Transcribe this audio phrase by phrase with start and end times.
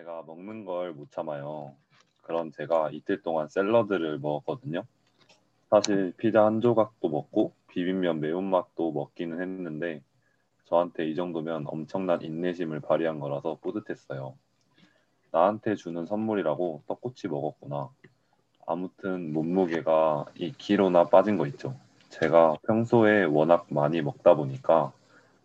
[0.00, 1.74] 제가 먹는 걸 못 참아요.
[2.22, 4.84] 그런 제가 이틀 동안 샐러드를 먹었거든요.
[5.68, 10.02] 사실 피자 한 조각도 먹고 비빔면 매운맛도 먹기는 했는데
[10.64, 14.34] 저한테 이 정도면 엄청난 인내심을 발휘한 거라서 뿌듯했어요.
[15.32, 17.90] 나한테 주는 선물이라고 떡꼬치 먹었구나.
[18.66, 21.76] 아무튼 몸무게가 2kg나 빠진 거 있죠.
[22.08, 24.92] 제가 평소에 워낙 많이 먹다 보니까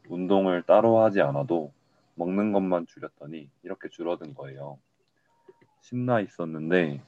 [0.07, 1.73] 운동을 따로 하지 않아도
[2.15, 4.79] 먹는 것만 줄였더니 이렇게 줄어든 거예요.
[5.81, 7.01] 신나 있었는데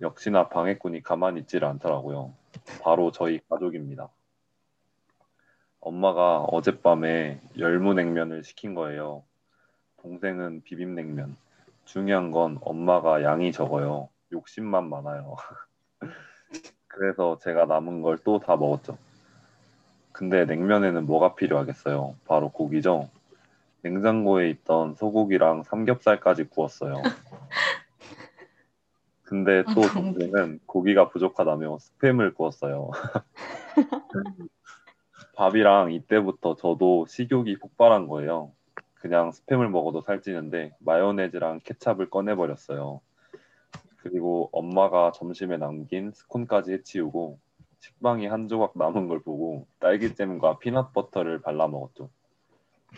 [0.00, 2.34] 역시나 방해꾼이 가만히 있지를 않더라고요.
[2.82, 4.08] 바로 저희 가족입니다.
[5.80, 9.24] 엄마가 어젯밤에 열무냉면을 시킨 거예요.
[10.02, 11.36] 동생은 비빔냉면.
[11.84, 14.08] 중요한 건 엄마가 양이 적어요.
[14.32, 15.36] 욕심만 많아요.
[16.88, 18.96] 그래서 제가 남은 걸 또 다 먹었죠.
[20.12, 22.16] 근데 냉면에는 뭐가 필요하겠어요?
[22.26, 23.10] 바로 고기죠.
[23.84, 27.02] 냉장고에 있던 소고기랑 삼겹살까지 구웠어요.
[29.22, 32.90] 근데 또 아, 동생은 고기가 부족하다며 스팸을 구웠어요.
[35.36, 38.52] 밥이랑 이때부터 저도 식욕이 폭발한 거예요.
[38.94, 43.02] 그냥 스팸을 먹어도 살찌는데 마요네즈랑 케찹을 꺼내버렸어요.
[43.98, 47.38] 그리고 엄마가 점심에 남긴 스콘까지 해치우고
[47.80, 52.08] 식빵이 한 조각 남은 걸 보고 딸기잼과 피넛버터를 발라 먹었죠.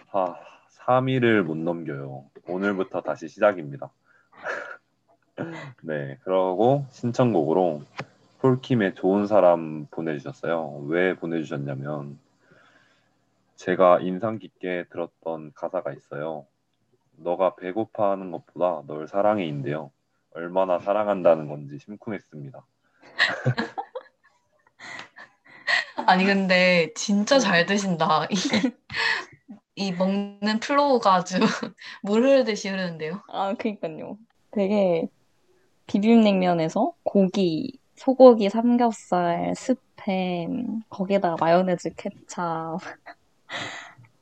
[0.08, 0.36] 하,
[0.78, 2.24] 3일을 못 넘겨요.
[2.46, 3.90] 오늘부터 다시 시작입니다.
[5.82, 7.82] 네, 그러고 신청곡으로
[8.40, 10.84] 폴킴의 좋은 사람 보내주셨어요.
[10.88, 12.18] 왜 보내주셨냐면
[13.56, 16.46] 제가 인상 깊게 들었던 가사가 있어요.
[17.16, 19.90] 너가 배고파하는 것보다 널 사랑해인데요.
[20.34, 22.64] 얼마나 사랑한다는 건지 심쿵했습니다.
[26.06, 28.28] 아니 근데 진짜 잘 드신다.
[29.76, 31.36] 이, 이 먹는 flow가 아주
[32.02, 33.22] 물 흐르듯이 흐르는데요.
[33.28, 34.18] 아, 그니까요.
[34.50, 35.06] 되게
[35.86, 42.78] 비빔냉면에서 고기, 소고기, 삼겹살, 스팸, 거기다가 마요네즈, 케찹.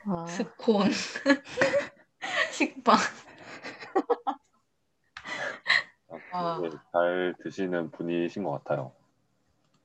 [0.06, 0.90] 아, 스콘,
[2.52, 2.98] 식빵.
[6.32, 6.60] 아.
[6.92, 8.92] 잘 드시는 분이신 것 같아요.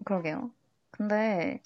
[0.04, 0.52] 그러게요.
[0.92, 1.62] 근데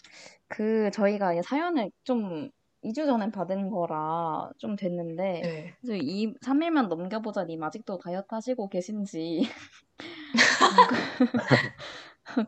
[0.47, 2.51] 그 저희가 이 사연을 좀
[2.83, 5.75] 2주 전에 받은 거라 좀 됐는데 네.
[5.81, 9.43] 그래서 이 3일만 넘겨보자 님 아직도 다이어트 하시고 계신지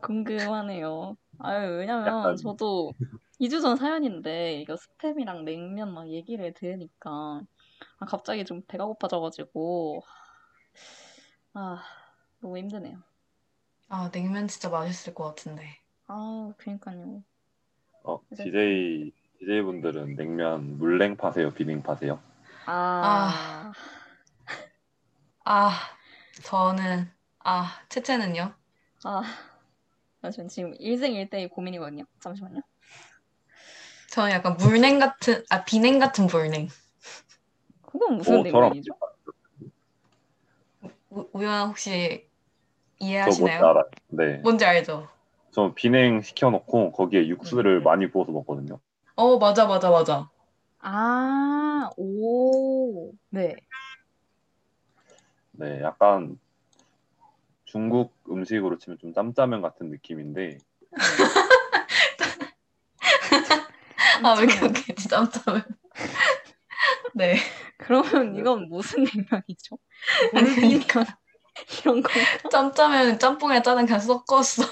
[0.02, 1.16] 궁금하네요.
[1.38, 2.92] 아유, 왜냐면 약간- 저도
[3.40, 7.42] 2주 전 사연인데 이거 스팸이랑 냉면 막 얘기를 들으니까
[7.98, 10.02] 아, 갑자기 좀 배가 고파져가지고
[11.54, 11.82] 아,
[12.40, 12.98] 너무 힘드네요.
[13.88, 15.78] 아 냉면 진짜 맛있을 것 같은데.
[16.06, 17.22] 아, 그러니까요.
[18.04, 22.20] 어, 이제- DJ DJ 분들은 냉면 물냉 파세요, 비냉 파세요?
[22.66, 23.72] 아,
[25.44, 25.72] 아
[26.42, 27.08] 저는
[27.40, 28.54] 아 채채는요?
[29.04, 29.22] 아,
[30.22, 32.04] 잠시만 지금 일생일대의 고민이거든요.
[32.20, 32.60] 잠시만요.
[34.10, 36.68] 저는 약간 물냉 같은 아 비냉 같은 물냉.
[37.82, 38.92] 그건 무슨 냉면이죠?
[41.10, 42.28] 우- 우연 혹시
[42.98, 43.64] 이해하시나요?
[43.64, 43.84] 알아요.
[44.08, 44.38] 네.
[44.38, 45.08] 뭔지 알죠?
[45.50, 48.78] 저 비냉 시켜놓고 거기에 육수를 많이 부어서 먹거든요.
[49.16, 50.28] 어 맞아 맞아 맞아.
[50.80, 53.56] 아, 오, 네.
[55.52, 56.38] 네, 약간
[57.64, 60.58] 중국 음식으로 치면 좀 짬짜면 같은 느낌인데
[64.22, 65.64] 아 왜 이렇게 짬짬을?
[67.14, 67.36] 네.
[67.78, 69.78] 그러면 이건 무슨 냉면이죠?
[70.34, 71.06] 아니, 물냉면
[71.82, 72.10] 이런 거.
[72.50, 74.62] 짬짜면 짬뽕에 짜는 그냥 섞었어.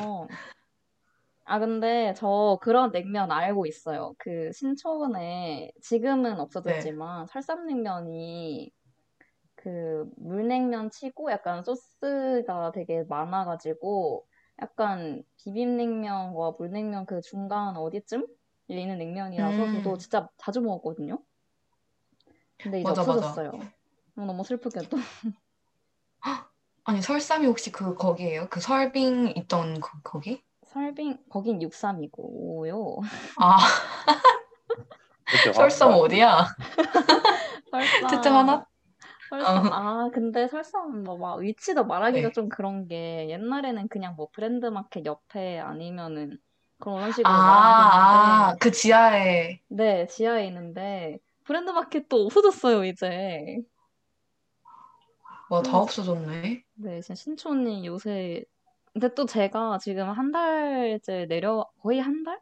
[0.00, 0.26] 어.
[1.44, 4.14] 아, 근데 저 그런 냉면 알고 있어요.
[4.18, 8.70] 그 신촌에 지금은 없어졌지만 설삼냉면이
[9.56, 14.26] 그 물냉면 치고 약간 소스가 되게 많아가지고
[14.60, 18.26] 약간 비빔냉면과 물냉면 그 중간 어디쯤
[18.68, 19.72] 있는 냉면이라서 음.
[19.76, 21.18] 저도 진짜 자주 먹었거든요.
[22.58, 23.12] 근데 이제 맞아, 맞아.
[23.12, 23.50] 없어졌어요.
[24.16, 24.96] 어, 너무 슬프게도.
[26.84, 28.48] 아니 설삼이 혹시 그 거기예요?
[28.50, 30.42] 그 설빙 있던 그, 거기?
[30.72, 33.00] 설빙 거긴 63이고요.
[33.38, 33.58] 아
[35.26, 36.46] 그렇게 설삼 화- 어디야?
[37.70, 38.08] 설삼.
[38.08, 38.66] 채채 하나?
[39.30, 39.66] 설삼.
[39.66, 39.70] 어.
[39.72, 42.32] 아, 근데 설삼 뭐막 위치도 말하기가 네.
[42.32, 46.38] 좀 그런 게 옛날에는 그냥 뭐 브랜드 마켓 옆에 아니면은
[46.78, 53.58] 그런 식으로 아, 아, 그 지하에 네, 지하에 있는데 브랜드 마켓도 없어졌어요, 이제.
[55.48, 55.74] 와다 음.
[55.74, 56.64] 없어졌네.
[56.74, 58.44] 네, 진짜 신촌이 요새
[58.92, 62.40] 근데 또 제가 지금 한 달째 내려 거의 한 달?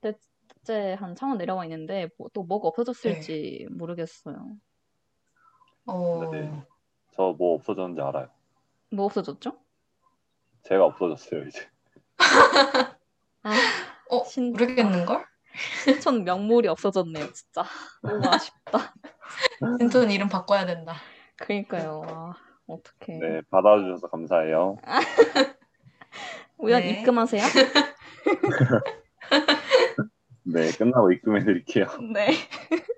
[0.00, 0.18] 됐,
[0.62, 4.56] 어제 한 창원 내려와 있는데 뭐, 또 뭐가 없어졌을지 모르겠어요.
[5.86, 6.50] 어, 네.
[7.14, 8.28] 저뭐 없어졌는지 알아요.
[8.90, 9.56] 뭐 없어졌죠?
[10.64, 11.68] 제가 없어졌어요 이제.
[13.42, 13.50] 아,
[14.10, 15.24] 어, 신- 모르겠는 걸?
[15.84, 17.64] 신촌 명물이 없어졌네요, 진짜.
[18.02, 18.94] 너무 아쉽다.
[19.80, 20.94] 신촌 이름 바꿔야 된다.
[21.36, 22.02] 그러니까요.
[22.06, 22.34] 아,
[22.66, 23.18] 어떡해.
[23.20, 24.76] 네 받아주셔서 감사해요.
[26.58, 26.90] 우연 네.
[27.00, 27.42] 입금하세요?
[30.44, 31.86] 네 끝나고 입금해 드릴게요.
[32.12, 32.28] 네.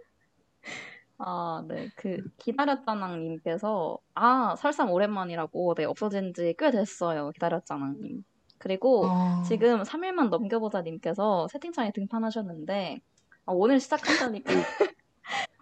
[1.20, 1.88] 아, 네.
[1.96, 7.30] 그, 기다렸잖아님께서, 아, 설삼 오랜만이라고, 네, 없어진 지 꽤 됐어요.
[7.32, 8.22] 기다렸잖아 님.
[8.58, 13.00] 그리고, 어, 지금 3일만 넘겨보자 님께서 채팅창에 등판하셨는데,
[13.46, 14.52] 아, 오늘 시작한다니까.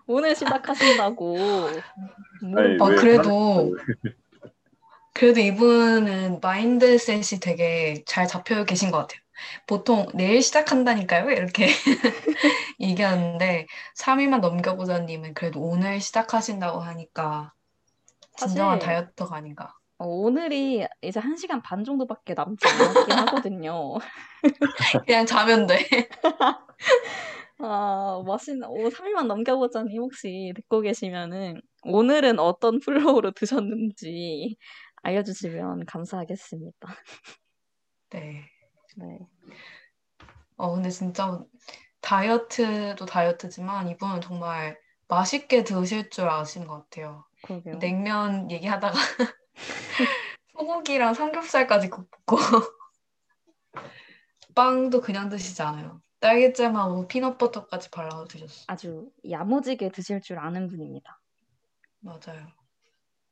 [0.06, 1.36] 오늘 시작하신다고.
[1.38, 3.74] 뭐, 아니, 아, 왜 그래도-
[5.16, 9.20] 그래도 이분은 마인드셋이 되게 잘 잡혀 계신 것 같아요.
[9.66, 11.30] 보통 내일 시작한다니까요?
[11.30, 11.68] 이렇게
[12.80, 13.66] 얘기하는데
[13.96, 17.52] 3일만 넘겨보자님은 그래도 오늘 시작하신다고 하니까
[18.36, 19.74] 진정한 사실- 다이어트가 아닌가.
[19.98, 23.12] 어, 오늘이 이제 1시간 반 정도밖에 남지 않았긴
[23.48, 23.94] 하거든요.
[25.06, 25.78] 그냥 자면 돼.
[27.58, 34.56] 아, 맛있는, 오, 3일만 넘겨보자니 혹시 듣고 계시면은, 오늘은 어떤 flow로 드셨는지
[35.06, 36.78] 알려주시면 감사하겠습니다.
[38.10, 38.44] 네.
[38.96, 39.18] 네.
[40.56, 41.44] 어, 근데 진짜
[42.00, 47.24] 다이어트도 다이어트지만 이분은 정말 맛있게 드실 줄 아시는 것 같아요.
[47.42, 47.78] 그러게요.
[47.78, 48.94] 냉면 얘기하다가
[50.52, 52.36] 소고기랑 삼겹살까지 굽고
[54.56, 56.00] 빵도 그냥 드시지 않아요.
[56.18, 58.64] 딸기잼하고 피넛버터까지 발라서 드셨어.
[58.66, 61.20] 아주 야무지게 드실 줄 아는 분입니다.
[62.00, 62.48] 맞아요.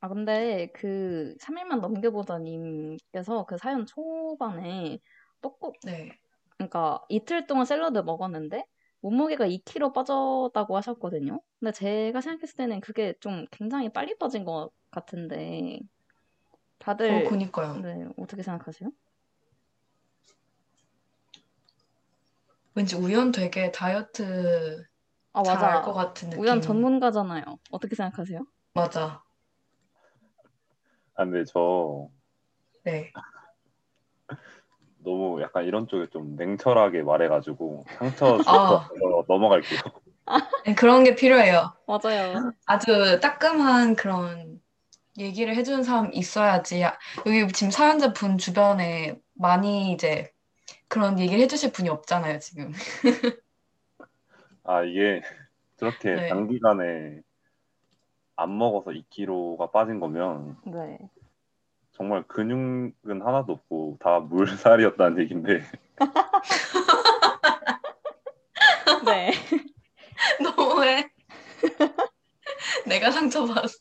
[0.05, 4.99] 아, 근데 그 3일만 넘겨보자님께서 그 사연 초반에
[5.41, 6.11] 떡국, 네.
[6.59, 8.67] 그러니까 이틀 동안 샐러드 먹었는데
[9.01, 11.41] 몸무게가 2kg 빠졌다고 하셨거든요.
[11.59, 15.81] 근데 제가 생각했을 때는 그게 좀 굉장히 빨리 빠진 것 같은데
[16.79, 17.79] 다들 어, 그니까요.
[17.79, 18.91] 네, 어떻게 생각하세요?
[22.75, 24.85] 왠지 우연 되게 다이어트
[25.33, 25.79] 아, 잘 맞아.
[25.79, 26.43] 알것 같은 느낌.
[26.43, 27.43] 우연 전문가잖아요.
[27.71, 28.45] 어떻게 생각하세요?
[28.75, 29.25] 맞아.
[31.16, 32.08] 아 근데 저
[32.84, 33.12] 네.
[34.99, 38.88] 너무 약간 이런 쪽에 좀 냉철하게 말해가지고 상처 아.
[38.88, 39.81] 주서 넘어갈게요.
[40.64, 41.75] 네, 그런 게 필요해요.
[41.87, 42.52] 맞아요.
[42.66, 44.61] 아주 따끔한 그런
[45.19, 46.82] 얘기를 해주는 사람 있어야지.
[46.84, 46.96] 아,
[47.26, 50.32] 여기 지금 사연자 분 주변에 많이 이제
[50.88, 52.72] 그런 얘기를 해주실 분이 없잖아요, 지금.
[54.64, 55.22] 아 이게
[55.76, 56.28] 그렇게 네.
[56.28, 57.20] 단기간에
[58.36, 60.98] 안 먹어서 2kg가 빠진 거면 네.
[61.92, 65.62] 정말 근육은 하나도 없고 다 물살이었다는 얘긴데
[69.04, 69.32] 네.
[70.42, 71.10] 너무해.
[72.86, 73.76] 내가 상처받았어.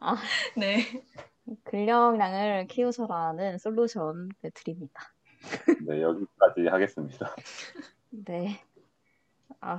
[0.00, 0.16] 아.
[0.56, 0.82] 네.
[1.64, 5.12] 근력량을 키우셔라는 솔루션 네, 드립니다.
[5.86, 7.34] 네 여기까지 하겠습니다.
[8.10, 8.60] 네.
[9.60, 9.78] 아.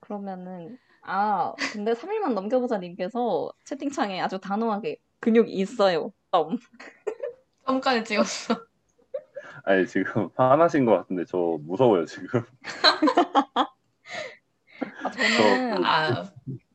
[0.00, 6.12] 그러면은, 아, 근데 3일만 넘겨보자 님께서 채팅창에 아주 단호하게 근육이 있어요.
[6.32, 6.58] 점.
[7.66, 8.60] 점까지 찍었어.
[9.64, 12.42] 아니 지금 화나신 것 같은데 저 무서워요 지금.
[15.04, 16.24] 아, 저는 아,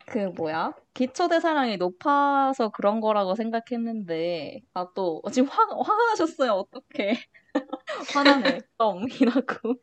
[0.06, 0.74] 그 뭐야?
[0.94, 6.52] 기초 대사량이 높아서 그런 거라고 생각했는데, 아, 또, 지금 화, 화가 나셨어요.
[6.52, 7.18] 어떡해.
[8.14, 8.60] 화나네.
[8.78, 9.76] 점 이라고.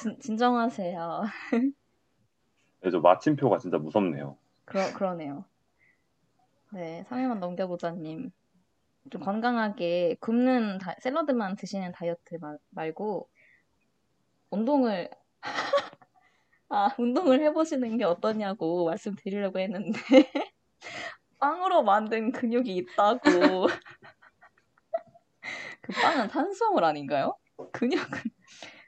[0.00, 1.24] 진, 진정하세요.
[2.84, 4.36] 네, 저 마침표가 진짜 무섭네요.
[4.66, 5.46] 그러, 그러네요.
[6.70, 8.30] 네, 3일만 넘겨보자님.
[9.10, 13.30] 좀 건강하게 굽는 다- 샐러드만 드시는 다이어트 마- 말고,
[14.50, 15.08] 운동을,
[16.68, 19.92] 아, 운동을 해보시는 게 어떠냐고 말씀드리려고 했는데,
[21.38, 23.20] 빵으로 만든 근육이 있다고.
[25.80, 27.36] 그 빵은 탄수화물 아닌가요?
[27.72, 28.04] 근육은,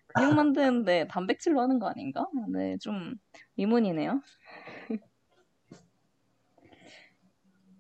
[0.09, 2.27] 근육 만드는데 단백질로 하는 거 아닌가?
[2.53, 3.15] 네, 좀
[3.59, 4.23] 의문이네요.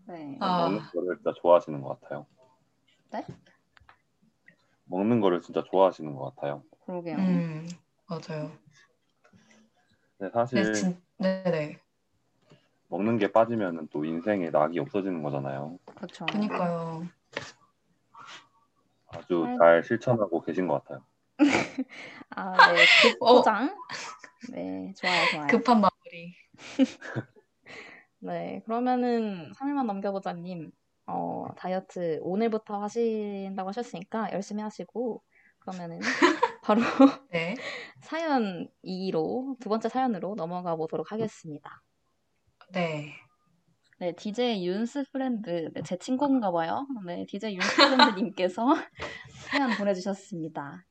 [0.06, 0.38] 네.
[0.40, 0.58] 아.
[0.58, 2.26] 먹는 거를 진짜 좋아하시는 것 같아요.
[3.12, 3.24] 네?
[4.84, 6.62] 먹는 거를 진짜 좋아하시는 것 같아요.
[6.84, 7.16] 그러게요.
[7.16, 7.66] 음,
[8.06, 8.52] 맞아요.
[10.18, 11.78] 근데 사실 네, 진, 네네.
[12.88, 15.78] 먹는 게 빠지면 또 인생에 낙이 없어지는 거잖아요.
[15.96, 16.24] 그렇죠.
[16.26, 17.06] 그니까요.
[19.08, 19.44] 아주.
[19.58, 21.04] 잘 실천하고 계신 것 같아요.
[22.30, 22.86] 아, 네.
[23.20, 23.42] 어.
[23.42, 23.76] 급포장.
[24.52, 25.46] 네, 좋아요, 좋아요.
[25.48, 26.34] 급한 마무리.
[28.18, 30.70] 네, 그러면은 3일만 넘겨보자님,
[31.06, 35.22] 어, 다이어트 오늘부터 하신다고 하셨으니까 열심히 하시고,
[35.58, 36.00] 그러면은
[36.62, 36.80] 바로
[37.30, 37.54] 네.
[38.02, 41.82] 사연 2로 두 번째 사연으로 넘어가 보도록 하겠습니다.
[42.72, 43.14] 네.
[43.98, 46.86] 네, DJ 윤스 friend, 네, 제 친구인가 봐요.
[47.06, 48.66] 네, DJ 윤스 friend님께서
[49.48, 50.84] 사연 보내주셨습니다.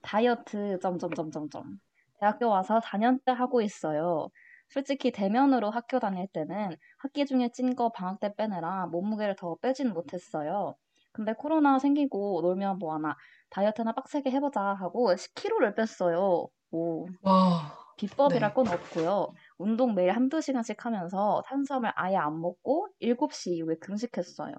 [0.00, 1.80] 다이어트 점점점점점
[2.18, 4.28] 대학교 와서 4년째 하고 있어요.
[4.68, 9.92] 솔직히 대면으로 학교 다닐 때는 학기 중에 찐 거 방학 때 빼느라 몸무게를 더 빼진
[9.92, 10.74] 못했어요.
[11.12, 13.16] 근데 코로나 생기고 놀면 뭐하나
[13.50, 16.48] 다이어트나 빡세게 해보자 하고 10kg를 뺐어요.
[16.72, 17.06] 오.
[17.22, 17.78] 와.
[17.96, 18.54] 비법이랄 네.
[18.54, 19.32] 건 없고요.
[19.58, 24.54] 운동 매일 한두 시간씩 하면서 탄수화물 아예 안 먹고 7시 이후에 금식했어요.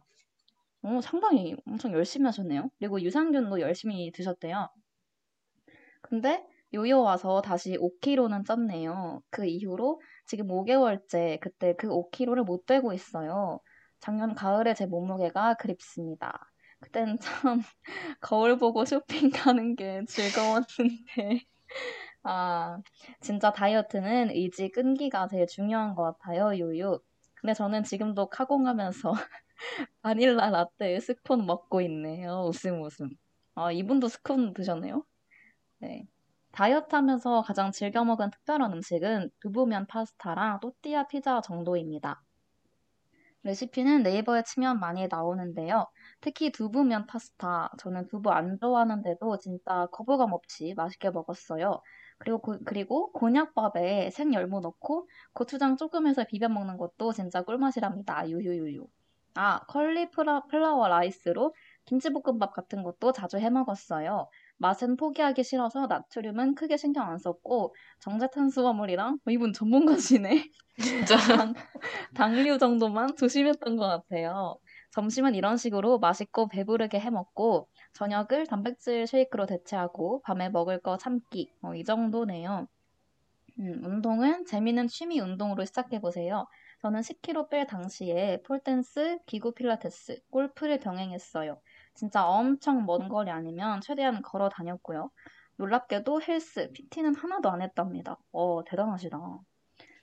[0.84, 2.70] 어, 상당히 엄청 열심히 하셨네요.
[2.80, 4.70] 그리고 유산균도 열심히 드셨대요.
[6.02, 9.22] 근데 요요 와서 다시 5kg는 쪘네요.
[9.32, 13.60] 그 이후로 지금 5개월째 그때 그 5kg를 못 빼고 있어요.
[14.00, 16.38] 작년 가을에 제 몸무게가 그립습니다.
[16.82, 17.18] 그땐
[17.50, 17.62] 참
[18.22, 20.66] 거울 보고 쇼핑 가는 게 즐거웠는데
[22.24, 22.80] 아
[23.22, 27.00] 진짜 다이어트는 의지 끈기가 제일 중요한 것 같아요, 요요.
[27.36, 29.14] 근데 저는 지금도 카공하면서
[30.02, 32.46] 바닐라 라떼 스콘 먹고 있네요.
[32.50, 33.10] 웃음 웃음.
[33.56, 35.06] 아, 이분도 스콘 드셨네요?
[35.80, 36.08] 네.
[36.56, 42.22] 다이어트 하면서 가장 즐겨 먹은 특별한 음식은 두부면 파스타랑 또띠아 피자 정도입니다.
[43.44, 45.86] 레시피는 네이버에 치면 많이 나오는데요.
[46.22, 47.74] 특히 두부면 파스타.
[47.78, 51.82] 저는 두부 안 좋아하는데도 진짜 거부감 없이 맛있게 먹었어요.
[52.20, 58.30] 그리고, 고, 그리고 곤약밥에 생열무 넣고 고추장 조금 해서 비벼 먹는 것도 진짜 꿀맛이랍니다.
[58.30, 58.88] 유유유유.
[59.36, 64.30] 아, cauliflower rice로 김치볶음밥 같은 것도 자주 해 먹었어요.
[64.58, 70.50] 맛은 포기하기 싫어서 나트륨은 크게 신경 안 썼고 정제탄수화물이랑 어, 이분 전문가시네.
[70.82, 71.16] 진짜.
[71.50, 71.54] 당,
[72.14, 74.58] 당류 정도만 조심했던 것 같아요.
[74.92, 81.52] 점심은 이런 식으로 맛있고 배부르게 해 먹고 저녁을 단백질 쉐이크로 대체하고 밤에 먹을 거 참기
[81.62, 82.68] 어, 이 정도네요.
[83.60, 86.46] 음, 운동은 재미있는 취미 운동으로 시작해 보세요.
[86.82, 91.62] 저는 10kg 뺄 당시에 폴댄스, 기구 필라테스, 골프를 병행했어요.
[91.96, 95.10] 진짜 엄청 먼 거리 아니면 최대한 걸어 다녔고요.
[95.58, 98.18] 놀랍게도 헬스, PT는 하나도 안 했답니다.
[98.32, 99.18] 어, 대단하시다.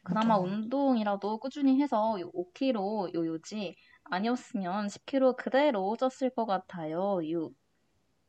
[0.04, 0.38] 그나마 진짜.
[0.38, 7.20] 운동이라도 꾸준히 해서 5kg 요요지 아니었으면 10kg 그대로 쪘을 것 같아요.
[7.24, 7.50] 유.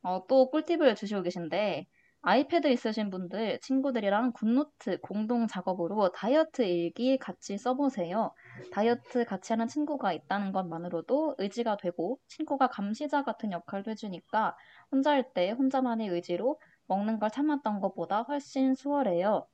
[0.02, 1.86] 어, 또 꿀팁을 주시고 계신데
[2.26, 8.32] 아이패드 있으신 분들 친구들이랑 굿노트 공동 작업으로 다이어트 일기 같이 써보세요.
[8.72, 14.56] 다이어트 같이 하는 친구가 있다는 것만으로도 의지가 되고 친구가 감시자 같은 역할도 해주니까
[14.90, 19.46] 혼자일 때 혼자만의 의지로 먹는 걸 참았던 것보다 훨씬 수월해요.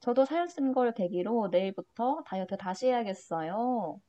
[0.00, 4.00] 저도 사연 쓴 걸 계기로 내일부터 다이어트 다시 해야겠어요.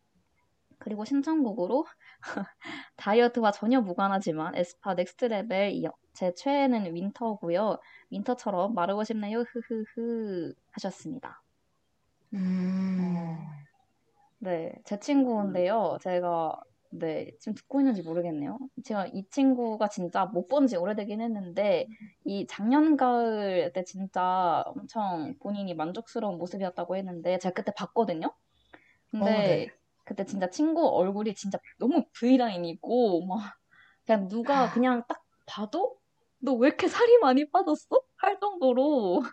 [0.80, 1.86] 그리고 신청곡으로
[2.98, 5.74] 다이어트와 전혀 무관하지만 에스파 Next Level
[6.14, 7.80] 제 최애는 윈터고요.
[8.12, 9.42] 윈터처럼 마르고 싶네요.
[9.42, 11.44] 흐흐흐 하셨습니다.
[12.34, 13.38] 음.
[14.40, 15.98] 네, 제 친구인데요.
[16.02, 16.60] 제가
[16.92, 18.58] 네, 지금 듣고 있는지 모르겠네요.
[18.84, 21.88] 제가 이 친구가 진짜 못 본 지 오래되긴 했는데
[22.24, 28.34] 이 작년 가을 때 진짜 엄청 본인이 만족스러운 모습이었다고 했는데 제가 그때 봤거든요.
[29.12, 29.68] 근데 어, 네.
[30.10, 33.56] 그때 진짜 친구 얼굴이 진짜 너무 V라인이고 막
[34.06, 36.00] 그냥 누가 그냥 딱 봐도
[36.40, 38.02] 너 왜 이렇게 살이 많이 빠졌어?
[38.18, 39.24] 할 정도로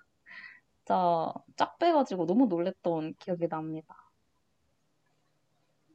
[0.84, 3.96] 진짜 쫙 빼가지고 너무 놀랬던 기억이 납니다.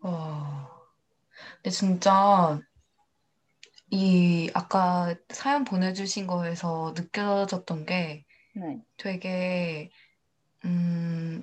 [0.01, 0.69] 와.
[1.63, 2.61] 근데 진짜
[3.91, 9.91] 이 아까 사연 보내주신 거에서 느껴졌던 게 네, 되게
[10.65, 11.41] 음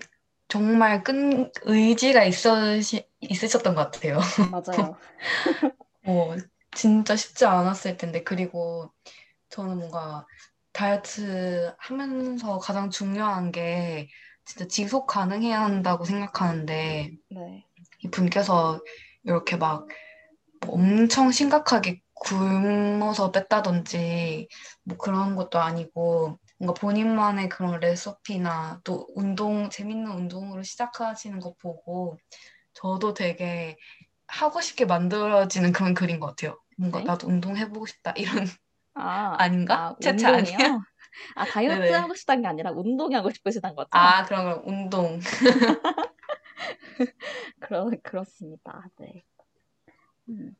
[0.48, 4.20] 정말 끈 의지가 있으시, 있으셨던 것 같아요.
[4.50, 4.96] 맞아요.
[6.04, 6.36] 어,
[6.72, 8.92] 진짜 쉽지 않았을 텐데 그리고
[9.50, 10.26] 저는 뭔가
[10.72, 14.08] 다이어트 하면서 가장 중요한 게
[14.44, 17.64] 진짜 지속 가능해야 한다고 생각하는데 네,
[18.02, 18.80] 이 분께서
[19.24, 19.86] 이렇게 막
[20.66, 24.48] 뭐 엄청 심각하게 굶어서 뺐다든지
[24.84, 32.18] 뭐 그런 것도 아니고 뭔가 본인만의 그런 레시피나 또 운동, 재밌는 운동으로 시작하시는 거 보고
[32.80, 33.76] 저도 되게
[34.28, 36.58] 하고 싶게 만들어지는 그런 글인 것 같아요.
[36.76, 37.04] 뭔가 네?
[37.04, 38.46] 나도 운동해보고 싶다 이런
[38.94, 39.74] 아, 아닌가?
[39.74, 40.78] 아, 채채 아니야?
[41.34, 41.92] 아, 다이어트 네네.
[41.92, 43.88] 하고 싶다는 게 아니라 운동이 하고 싶으시단 거죠?
[43.92, 45.18] 아, 그럼 그럼 운동.
[47.60, 48.84] 그러, 그렇습니다.
[48.98, 49.24] 네.
[50.28, 50.54] 음.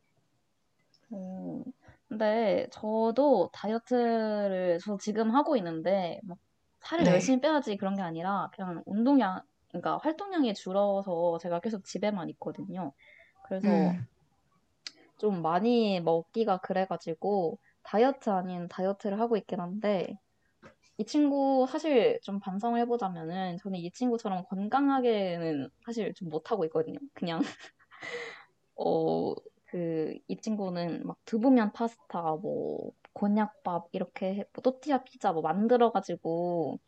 [1.13, 1.63] 음,
[2.07, 6.37] 근데 저도 다이어트를 저 지금 하고 있는데 막
[6.81, 7.11] 살을 네.
[7.11, 12.93] 열심히 빼야지 그런 게 아니라 그냥 운동량, 그러니까 활동량이 줄어서 제가 계속 집에만 있거든요.
[13.43, 14.07] 그래서 음,
[15.17, 20.17] 좀 많이 먹기가 그래가지고 다이어트 아닌 다이어트를 하고 있긴 한데
[20.97, 26.99] 이 친구 사실 좀 반성을 해보자면은 저는 이 친구처럼 건강하게는 사실 좀 못하고 있거든요.
[27.13, 27.39] 그냥
[28.75, 29.33] 어,
[29.65, 36.79] 그, 이 친구는 막 두부면 파스타, 뭐, 곤약밥, 이렇게, 해- 뭐 또띠아 피자 뭐 만들어가지고,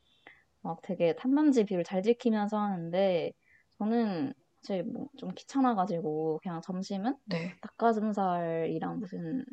[0.61, 3.33] 막 되게 탄단지 비율 잘 지키면서 하는데,
[3.79, 7.55] 저는 사실 뭐 좀 귀찮아가지고, 그냥 점심은 네.
[7.61, 9.45] 닭가슴살이랑 무슨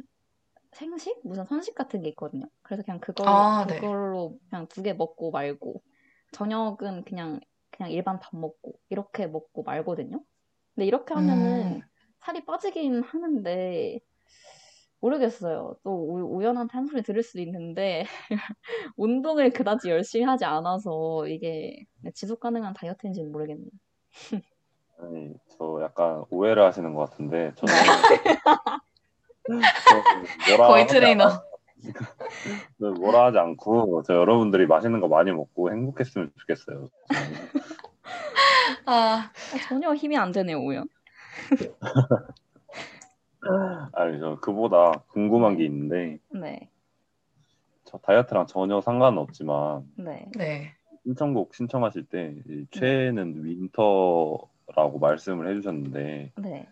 [0.73, 1.21] 생식?
[1.25, 2.47] 무슨 선식 같은 게 있거든요.
[2.63, 3.81] 그래서 그냥 그걸, 아, 네.
[3.81, 5.83] 그걸로 그냥 두 개 먹고 말고,
[6.33, 10.23] 저녁은 그냥, 그냥 일반 밥 먹고, 이렇게 먹고 말거든요.
[10.75, 11.89] 근데 이렇게 하면은, 음,
[12.21, 14.01] 살이 빠지긴 하는데
[15.01, 15.77] 모르겠어요.
[15.85, 18.05] 또 우, 우연한 탄소리 들을 수도 있는데
[18.97, 23.71] 운동을 그다지 열심히 하지 않아서 이게 지속 가능한 다이어트인지는 모르겠네요.
[25.01, 27.75] 아니, 저 약간 오해를 하시는 것 같은데 저는
[30.49, 31.43] 뭐라 거의 트레이너.
[32.79, 36.89] 뭐라 하지 않고 저 여러분들이 맛있는 거 많이 먹고 행복했으면 좋겠어요.
[38.85, 40.89] 아, 어, 전혀 힘이 안 되네요, 우연.
[43.93, 46.71] 아니 저 그보다 궁금한 게 있는데 네,
[47.85, 50.31] 저 다이어트랑 전혀 상관은 없지만 네.
[50.37, 50.75] 네.
[51.05, 56.69] 신청곡 신청하실 때 이 최애는 윈터라고 말씀을 해주셨는데 네.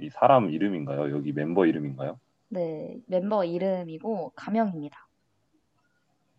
[0.00, 1.10] 이 사람 이름인가요?
[1.10, 2.20] 여기 멤버 이름인가요?
[2.50, 2.98] 네.
[3.06, 5.08] 멤버 이름이고 가명입니다.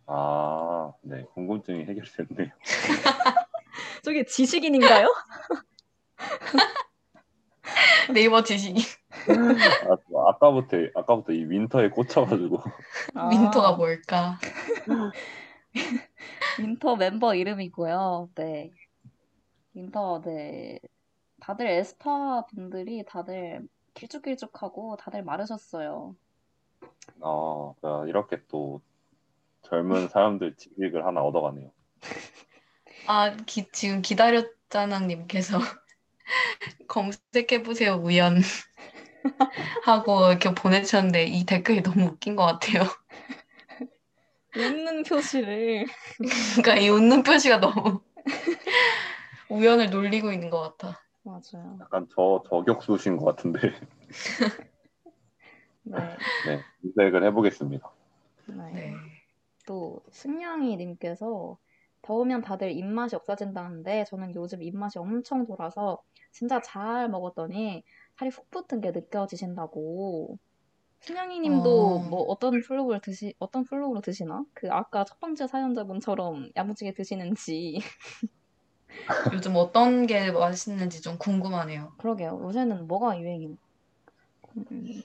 [0.06, 2.50] 아, 네 궁금증이 해결됐네요.
[4.04, 5.08] 저게 지식인인가요?
[8.14, 8.82] 네이버 지식이.
[9.12, 12.62] 아, 아까부터 아까부터 이 윈터에 꽂혀가지고
[13.16, 14.38] 아, 윈터가 뭘까?
[16.60, 18.30] 윈터 멤버 이름이고요.
[18.36, 18.72] 네.
[19.74, 20.80] 윈터, 네.
[21.40, 26.16] 다들 에스파 분들이 다들 길쭉길쭉하고 다들 마르셨어요.
[27.22, 28.82] 아, 아, 이렇게 또
[29.62, 31.72] 젊은 사람들 지식을 하나 얻어가네요.
[33.08, 35.60] 아, 기, 지금 기다렸잖아님께서
[36.88, 38.42] 검색해보세요, 우연.
[39.84, 42.84] 하고 이렇게 보내주셨는데 이 댓글이 너무 웃긴 것 같아요.
[44.56, 45.86] 웃는 표시를.
[46.56, 48.02] 그러니까 이 웃는 표시가 너무
[49.50, 51.00] 우연을 놀리고 있는 것 같아.
[51.24, 51.78] 맞아요.
[51.82, 53.60] 약간 저 저격수신 것 같은데
[55.84, 55.98] 네.
[56.46, 57.92] 네 검색을 해보겠습니다.
[58.48, 58.72] 네.
[58.74, 58.94] 네.
[59.66, 61.58] 또 승냥이 님께서
[62.02, 66.02] 더우면 다들 입맛이 없어진다는데 저는 요즘 입맛이 엄청 돌아서
[66.32, 67.84] 진짜 잘 먹었더니
[68.20, 70.38] 살이 훅 붙은 게 느껴지신다고.
[71.00, 72.00] 승냥이 님도 어.
[72.00, 74.44] 뭐 어떤 플로그를 드시 어떤 플로그로 드시나?
[74.54, 77.80] 그 아까 첫 번째 사연자분처럼 야무지게 드시는지.
[79.34, 81.94] 요즘 어떤 게 맛있는지 좀 궁금하네요.
[81.98, 82.42] 그러게요.
[82.44, 83.58] 요새는 뭐가 유행인?
[84.58, 85.02] 음,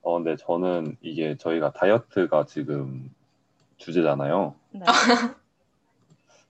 [0.00, 3.12] 어, 근데 저는 이게 저희가 다이어트가 지금
[3.76, 4.54] 주제잖아요.
[4.70, 4.80] 네.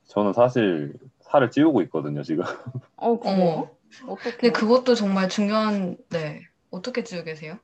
[0.07, 2.45] 저는 사실 살을 찌우고 있거든요, 지금.
[2.97, 3.71] 어, 그래요?
[4.07, 4.37] 어떻게?
[4.37, 6.41] 근데 그것도 정말 중요한, 네.
[6.71, 7.59] 어떻게 지우 계세요?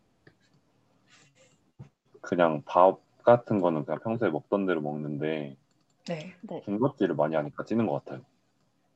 [2.21, 5.57] 그냥 밥 같은 거는 그냥 평소에 먹던 대로 먹는데
[6.07, 6.35] 네.
[6.43, 6.63] 네.
[6.65, 8.25] 군것질을 많이 하니까 찌는 것 같아요.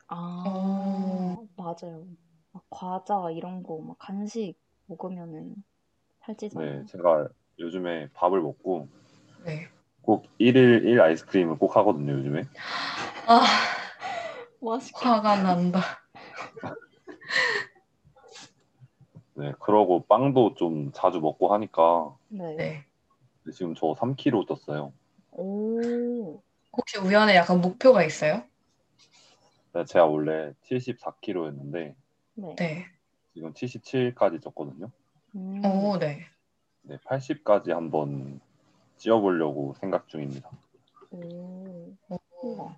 [0.09, 1.45] 아, 어.
[1.57, 2.05] 맞아요.
[2.53, 4.55] 막 과자 이런 거, 막 간식
[4.87, 5.55] 먹으면은
[6.25, 6.81] 살찌잖아요.
[6.81, 7.29] 네, 제가
[7.61, 8.89] 요즘에 밥을 먹고
[9.45, 9.69] 네.
[10.03, 12.43] 꼭 1일 1 아이스크림을 꼭 하거든요, 요즘에.
[13.29, 13.41] 아,
[14.61, 15.15] 맛있겠다.
[15.17, 15.81] 화가 난다.
[19.35, 22.57] 네, 그러고 빵도 좀 자주 먹고 하니까 네.
[22.57, 22.85] 네.
[23.53, 24.93] 지금 저 3kg 떴어요.
[25.33, 28.43] 오, 혹시 우연에 약간 목표가 있어요?
[29.73, 31.95] 네, 제가 원래 74kg였는데
[32.35, 32.55] 네.
[32.57, 32.87] 네.
[33.35, 34.91] 지금 77까지 쪘거든요.
[35.37, 36.27] 음, 오, 네.
[36.83, 38.41] 네, 80까지 한번
[38.97, 40.51] 찌어보려고 생각 중입니다.
[41.13, 42.19] 오, 오.
[42.43, 42.77] 우와.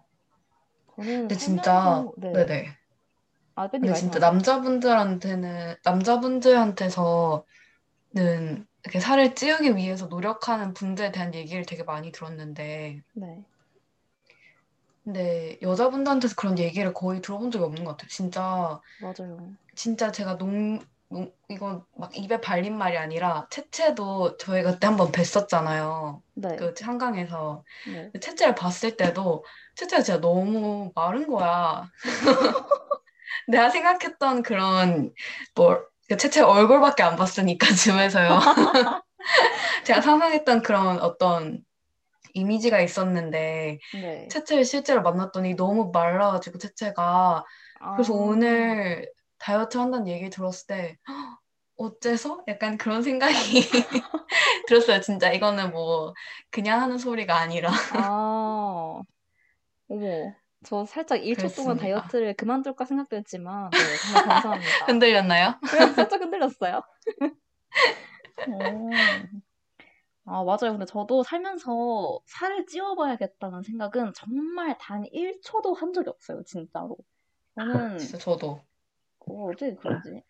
[0.96, 1.72] 저는 근데 진짜,
[2.04, 2.32] 살면서- 네.
[2.32, 2.68] 네네.
[3.54, 4.30] 아, 밴디 근데 진짜 말씀하세요.
[4.32, 7.44] 남자분들한테는, 남자분들한테서는
[8.84, 13.44] 이렇게 살을 찌우기 위해서 노력하는 분들에 대한 얘기를 되게 많이 들었는데, 네.
[15.04, 18.08] 근데 여자분들한테서 그런 얘기를 거의 들어본 적이 없는 것 같아요.
[18.08, 19.50] 진짜, 맞아요.
[19.74, 26.22] 진짜 제가 농, 농, 이거 막 입에 발린 말이 아니라, 채채도 저희가 그때 한번 뵀었잖아요.
[26.34, 26.56] 네.
[26.56, 27.64] 그 한강에서.
[27.92, 28.12] 네.
[28.20, 31.90] 채채를 봤을 때도, 채채가 진짜 너무 마른 거야.
[33.48, 35.12] 내가 생각했던 그런,
[35.55, 38.38] 뭐, 그 채채 얼굴밖에 안 봤으니까, 줌에서요.
[39.85, 41.62] 제가 상상했던 그런 어떤
[42.35, 44.28] 이미지가 있었는데, 네.
[44.28, 47.44] 채채를 실제로 만났더니 너무 말라가지고, 채채가.
[47.96, 51.38] 그래서 아, 오늘 다이어트 한다는 얘기 들었을 때, "헉,
[51.76, 52.44] 어째서?
[52.48, 53.33] 약간 그런 생각이
[54.68, 55.00] 들었어요.
[55.00, 56.14] 진짜 이거는 뭐
[56.50, 57.70] 그냥 하는 소리가 아니라.
[57.94, 59.00] 아,
[59.88, 60.35] 어머.
[60.64, 61.83] 저 살짝 1초 동안 그랬습니다.
[61.83, 64.87] 다이어트를 그만둘까 생각도 했지만, 네, 정말 감사합니다.
[64.87, 65.55] 흔들렸나요?
[65.72, 66.83] 네, 살짝 흔들렸어요.
[68.48, 68.90] 오.
[70.25, 70.72] 아, 맞아요.
[70.72, 76.96] 근데 저도 살면서 살을 찌워봐야겠다는 생각은 정말 단 1초도 한 적이 없어요, 진짜로.
[77.57, 78.61] 저는, 진짜 저도.
[79.27, 80.22] 어, 어떻게 그러지?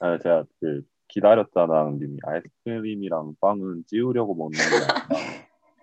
[0.00, 5.06] 아, 제가 그 기다렸잖아 님이 아이스크림이랑 빵은 찌우려고 먹는 게 아니라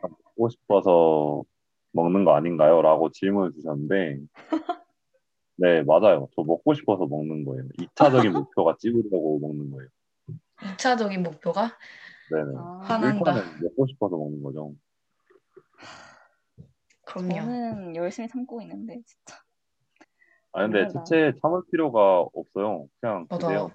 [0.01, 1.43] 먹고 싶어서
[1.93, 2.81] 먹는 거 아닌가요?
[2.81, 4.19] 라고 질문을 주셨는데
[5.57, 9.89] 네 맞아요 저 먹고 싶어서 먹는 거예요 2차적인 목표가 찌우려고 먹는 거예요
[10.77, 11.71] 2차적인 목표가
[12.29, 13.31] 네네 아, 화난다.
[13.31, 14.73] 일단은 먹고 싶어서 먹는 거죠
[17.05, 17.29] 그럼요.
[17.33, 19.35] 저는 열심히 참고 있는데, 진짜.
[20.53, 20.87] 아 근데.
[20.87, 23.47] 대체 참을 필요가 없어요 그냥 맞아.
[23.47, 23.71] 드세요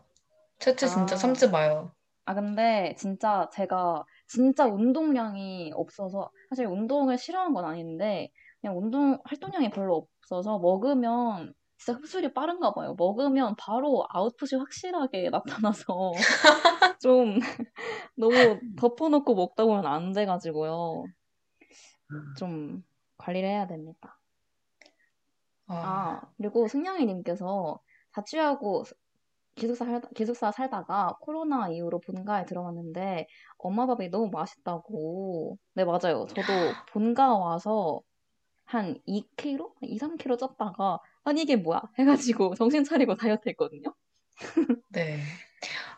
[0.59, 1.19] 채채 진짜 아.
[1.19, 1.93] 참지 마요.
[2.25, 8.31] 아, 근데 진짜 제가 진짜 운동량이 없어서, 사실 운동을 싫어하는 건 아닌데,
[8.61, 12.95] 그냥 운동, 활동량이 별로 없어서 먹으면 진짜 흡수율이 빠른가 봐요.
[12.97, 15.31] 먹으면 바로 아웃풋이 확실하게
[15.85, 16.13] 나타나서
[17.01, 17.39] 좀
[18.17, 21.05] 너무 덮어놓고 먹다 보면 안 돼가지고요.
[22.39, 22.83] 좀
[23.19, 24.19] 관리를 해야 됩니다.
[25.69, 27.81] 아, 아, 그리고 승냥이님께서
[28.15, 28.85] 자취하고
[29.57, 33.27] 기숙사 살다, 기숙사 살다가 코로나 이후로 본가에 들어갔는데
[33.59, 35.59] 엄마 밥이 너무 맛있다고.
[35.75, 36.27] 네, 맞아요.
[36.27, 36.53] 저도
[36.93, 38.01] 본가 와서
[38.67, 39.73] 한 2kg?
[39.83, 41.83] 2, 3kg 쪘다가 아니 이게 뭐야?
[41.99, 43.95] 해가지고 정신 차리고 다이어트 했거든요.
[44.91, 45.21] 네.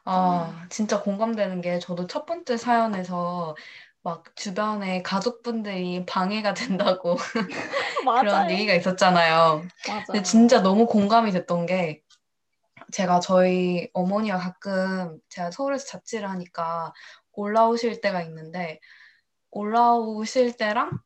[0.05, 3.57] 아, 진짜 공감되는 게 저도 첫 번째 사연에서
[4.03, 7.17] 막 주변에 가족분들이 방해가 된다고
[8.21, 8.51] 그런.
[8.51, 9.63] 얘기가 있었잖아요.
[9.87, 10.05] 맞아요.
[10.07, 12.03] 근데 진짜 너무 공감이 됐던 게
[12.93, 16.93] 제가 저희 어머니가 가끔 제가 서울에서 자취를 하니까
[17.33, 18.81] 올라오실 때가 있는데
[19.51, 20.99] 올라오실 때랑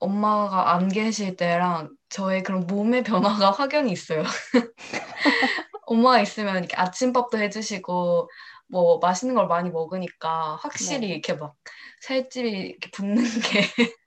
[0.00, 4.22] 엄마가 안 계실 때랑 저의 그런 몸의 변화가 확연히 있어요.
[5.86, 8.30] 엄마가 있으면 이렇게 아침밥도 해주시고
[8.68, 11.14] 뭐 맛있는 걸 많이 먹으니까 확실히 네.
[11.14, 11.54] 이렇게 막
[12.00, 13.60] 살집이 이렇게 붙는 게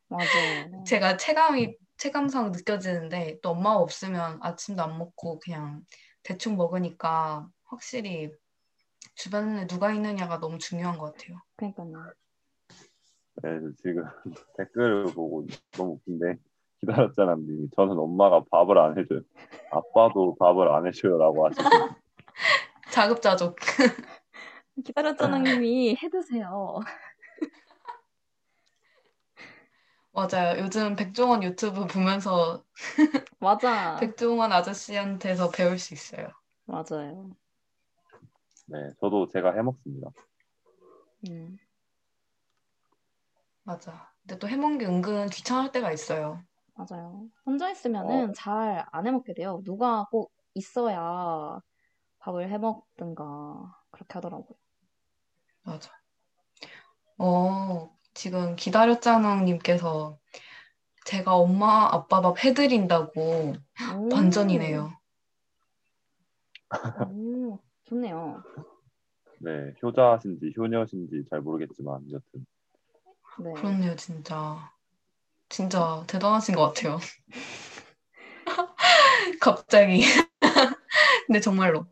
[0.09, 0.83] 맞아요.
[0.85, 5.81] 제가 체감이 체감상 느껴지는데 또 엄마가 없으면 아침도 안 먹고 그냥
[6.27, 8.33] 대충 먹으니까 확실히
[9.15, 11.39] 주변에 누가 있느냐가 너무 중요한 것 같아요.
[11.55, 12.11] 그러니까요.
[13.43, 14.03] 네, 지금
[14.57, 16.37] 댓글을 보고 너무 웃긴데
[16.81, 19.21] 기다렸잖아 님이 저는 엄마가 밥을 안 해줘요
[19.71, 21.63] 아빠도 밥을 안 해줘요라고 하시고
[22.91, 23.55] 자급자족.
[24.83, 26.81] 기다렸잖아 님이 해드세요.
[30.17, 30.59] 맞아요.
[30.63, 32.63] 요즘 백종원 유튜브 보면서
[33.39, 33.97] 맞아.
[33.99, 36.29] 백종원 아저씨한테서 배울 수 있어요.
[36.65, 37.29] 맞아요.
[38.65, 40.09] 네 저도 제가 해먹습니다
[41.29, 41.59] 음.
[43.61, 44.11] 맞아.
[44.23, 46.41] 근데 또 해먹는 게 은근 귀찮을 때가 있어요.
[46.73, 47.27] 맞아요.
[47.45, 49.61] 혼자 있으면은 잘안 해먹게 돼요.
[49.65, 51.59] 누가 꼭 있어야
[52.17, 54.57] 밥을 해먹든가 그렇게 하더라고요.
[55.61, 55.91] 맞아.
[57.19, 60.17] 어, 지금 기다렸잖아님께서
[61.05, 63.53] 제가 엄마 아빠 밥 해드린다고
[63.95, 64.09] 오.
[64.09, 64.91] 반전이네요.
[67.07, 68.43] 오, 좋네요.
[69.39, 72.45] 네 효자신지 효녀신지 잘 모르겠지만 여튼
[73.39, 73.53] 네.
[73.53, 74.73] 그렇네요, 진짜.
[75.47, 76.97] 진짜 대단하신 것 같아요.
[79.39, 80.01] 갑자기.
[81.27, 81.85] 근데 정말로.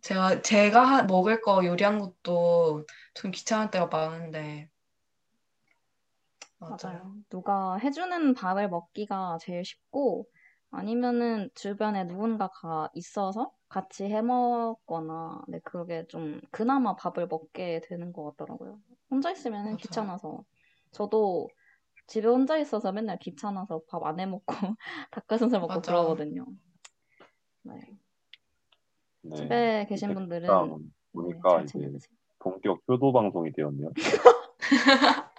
[0.00, 4.70] 제가, 제가 하- 먹을 거 요리한 것도 좀 귀찮을 때가 많은데.
[6.58, 6.76] 맞아요.
[6.82, 7.14] 맞아요.
[7.30, 10.26] 누가 해주는 밥을 먹기가 제일 쉽고,
[10.70, 18.24] 아니면은 주변에 누군가가 있어서 같이 해 먹거나, 네, 그게 좀 그나마 밥을 먹게 되는 것
[18.36, 18.80] 같더라고요.
[19.10, 19.82] 혼자 있으면은 맞아.
[19.82, 20.44] 귀찮아서.
[20.92, 21.48] 저도
[22.06, 24.46] 집에 혼자 있어서 맨날 귀찮아서 밥 안 해 먹고
[25.12, 25.92] 닭가슴살 먹고 맞아.
[25.92, 26.46] 그러거든요.
[27.62, 27.98] 네.
[29.22, 30.70] 네 집에 계신 분들은 네,
[31.12, 31.90] 보니까 잘 이제.
[32.38, 33.90] 본격 효도 방송이 되었네요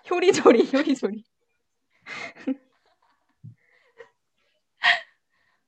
[0.09, 1.23] 효리조리, 효리조리.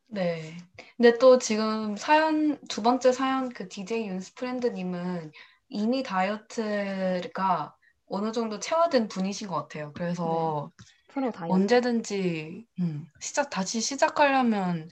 [0.07, 0.57] 네.
[0.97, 5.31] 근데 또 지금 사연, 두 번째 사연 그 DJ 윤스프렌드님은
[5.69, 7.75] 이미 다이어트가
[8.07, 9.93] 어느 정도 체화된 분이신 것 같아요.
[9.93, 10.71] 그래서
[11.13, 11.53] 다이어트.
[11.53, 14.89] 언제든지 음, 시작, 다시 시작하려면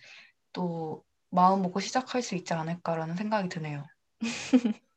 [0.54, 3.84] 또 마음 먹고 시작할 수 있지 않을까라는 생각이 드네요.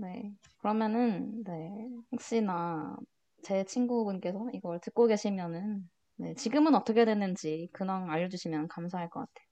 [0.00, 0.32] 네.
[0.62, 1.88] 그러면은, 네.
[2.12, 2.96] 혹시나
[3.42, 6.34] 제 친구분께서 이걸 듣고 계시면은, 네.
[6.34, 9.46] 지금은 어떻게 됐는지 근황 알려주시면 감사할 것 같아요.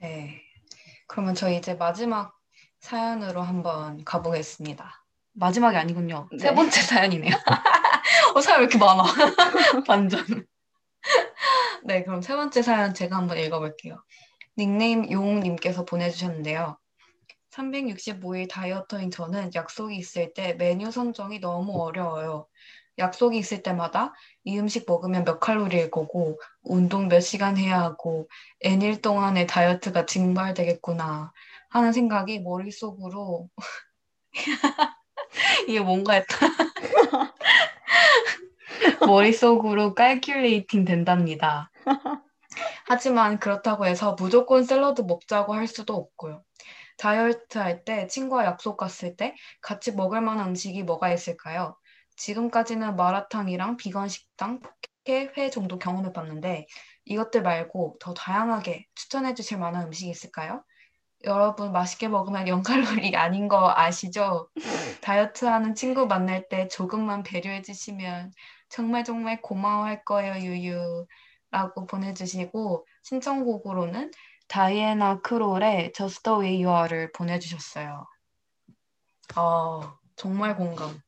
[0.00, 0.42] 네.
[1.06, 2.36] 그러면 저희 이제 마지막
[2.80, 5.04] 사연으로 한번 가보겠습니다.
[5.34, 6.28] 마지막이 아니군요.
[6.38, 6.54] 세 네.
[6.54, 7.34] 번째 사연이네요.
[8.34, 9.04] 어, 사연 왜 이렇게 많아?
[9.88, 10.24] 완전.
[11.84, 14.02] 네, 그럼 세 번째 사연 제가 한번 읽어볼게요.
[14.56, 16.78] 닉네임 용님께서 보내주셨는데요.
[17.58, 22.46] 365일 다이어터인 저는 약속이 있을 때 메뉴 선정이 너무 어려워요.
[22.98, 28.28] 약속이 있을 때마다 이 음식 먹으면 몇 칼로리일 거고, 운동 몇 시간 해야 하고,
[28.60, 31.32] N일 동안의 다이어트가 증발되겠구나
[31.70, 33.48] 하는 생각이 머릿속으로
[35.68, 36.36] 이게 뭔가 했다.
[39.06, 41.70] 머릿속으로 깔큘레이팅 된답니다.
[42.86, 46.42] 하지만 그렇다고 해서 무조건 샐러드 먹자고 할 수도 없고요.
[46.98, 51.76] 다이어트 할 때 친구와 약속 갔을 때 같이 먹을 만한 음식이 뭐가 있을까요?
[52.16, 56.66] 지금까지는 마라탕이랑 비건 식당, 포케, 회 정도 경험해 봤는데
[57.04, 60.64] 이것들 말고 더 다양하게 추천해 주실 만한 음식이 있을까요?
[61.24, 64.48] 여러분 맛있게 먹으면 0칼로리 아닌 거 아시죠?
[65.02, 68.32] 다이어트 하는 친구 만날 때 조금만 배려해 주시면
[68.68, 71.06] 정말 정말 고마워할 거예요, 유유.
[71.50, 74.10] 라고 보내주시고 신청곡으로는
[74.48, 78.06] 다이애나 크롤의 Just the way you are를 보내주셨어요.
[79.34, 81.00] 아, 정말 공감.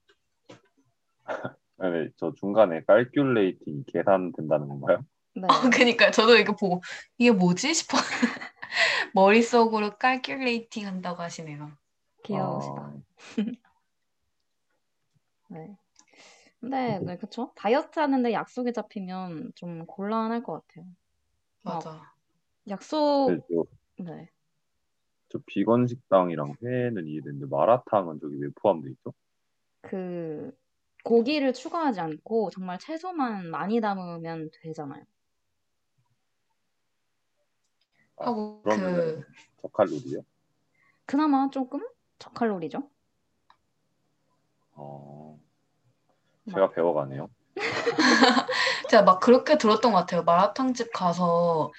[1.79, 5.05] 네, 저 중간에 깔큘레이팅 계산된다는 건가요?
[5.35, 5.46] 네.
[5.76, 6.11] 그니까요.
[6.11, 6.83] 저도 이거 보고
[7.16, 7.96] 이게 뭐지 싶어.
[9.14, 11.72] 머릿속으로 깔큘레이팅 한다고 하시네요.
[12.24, 12.83] 귀여우시다.
[12.83, 12.92] 아,
[15.48, 15.76] 네.
[16.61, 17.53] 근데, 네, 그쵸?
[17.57, 20.87] 다이어트 하는데 약속이 잡히면 좀 곤란할 것 같아요.
[21.62, 22.12] 맞아.
[22.68, 24.31] 약속, 네, 저, 네.
[25.29, 29.12] 저 비건 식당이랑 회는 이해되는데 마라탕은 저기 왜 포함돼 있죠?
[29.83, 30.57] 그,
[31.05, 35.03] 고기를 추가하지 않고 정말 채소만 많이 담으면 되잖아요.
[38.18, 39.27] 아, 하고 그러면 그
[39.62, 40.23] 저칼로리요?
[41.07, 41.81] 그나마 조금
[42.18, 42.88] 저칼로리죠?
[44.73, 45.40] 어,
[46.53, 47.31] 제가 배워가네요.
[48.90, 50.23] 제가 막 그렇게 들었던 것 같아요.
[50.23, 51.73] 마라탕집 가서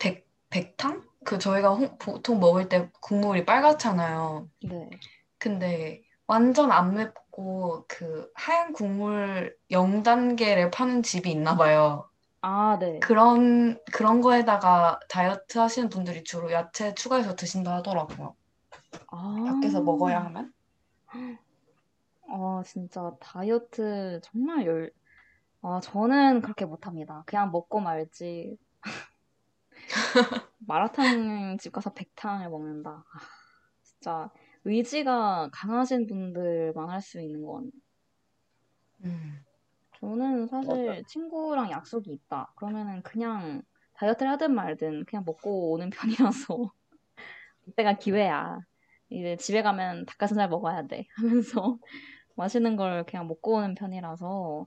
[0.00, 1.04] 백, 백탕?
[1.24, 4.48] 그 저희가 홍- 보통 먹을 때 국물이 빨갛잖아요.
[4.64, 4.90] 네.
[5.38, 12.08] 근데 완전 안 맵고 그 하얀 국물 0단계를 파는 집이 있나 봐요.
[12.40, 12.98] 아, 네.
[13.00, 18.34] 그런 그런 거에다가 다이어트 하시는 분들이 주로 야채 추가해서 드신다 하더라고요.
[19.08, 20.52] 아, 밖에서 먹어야 하면.
[22.28, 24.90] 아, 진짜 다이어트 정말 열,
[25.62, 27.22] 아, 저는 그렇게 못 합니다.
[27.26, 28.56] 그냥 먹고 말지.
[30.58, 32.90] 마라탕 집 가서 백탕을 먹는다.
[32.90, 33.18] 아,
[33.82, 34.30] 진짜
[34.64, 37.72] 의지가 강하신 분들만 할 수 있는 것 같네요.
[39.04, 39.44] 음.
[40.00, 41.02] 저는 사실 맞아요.
[41.06, 42.52] 친구랑 약속이 있다.
[42.56, 43.62] 그러면은 그냥
[43.94, 45.90] 다이어트를 하든 말든 그냥 먹고 오는
[46.38, 46.72] 편이라서
[47.66, 48.58] 이때가 기회야.
[49.10, 51.78] 이제 집에 가면 닭가슴살 먹어야 돼 하면서
[52.36, 54.66] 맛있는 걸 그냥 먹고 오는 편이라서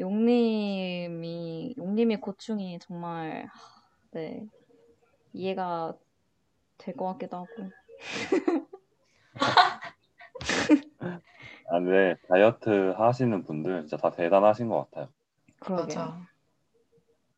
[0.00, 3.52] 용님이 용님의 고충이 정말 하,
[4.12, 4.46] 네
[5.36, 5.94] 이해가
[6.78, 7.70] 될 것 같기도 하고
[11.68, 15.08] 아, 네, 다이어트 하시는 분들 진짜 다 대단하신 것 같아요.
[15.58, 15.98] 그러게요.
[15.98, 16.26] 맞아.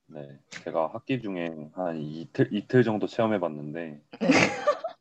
[0.07, 4.29] 네, 제가 학기 중에 한 이틀, 이틀 정도 체험해봤는데 네.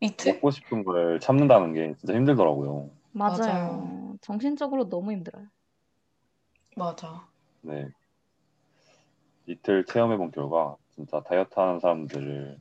[0.00, 0.32] 이틀?
[0.32, 2.90] 먹고 싶은 걸 참는다는 게 진짜 힘들더라고요.
[3.12, 3.36] 맞아요.
[3.38, 4.16] 맞아요.
[4.22, 5.46] 정신적으로 너무 힘들어요.
[6.76, 7.26] 맞아.
[7.62, 7.88] 네,
[9.46, 12.58] 이틀 체험해본 결과 진짜 다이어트 하는 사람들을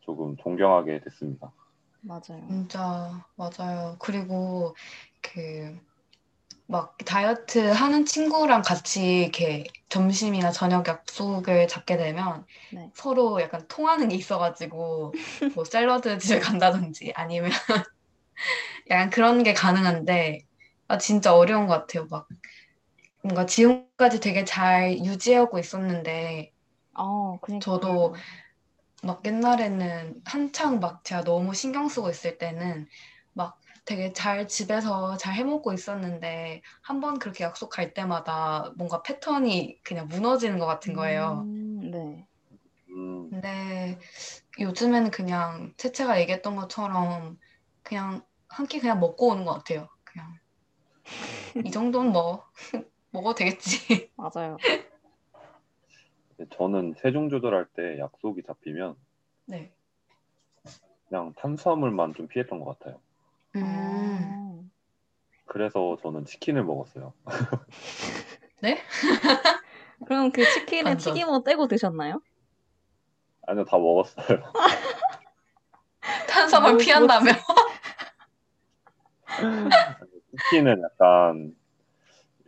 [0.00, 1.52] 조금 존경하게 됐습니다.
[2.02, 2.44] 맞아요.
[2.48, 3.96] 진짜 맞아요.
[4.00, 4.74] 그리고
[5.22, 5.90] 그
[6.70, 12.88] 막 다이어트 하는 친구랑 같이 이렇게 점심이나 저녁 약속을 잡게 되면 네.
[12.94, 15.12] 서로 약간 통하는 게 있어가지고
[15.54, 17.50] 뭐 샐러드 집에 간다든지 아니면
[18.90, 20.42] 약간 그런 게 가능한데
[20.88, 22.06] 아 진짜 어려운 것 같아요.
[22.10, 22.26] 막
[23.22, 26.52] 뭔가 지금까지 되게 잘 유지하고 있었는데
[27.00, 27.64] 아, 그니까.
[27.64, 28.14] 저도
[29.02, 32.86] 막 옛날에는 한창 막 제가 너무 신경 쓰고 있을 때는
[33.32, 39.80] 막 되게 잘 집에서 잘 해먹고 있었는데 한 번 그렇게 약속 갈 때마다 뭔가 패턴이
[39.84, 41.46] 그냥 무너지는 것 같은 거예요.
[41.46, 42.26] 음, 네.
[42.90, 43.98] 음, 근데
[44.60, 47.38] 요즘에는 그냥 채채가 얘기했던 것처럼
[47.82, 49.88] 그냥 한 끼 그냥 먹고 오는 것 같아요.
[50.04, 50.38] 그냥
[51.64, 52.44] 이 정도는 뭐
[53.12, 54.12] 먹어도 되겠지.
[54.16, 54.56] 맞아요.
[56.48, 58.96] 저는 체중 조절할 때 약속이 잡히면
[59.46, 59.72] 네.
[61.08, 63.00] 그냥 탄수화물만 좀 피했던 것 같아요.
[63.56, 63.62] 음.
[63.64, 64.62] 아,
[65.44, 67.12] 그래서 저는 치킨을 먹었어요.
[68.62, 68.78] 네?
[70.06, 71.14] 그럼 그 치킨에 완전.
[71.14, 72.22] 튀김옷 떼고 드셨나요?
[73.46, 74.52] 아니요, 다 먹었어요.
[76.28, 77.32] 탄수화물 뭐, 피한다며.
[80.30, 81.56] 치킨은 약간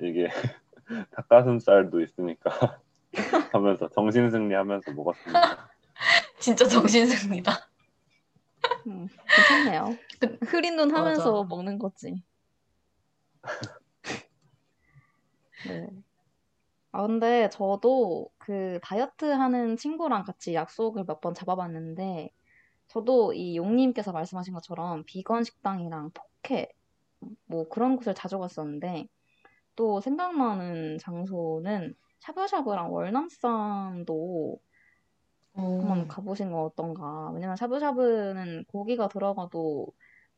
[0.00, 0.28] 이게
[1.11, 2.81] 닭가슴살도 있으니까
[3.52, 5.70] 하면서 정신 승리하면서 먹었습니다.
[6.38, 7.52] 진짜 정신 승리다.
[8.86, 9.96] 음, 괜찮네요.
[10.20, 11.48] 그- 흐린 눈 하면서 맞아.
[11.48, 12.22] 먹는 거지.
[15.64, 15.86] 네.
[16.92, 22.30] 아, 근데 저도 그 다이어트 하는 친구랑 같이 약속을 몇 번 잡아봤는데,
[22.88, 26.68] 저도 이 용님께서 말씀하신 것처럼 비건 식당이랑 포케,
[27.46, 29.06] 뭐 그런 곳을 자주 갔었는데,
[29.76, 34.58] 또 생각나는 장소는 샤브샤브랑 월남쌈도
[35.54, 36.08] 한번 오.
[36.08, 37.30] 가보신 건 어떤가?
[37.32, 39.88] 왜냐면 샤브샤브는 고기가 들어가도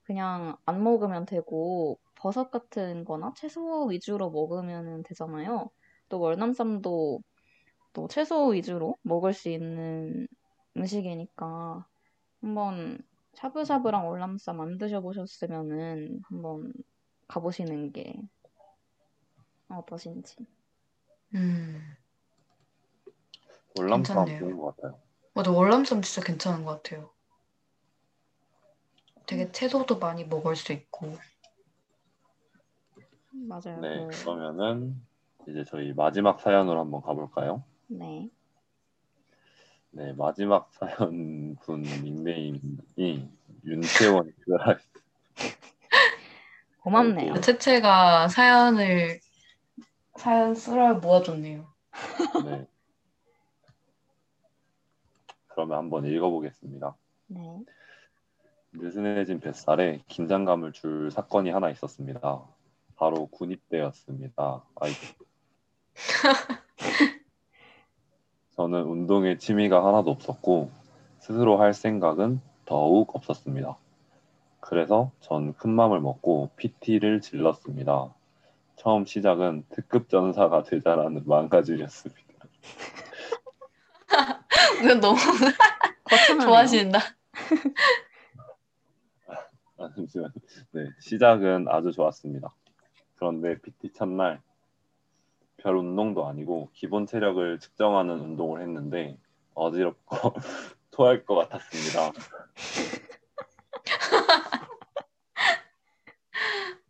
[0.03, 5.71] 그냥 안 먹으면 되고 버섯 같은 거나 채소 위주로 먹으면 되잖아요.
[6.09, 7.21] 또 월남쌈도
[7.93, 10.27] 또 채소 위주로 먹을 수 있는
[10.77, 11.87] 음식이니까
[12.41, 12.99] 한번
[13.35, 16.73] 샤브샤브랑 월남쌈 안 드셔보셨으면은 한번
[17.29, 18.15] 가보시는 게
[19.69, 20.47] 어떠신지.
[21.35, 21.97] 음.
[23.77, 24.39] 월남쌈 괜찮네요.
[24.39, 25.01] 좋은 것 같아요.
[25.35, 27.11] 맞아, 월남쌈 진짜 괜찮은 것 같아요.
[29.27, 31.17] 되게 채소도 많이 먹을 수 있고.
[33.33, 33.81] 맞아요.
[33.81, 35.03] 네, 그- 그러면은
[35.49, 37.65] 이제 저희 마지막 사연으로 한번 가볼까요?
[37.89, 38.31] 네.
[39.91, 43.29] 네, 마지막 사연 분 닉네임이
[43.65, 44.33] 윤채원
[46.81, 47.33] 고맙네요.
[47.33, 47.41] 아이고.
[47.41, 49.21] 채채가 사연을
[50.17, 51.67] 사연 쓰라 모아줬네요.
[52.45, 52.67] 네.
[55.49, 56.97] 그러면 한번 읽어보겠습니다.
[57.29, 57.65] 네.
[58.73, 62.45] 느슨해진 뱃살에 긴장감을 줄 사건이 하나 있었습니다.
[62.97, 64.65] 바로 군입대였습니다.
[64.77, 64.99] 아이고.
[68.57, 70.71] 저는 운동에 취미가 하나도 없었고
[71.19, 73.77] 스스로 할 생각은 더욱 없었습니다.
[74.61, 78.13] 그래서 전 큰 맘을 먹고 PT를 질렀습니다.
[78.77, 82.23] 처음 시작은 특급 전사가 되자라는 마음가짐이었습니다.
[84.83, 85.19] 이건 너무.
[86.43, 86.99] 좋아하신다.
[89.79, 89.91] 아.
[90.73, 92.55] 네, 시작은 아주 좋았습니다.
[93.17, 94.41] 그런데 PT 첫날
[95.57, 99.19] 별 운동도 아니고 기본 체력을 측정하는 운동을 했는데
[99.55, 100.15] 어지럽고
[100.91, 102.13] 토할 것 같았습니다.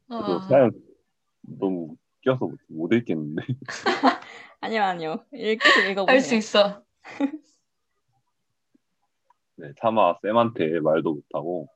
[0.08, 0.72] 아, 사연
[1.46, 3.42] 너무 웃겨서 못- 못 읽겠는데
[4.60, 5.24] 아니요, 아니요.
[5.32, 6.14] 읽, 계속 읽어보세요.
[6.14, 6.82] 할 수 있어.
[9.56, 11.68] 네, 차마 쌤한테 말도 못하고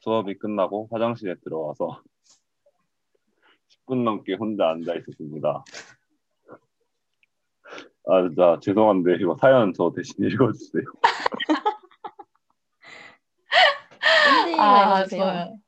[0.00, 2.02] 수업이 끝나고 화장실에 들어와서
[3.86, 5.64] 10분 넘게 혼자 앉아 있었습니다.
[8.06, 10.84] 아, 진짜 죄송한데 이거 사연 저 대신 읽어주세요.
[14.58, 15.06] 아.
[15.06, 15.58] 좋아요.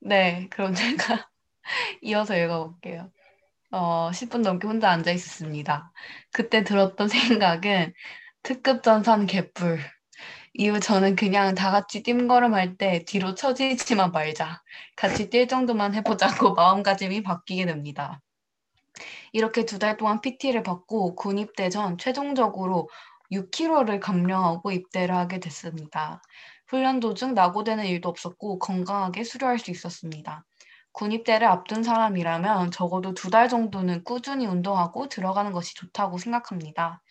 [0.00, 1.28] 네, 그럼 제가
[2.02, 3.10] 이어서 읽어볼게요.
[3.72, 5.92] 어, 10분 넘게 혼자 앉아 있었습니다.
[6.32, 7.08] 그때 들었던
[7.60, 7.92] 생각은
[8.42, 9.80] 특급 전산 개뿔.
[10.54, 14.62] 이후 저는 그냥 다 같이 뜀걸음할 때 뒤로 처지지만 말자.
[14.96, 18.20] 같이 뛸 정도만 해보자고 마음가짐이 바뀌게 됩니다.
[19.32, 22.88] 이렇게 두 달 동안 PT를 받고 군 입대 전 최종적으로
[23.32, 26.22] 6kg를 감량하고 입대를 하게 됐습니다.
[26.68, 30.44] 훈련 도중 낙오되는 일도 없었고 건강하게 수료할 수 있었습니다.
[30.96, 37.02] 군 입대를 앞둔 사람이라면 적어도 두 달 정도는 꾸준히 운동하고 들어가는 것이 좋다고 생각합니다.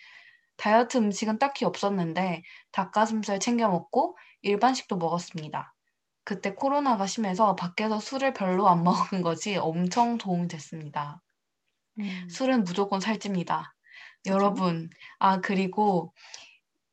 [0.58, 5.74] 다이어트 음식은 딱히 없었는데 닭가슴살 챙겨 먹고 일반식도 먹었습니다.
[6.24, 8.84] 그때 코로나가 심해서 밖에서 술을 별로 안
[9.20, 11.22] 먹은 것이 엄청 도움이 됐습니다.
[12.00, 13.76] 음, 술은 무조건 살찝니다.
[14.28, 16.14] 여러분, 아, 그리고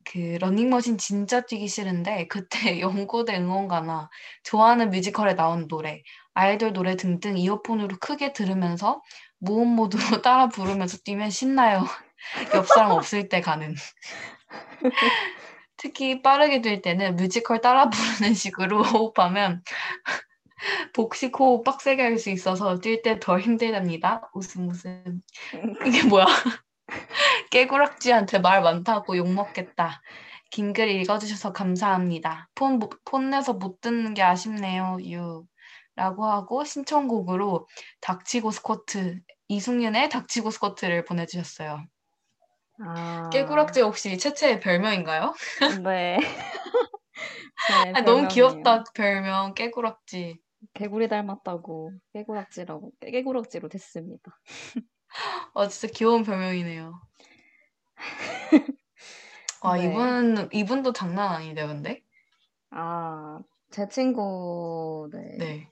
[0.05, 2.48] 그 러닝머신 진짜 뛰기 싫은데 그때
[2.81, 4.11] 연고대 응원가나
[4.44, 6.02] 좋아하는 뮤지컬에 나온 노래,
[6.35, 9.03] 아이돌 노래 등등 이어폰으로 크게 들으면서
[9.38, 11.85] 무음 모드로 따라 부르면서 뛰면 신나요.
[12.55, 13.75] 옆 사람 없을 때 가는.
[15.77, 19.62] 특히 빠르게 뛸 때는 뮤지컬 따라 부르는 식으로 호흡하면
[20.95, 24.31] 복식 호흡 빡세게 할 수 있어서 뛸 때 더 힘들답니다.
[24.35, 25.23] 웃음 웃음.
[25.87, 26.27] 이게 뭐야?
[27.50, 30.02] 깨구락지한테 말 많다고 욕 먹겠다.
[30.50, 32.48] 긴 글 읽어주셔서 감사합니다.
[32.54, 34.98] 폰, 못- 폰 내서 못 듣는 게 아쉽네요.
[35.11, 35.44] 유.
[35.97, 37.69] 라고 하고 신청곡으로
[38.01, 41.85] 닥치고 스쿼트, 이승윤의 닥치고 스쿼트를 보내주셨어요.
[42.81, 45.35] 아, 깨구락지 혹시 채채의 별명인가요?
[45.85, 46.19] 네.
[47.59, 48.27] 제 아, 너무.
[48.29, 49.55] 귀엽다, 별명.
[49.55, 50.40] 깨구락지.
[50.75, 54.40] 개구리 닮았다고 깨구락지라고 깨구락지로 됐습니다.
[55.55, 57.01] 아, 진짜 귀여운 별명이네요.
[59.63, 59.79] 와, 네.
[59.79, 62.03] 이분, 이분도 장난 아니네, 근데.
[62.71, 63.40] 아,
[63.71, 65.21] 제 친구, 네.
[65.37, 65.71] 네.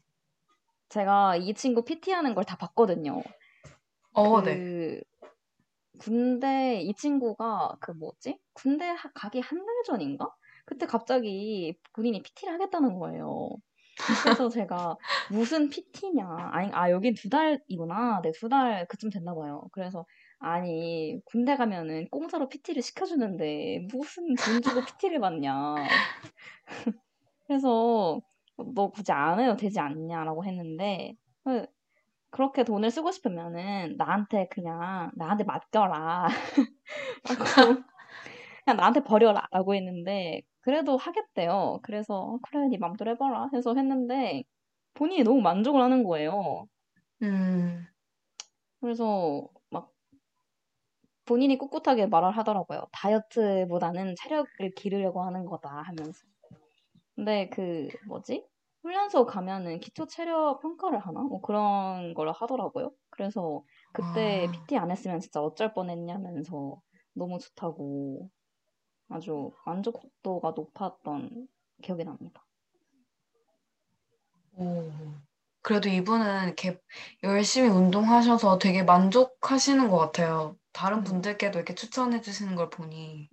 [0.90, 3.22] 제가 이 친구 PT 하는 걸 다 봤거든요.
[4.12, 5.00] 어, 그 네.
[5.98, 8.38] 군대 이 친구가 그 뭐지?
[8.54, 10.28] 군대 하- 가기 한 달 전인가?
[10.64, 13.50] 그때 갑자기 본인이 PT를 하겠다는 거예요.
[14.22, 14.96] 그래서 제가
[15.30, 16.26] 무슨 PT냐?
[16.52, 18.20] 아니, 아 여긴 두 달이구나.
[18.22, 19.62] 네, 두 달 그쯤 됐나 봐요.
[19.72, 20.06] 그래서
[20.38, 25.74] 아니 군대 가면은 공짜로 PT를 시켜주는데 무슨 돈 주고 PT를 받냐?
[27.46, 28.20] 그래서
[28.74, 31.66] 너 굳이 안 해도 되지 않냐라고 했는데 그-
[32.30, 36.28] 그렇게 돈을 쓰고 싶으면은 나한테 그냥 나한테 맡겨라.
[38.64, 41.80] 그냥 나한테 버려라라고 했는데 그래도 하겠대요.
[41.82, 44.44] 그래서 어, 그래 네 맘대로 해봐라 해서 했는데
[44.94, 46.66] 본인이 너무 만족을 하는 거예요.
[47.22, 47.86] 음,
[48.80, 49.92] 그래서 막
[51.24, 52.86] 본인이 꿋꿋하게 말을 하더라고요.
[52.92, 56.26] 다이어트보다는 체력을 기르려고 하는 거다 하면서.
[57.14, 58.49] 근데 그 뭐지?
[58.82, 61.20] 훈련소 가면은 기초 체력 평가를 하나?
[61.20, 62.92] 뭐 그런 걸 하더라고요.
[63.10, 63.62] 그래서
[63.92, 64.52] 그때 아.
[64.52, 66.80] PT 안 했으면 진짜 어쩔 뻔했냐면서
[67.12, 68.30] 너무 좋다고
[69.08, 71.48] 아주 만족도가 높았던
[71.82, 72.46] 기억이 납니다.
[74.56, 74.90] 오.
[75.62, 76.80] 그래도 이분은 이렇게
[77.22, 80.56] 열심히 운동하셔서 되게 만족하시는 것 같아요.
[80.72, 83.28] 다른 분들께도 이렇게 추천해 주시는 걸 보니.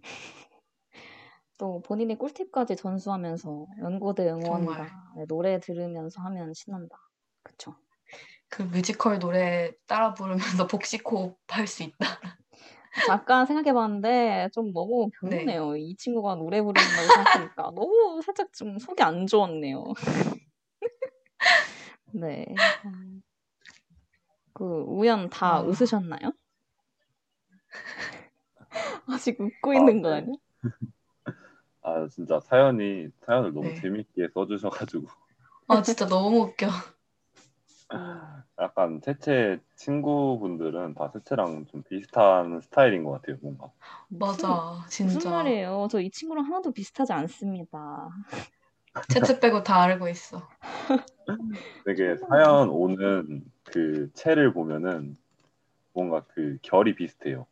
[1.57, 4.29] 또 본인이 꿀팁까지 전수하면서 연고대.
[4.45, 4.91] 정말.
[5.15, 6.97] 네, 노래 들으면서 하면 신난다.
[7.43, 7.75] 그쵸?
[8.49, 10.37] 그 뮤지컬 노래 따라 부르면서
[10.71, 12.05] 복식호흡 할 수 있다.
[13.05, 15.45] 잠깐 생각해봤는데 좀 너무 네.
[15.45, 15.75] 별로네요.
[15.77, 19.83] 이 친구가 노래 부른다고 생각하니까 너무 살짝 좀 속이 안 좋았네요.
[22.13, 22.45] 네.
[22.85, 23.21] 음.
[24.53, 25.59] 그 우연 다 아.
[25.61, 26.31] 웃으셨나요?
[29.07, 30.15] 아직 웃고 아, 있는 거 네.
[30.17, 30.35] 아니야?
[31.87, 33.81] 아 진짜 사연이 사연을 너무 네.
[33.81, 35.07] 재밌게 써주셔가지고
[35.69, 36.67] 아, 진짜 너무 웃겨.
[38.59, 43.71] 약간 채채 친구분들은 다 채채랑 좀 비슷한 스타일인 것 같아요 뭔가
[44.09, 45.29] 맞아, 무슨 진짜.
[45.31, 45.87] 말이에요?
[45.89, 48.09] 저 이 친구랑 하나도 비슷하지 않습니다.
[49.09, 50.47] 채채 빼고 다 알고 있어.
[51.85, 55.15] 되게 사연 오는 그 채를 보면은
[55.93, 57.47] 뭔가 그 결이 비슷해요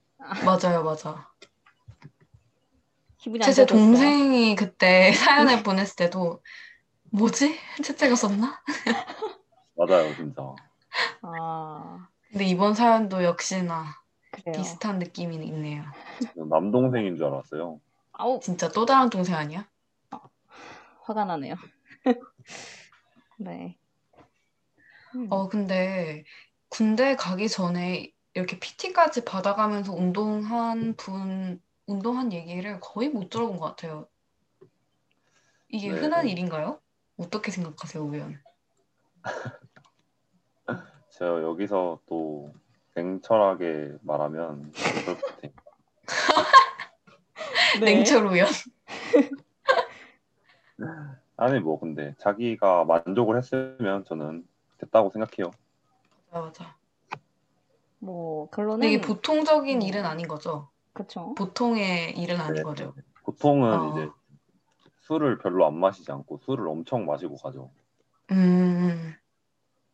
[0.46, 1.30] 맞아요, 맞아.
[3.26, 3.66] 기분이 좋았어요.
[3.66, 6.44] 동생이 그때 사연을 보냈을 때도
[7.10, 7.58] 뭐지?
[7.84, 8.62] 채채가 썼나?
[9.74, 10.54] 맞아요 진짜
[11.24, 13.86] 아, 근데 이번 사연도 역시나
[14.30, 14.54] 그래요.
[14.56, 15.86] 비슷한 느낌이 있네요.
[16.36, 17.80] 남동생인 줄 알았어요
[18.12, 19.68] 아우, 진짜 또 다른 동생 아니야?
[21.02, 21.56] 화가 나네요.
[23.40, 23.76] 네.
[25.16, 25.28] 음.
[25.32, 26.26] 어, 근데
[26.70, 34.08] 군대 가기 전에 이렇게 PT까지 받아가면서 운동한 분, 운동한 얘기를 거의 못 들어본 것 같아요.
[35.70, 36.00] 이게 네.
[36.00, 36.80] 흔한 일인가요?
[37.18, 38.40] 어떻게 생각하세요, 우연?
[41.10, 42.54] 제가 여기서 또
[42.96, 45.52] 냉철하게 말하면 그럴 것 같아요
[47.80, 47.96] 네.
[47.96, 48.48] 냉철 우연.
[51.38, 55.52] 아니 뭐 근데 자기가 만족을 했으면 저는 됐다고 생각해요
[56.32, 56.78] 맞아, 맞아.
[58.00, 59.82] 뭐 결론은 이게 보통적인 음.
[59.82, 60.70] 일은 아닌 거죠?
[60.96, 61.36] 그쵸.
[61.36, 62.64] 보통의 일은 아닌 네.
[62.64, 62.94] 거죠?
[63.26, 63.92] 보통은 어.
[63.92, 64.10] 이제
[65.02, 67.70] 술을 별로 안 마시지 않고 술을 엄청 마시고 가죠
[68.32, 69.14] 음,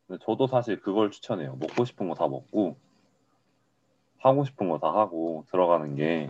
[0.08, 1.56] 근데 저도 사실 그걸 추천해요.
[1.56, 2.78] 먹고 싶은 거 다 먹고
[4.20, 6.30] 하고 싶은 거 다 하고 들어가는 게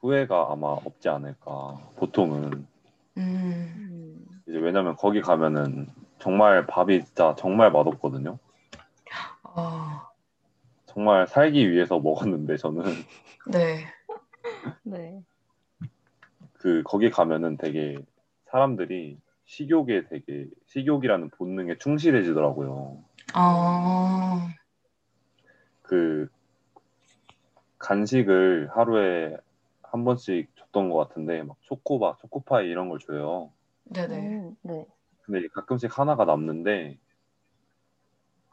[0.00, 1.78] 후회가 아마 없지 않을까.
[1.96, 2.66] 보통은
[3.18, 5.88] 음, 음, 이제 왜냐면 거기 가면은
[6.18, 8.38] 정말 밥이 진짜 정말 맛없거든요.
[9.42, 10.08] 아,
[10.94, 12.84] 정말 살기 위해서 먹었는데 저는
[13.50, 13.84] 네.
[14.84, 15.22] 네.
[16.52, 17.98] 그 거기 가면은 되게
[18.46, 23.04] 사람들이 식욕에 되게 식욕이라는 본능에 충실해지더라고요.
[23.34, 24.48] 아,
[25.82, 26.28] 그
[27.78, 29.36] 간식을 하루에
[29.82, 33.50] 한 번씩 줬던 것 같은데 막 초코바, 초코파이 이런 걸 줘요.
[33.84, 34.16] 네네.
[34.16, 34.86] 음, 네.
[35.22, 36.98] 근데 가끔씩 하나가 남는데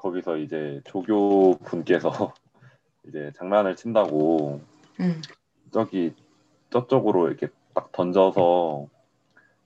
[0.02, 2.10] 거기서 이제 조교 분께서
[3.08, 4.60] 이제 장난을 친다고
[5.00, 5.22] 음,
[5.72, 6.16] 저기
[6.72, 8.88] 저쪽으로 이렇게 딱 던져서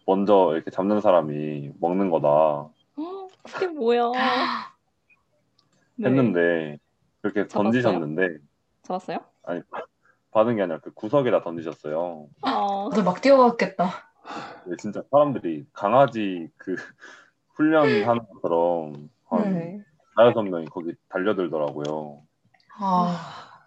[0.05, 4.11] 먼저 이렇게 잡는 사람이 먹는 거다 헉, 그게 뭐야?
[5.95, 6.09] 네.
[6.09, 6.79] 했는데
[7.21, 7.63] 그렇게 잡았어요?
[7.63, 8.37] 던지셨는데
[8.83, 9.19] 잡았어요?
[9.43, 9.61] 아니
[10.31, 12.27] 받은 게 아니라 그 구석에다 던지셨어요.
[12.41, 13.89] 아, 다들 막 뛰어갔겠다.
[14.65, 16.75] 근데 진짜 사람들이 강아지 그
[17.55, 19.84] 훈련하는 것처럼 한 네.
[20.15, 22.21] 다여섯 명이 거기 달려들더라고요.
[22.77, 23.65] 아,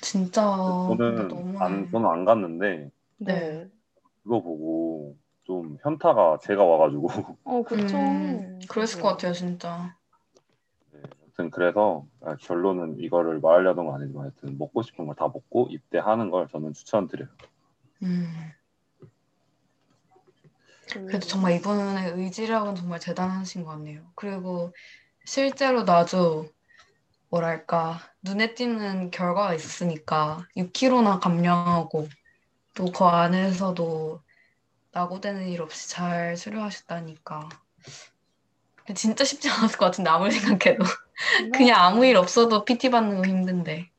[0.00, 0.42] 진짜
[0.86, 3.68] 저는 너무 안 저는 안 갔는데 네.
[4.22, 7.08] 그거 보고 좀 현타가 제가 와가지고
[7.44, 7.96] 어, 그쵸.
[7.96, 9.00] 음, 그랬을.
[9.02, 9.96] 것 같아요, 진짜.
[10.92, 15.68] 네, 아무튼 그래서 아, 결론은 이거를 말하려던 건 아니지만 하여튼 먹고 싶은 걸 다 먹고
[15.70, 17.28] 입대하는 걸 저는 추천드려요.
[18.02, 18.26] 음.
[20.90, 24.02] 그- 그래도 정말 이분의 의지력은 정말 대단하신 것 같네요.
[24.14, 24.72] 그리고
[25.28, 26.46] 실제로 나도
[27.28, 32.08] 뭐랄까 눈에 띄는 결과가 있었으니까 6kg나 감량하고
[32.74, 34.22] 또 그 안에서도
[34.92, 37.50] 낙오되는 일 없이 잘 수료하셨다니까
[38.94, 40.82] 진짜 쉽지 않았을 것 같은데 아무리 생각해도
[41.52, 43.90] 그냥 아무 일 없어도 PT 받는 거 힘든데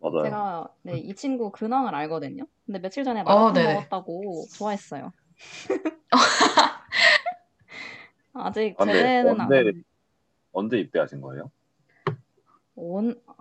[0.00, 0.22] 맞아요.
[0.22, 2.46] 제가 네, 이 친구 근황을 알거든요.
[2.66, 3.74] 근데 며칠 전에 어, 마라톤 네네.
[3.74, 5.12] 먹었다고 좋아했어요.
[8.34, 9.72] 아직 아, 근데 제대는 안 언제-
[10.56, 11.50] 언제 입대하신 거예요?
[12.76, 13.34] 온 아,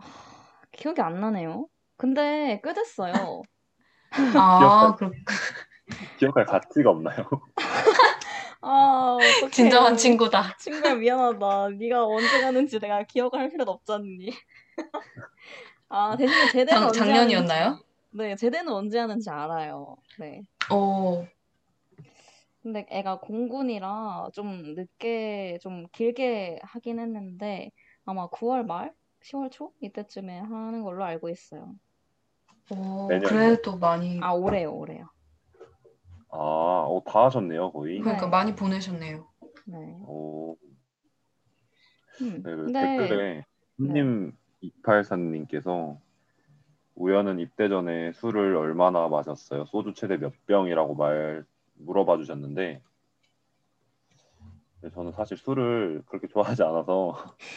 [0.73, 1.67] 기억이 안 나네요.
[1.95, 3.41] 근데 꽤 됐어요.
[4.37, 5.11] 아 그렇
[6.17, 7.25] 기억할 가치가 없나요?
[8.61, 9.49] 아, 어떡해.
[9.51, 11.69] 진정한 친구다 친구야 미안하다.
[11.79, 14.31] 네가 언제 가는지 내가 기억을 할 필요는 없잖니.
[15.87, 17.63] 아 대신에 제대는 작- 작년이었나요?
[17.65, 19.95] 하는지, 네 제대는 언제 하는지 알아요.
[20.19, 20.41] 네.
[20.69, 21.25] 오
[22.65, 27.69] 근데 애가 공군이라 좀 늦게 좀 길게 하긴 했는데
[28.05, 28.91] 아마 9월 말,
[29.21, 31.75] 10월 초 이때쯤에 하는 걸로 알고 있어요.
[32.71, 33.29] 오, 내년이요?
[33.29, 35.05] 그래도 많이 아 올해요, 올해요.
[36.31, 37.99] 아, 어, 다 하셨네요, 거의.
[37.99, 38.31] 그러니까 네.
[38.31, 39.27] 많이 보내셨네요.
[39.67, 39.97] 네.
[40.07, 40.57] 오,
[42.21, 42.41] 음.
[42.41, 43.45] 네, 그 근데 댓글에
[43.77, 45.99] 손님 284님께서
[46.95, 49.65] 우연은 입대 전에 술을 얼마나 마셨어요?
[49.65, 51.45] 소주 최대 몇 병이라고 말
[51.75, 52.81] 물어봐 주셨는데
[54.81, 57.15] 네, 저는 사실 술을 그렇게 좋아하지 않아서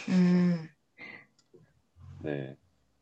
[0.08, 0.68] 음,
[2.20, 2.56] 네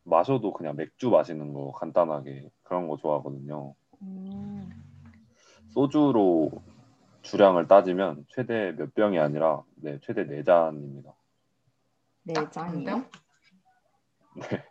[0.04, 3.74] 마셔도 그냥 맥주 마시는 거 간단하게 그런 거 좋아하거든요.
[4.02, 4.70] 음,
[5.68, 6.50] 소주로
[7.22, 11.14] 주량을 따지면 최대 몇 병이 아니라 네 최대 네 잔입니다.
[12.22, 13.04] 네딱 잔이요.
[14.36, 14.64] 네.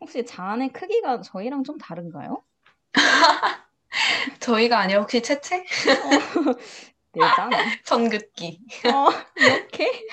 [0.00, 2.42] 혹시 잔의 크기가 저희랑 좀 다른가요?
[4.42, 5.64] 저희가 아니라 혹시 채채?
[7.14, 7.50] 네 잔?
[7.84, 8.60] 선긋기.
[8.92, 10.06] 어, 이렇게?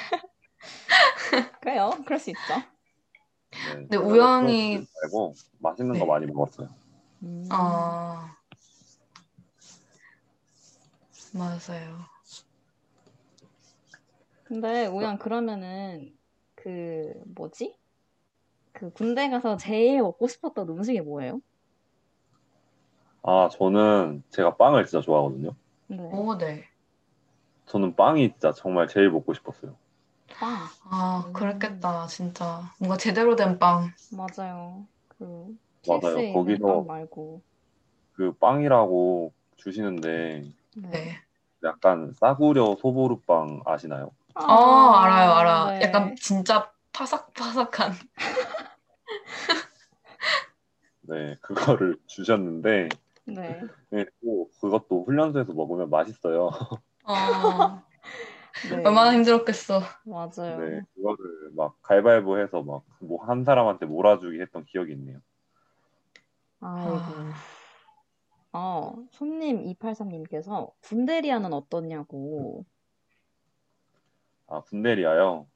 [1.62, 1.92] 그래요.
[2.06, 2.40] 그럴 수 있죠.
[3.52, 6.00] 네, 근데 우연히- 거 말고 맛있는 네.
[6.00, 6.70] 거 많이 먹었어요.
[7.24, 7.48] 음.
[7.52, 8.36] 아,
[11.34, 12.00] 맞아요.
[14.44, 16.16] 근데 우연 그러면은
[16.56, 17.76] 그 뭐지?
[18.72, 21.42] 그 군대 가서 제일 먹고 싶었던 음식이 뭐예요?
[23.32, 25.54] 아 저는 제가 빵을 진짜 좋아하거든요.
[25.86, 26.00] 네.
[26.00, 26.66] 오, 네.
[27.68, 29.76] 저는 빵이 진짜 정말 제일 먹고 싶었어요.
[30.40, 30.58] 빵.
[30.90, 31.34] 아, 음.
[31.34, 32.74] 그랬겠다, 진짜.
[32.80, 33.92] 뭔가 제대로 된 빵.
[34.12, 34.88] 맞아요.
[35.10, 35.56] 그
[35.88, 36.16] 맞아요.
[36.34, 37.42] 거기서- 빵 말고.
[38.14, 40.46] 그 빵이라고 주시는데
[40.78, 40.90] 네.
[40.90, 41.20] 네.
[41.64, 44.10] 약간 싸구려 소보루빵 아시나요?
[44.34, 45.72] 어, 알아요, 알아.
[45.78, 45.82] 네.
[45.84, 47.94] 약간 진짜 파삭파삭한.
[51.02, 52.90] 네, 그거를 주셨는데
[53.36, 53.62] 네.
[53.92, 56.50] 네, 또 그것도 훈련소에서 먹으면 맛있어요.
[57.06, 57.84] 어,
[58.70, 58.76] 네.
[58.86, 59.82] 얼마나 힘들었겠어.
[60.06, 60.30] 맞아요.
[60.60, 65.20] 네, 그거를 막 가위바위보해서 막 뭐 한 사람한테 몰아주기 했던 기억이 있네요.
[66.62, 66.98] 아이고.
[68.52, 72.66] 아, 어, 손님 283님께서 군대리아는 어떻냐고.
[74.48, 75.48] 아 군대리아요.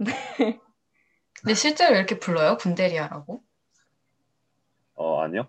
[1.42, 2.58] 근데 실제로 이렇게 불러요?
[2.58, 3.44] 군대리아라고?
[4.96, 5.48] 어 아니요.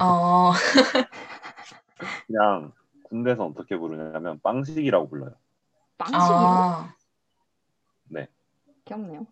[0.00, 0.52] 어,
[2.26, 2.72] 그냥
[3.04, 5.34] 군대에서 어떻게 부르냐면 빵식이라고 불러요.
[5.98, 6.38] 빵식이요?
[6.38, 6.94] 아,
[8.84, 9.26] 귀엽네요.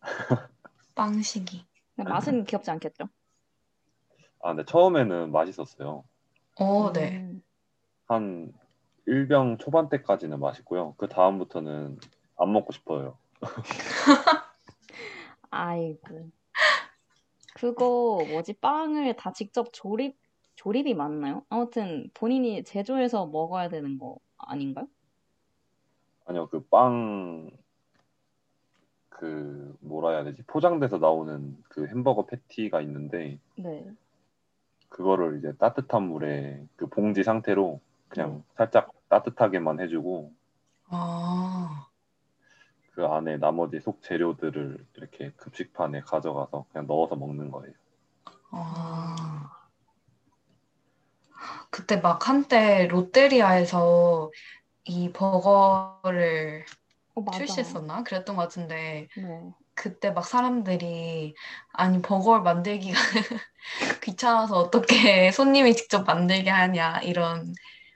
[0.94, 1.64] 빵식이.
[1.94, 3.08] 근데 맛은 귀엽지 않겠죠?
[4.42, 6.04] 아 근데 처음에는 맛있었어요.
[6.60, 7.18] 오, 네.
[7.18, 7.42] 음,
[8.06, 8.52] 한
[9.06, 10.94] 1병 초반 때까지는 맛있고요.
[10.98, 11.98] 그 다음부터는
[12.38, 13.18] 안 먹고 싶어요.
[15.50, 16.30] 아이고.
[17.56, 18.54] 그거 뭐지?
[18.54, 20.18] 빵을 다 직접 조립,
[20.56, 21.44] 조립이 맞나요?
[21.48, 24.86] 아무튼 본인이 제조해서 먹어야 되는 거 아닌가요?
[26.26, 27.50] 아니요 그 빵
[29.08, 30.42] 그 뭐라 해야 되지?
[30.42, 33.90] 포장돼서 나오는 그 햄버거 패티가 있는데 네.
[34.90, 38.42] 그거를 이제 따뜻한 물에 그 봉지 상태로 그냥 음.
[38.56, 40.32] 살짝 따뜻하게만 해주고
[40.88, 41.88] 아,
[42.96, 47.74] 그 안에 나머지 속 재료들을 이렇게 급식판에 가져가서 그냥 넣어서 먹는 거예요.
[48.50, 49.50] 아.
[51.70, 54.30] 그때 막 한때 롯데리아에서
[54.84, 56.64] 이 버거를
[57.16, 57.30] 어.
[57.32, 58.02] 출시했었나?
[58.02, 59.50] 그랬던 것 같은데 네.
[59.74, 61.34] 그때 막 사람들이
[61.74, 62.98] 아니 버거를 만들기가
[64.02, 67.52] 귀찮아서 어떻게 손님이 직접 만들게 하냐 이런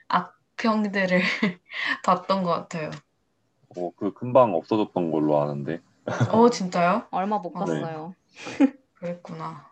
[0.09, 1.21] 악평들을
[2.05, 2.91] 봤던 것 같아요.
[3.77, 5.81] 어, 그 금방 없어졌던 걸로 아는데.
[6.31, 7.07] 어, 진짜요?
[7.11, 7.59] 얼마 못 네.
[7.59, 8.15] 갔어요.
[8.95, 9.69] 그랬구나.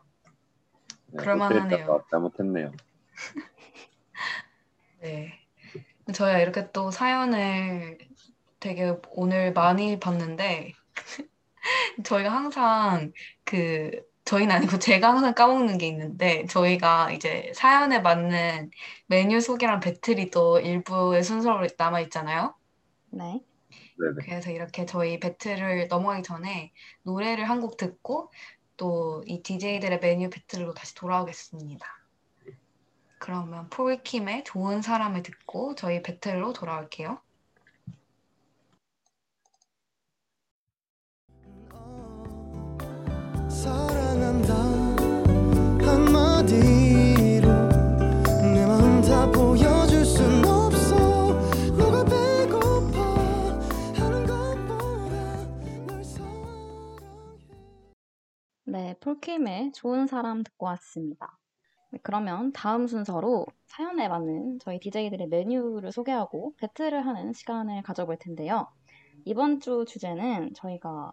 [1.08, 2.04] 네, 그럴만하네요.
[2.10, 2.72] 잘못했네요.
[5.02, 5.34] 네.
[6.14, 7.97] 저희가 이렇게 또 사연을
[8.60, 10.74] 되게 오늘 많이 봤는데,
[12.04, 13.12] 저희가 항상
[13.43, 13.91] 그,
[14.26, 18.72] 저희는 아니고 제가 항상 까먹는 게 있는데, 저희가 이제 사연에 맞는
[19.08, 22.56] 메뉴 소개랑 배틀이 또 일부의 순서로 남아 있잖아요.
[23.12, 23.41] 네.
[24.00, 24.16] 네네.
[24.26, 26.72] 그래서 이렇게 저희 배틀을 넘어가기 전에
[27.04, 28.32] 노래를 한 곡 듣고
[28.78, 31.86] 또 이 DJ들의 메뉴 배틀로 다시 돌아오겠습니다.
[33.20, 37.22] 그러면 폴킴의 좋은 사람을 듣고 저희 배틀로 돌아올게요.
[43.50, 43.99] 사랑
[58.72, 61.38] 네, 폴킴의 좋은 사람 듣고 왔습니다.
[61.91, 68.67] 네, 그러면 다음 순서로 사연에 맞는 저희 DJ들의 메뉴를 소개하고 배틀을 하는 시간을 가져볼 텐데요.
[69.26, 71.11] 이번 주 주제는 저희가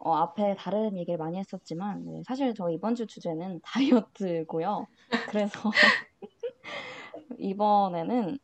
[0.00, 4.86] 어, 앞에 다른 얘기를 많이 했었지만 네, 사실 저희 이번 주 주제는 다이어트고요.
[5.28, 5.70] 그래서
[7.38, 8.38] 이번에는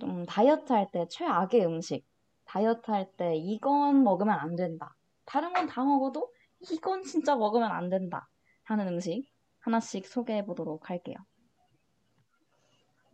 [0.00, 2.06] 좀 다이어트 할 때 최악의 음식,
[2.44, 4.96] 다이어트 할 때 이건 먹으면 안 된다.
[5.26, 8.28] 다른 건 다 먹어도 이건 진짜 먹으면 안 된다
[8.64, 9.24] 하는 음식
[9.60, 11.16] 하나씩 소개해 보도록 할게요.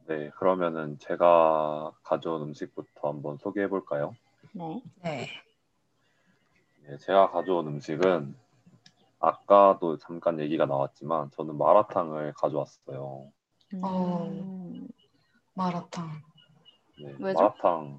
[0.06, 4.14] 네, 그러면은 제가 가져온 음식부터 한번 소개해 볼까요?
[4.52, 4.82] 네.
[5.02, 5.28] 네.
[6.82, 8.36] 네, 제가 가져온 음식은
[9.18, 13.32] 아까도 잠깐 얘기가 나왔지만 저는 마라탕을 가져왔어요.
[13.82, 14.26] 어.
[14.28, 14.86] 음,
[15.54, 16.10] 마라탕.
[17.02, 17.40] 네, 왜죠?
[17.40, 17.98] 마라탕.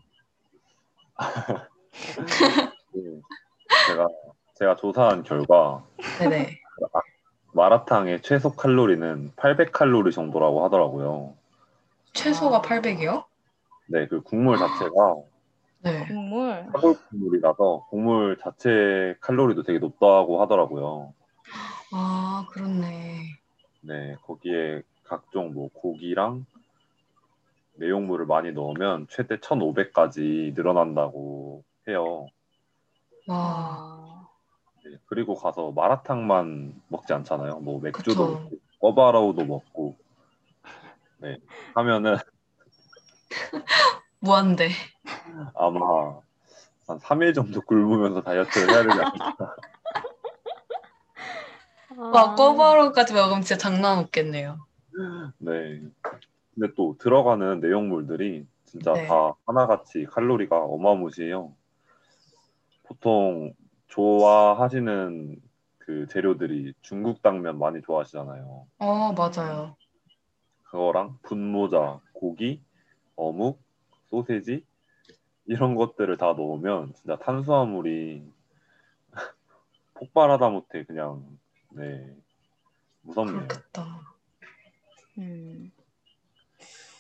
[2.94, 3.22] 네,
[3.88, 4.08] 제가
[4.58, 5.84] 제가 조사한 결과
[6.18, 6.60] 네네.
[7.54, 11.36] 마라탕의 최소 칼로리는 800칼로리 정도라고 하더라고요.
[12.14, 13.26] 최소가 800이요?
[13.88, 15.16] 네, 그 국물 자체가
[15.84, 16.06] 네.
[16.08, 16.66] 국물.
[16.72, 21.14] 사골 국물이라서 국물 자체 칼로리도 되게 높다고 하더라고요.
[21.94, 23.22] 아, 그렇네.
[23.82, 26.46] 네, 거기에 각종 뭐 고기랑
[27.76, 32.28] 내용물을 많이 넣으면 최대 1,500까지 늘어난다고 해요.
[33.28, 34.17] 와, 아, 네,
[35.06, 37.60] 그리고 가서 마라탕만 먹지 않잖아요.
[37.60, 38.44] 뭐 맥주도 그쵸.
[38.44, 39.98] 먹고 꿔바라우도 먹고
[41.18, 41.38] 네,
[41.74, 42.16] 하면은
[44.20, 44.70] 무한대.
[45.56, 46.20] 아마
[46.88, 49.56] 한 3일 정도 굶으면서 다이어트를 해야 되지 않을까.
[51.98, 54.60] 와, 꼬바로우까지 먹으면 진짜 장난 없겠네요.
[55.40, 55.82] 네.
[56.54, 59.08] 근데 또 들어가는 내용물들이 진짜 네.
[59.08, 61.54] 다 하나같이 칼로리가 어마무시해요.
[62.84, 63.54] 보통
[63.88, 65.42] 좋아하시는
[65.78, 68.68] 그 재료들이 중국 당면 많이 좋아하시잖아요.
[68.80, 69.76] 어, 맞아요.
[70.64, 72.62] 그거랑 분모자, 고기,
[73.16, 73.62] 어묵,
[74.10, 74.66] 소세지
[75.46, 78.24] 이런 것들을 다 넣으면 진짜 탄수화물이
[79.94, 81.26] 폭발하다 못해 그냥
[81.70, 82.16] 네
[83.02, 83.48] 무섭네요.
[83.48, 84.02] 그렇겠다.
[85.18, 85.72] 음,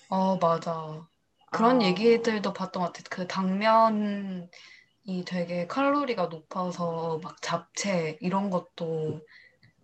[0.10, 1.06] 어, 맞아.
[1.52, 1.86] 그런 아.
[1.86, 3.04] 얘기들도 봤던 것 같아.
[3.10, 4.50] 그 당면
[5.08, 9.26] 이 되게 칼로리가 높아서 막 잡채 이런 것도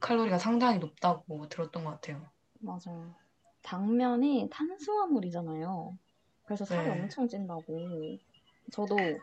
[0.02, 2.32] 칼로리가 상당히 높다고 들었던 것 같아요.
[2.60, 3.16] 맞아요.
[3.62, 5.98] 당면이 탄수화물이잖아요.
[6.44, 6.90] 그래서 살이 네.
[6.90, 8.20] 엄청 찐다고.
[8.72, 9.22] 저도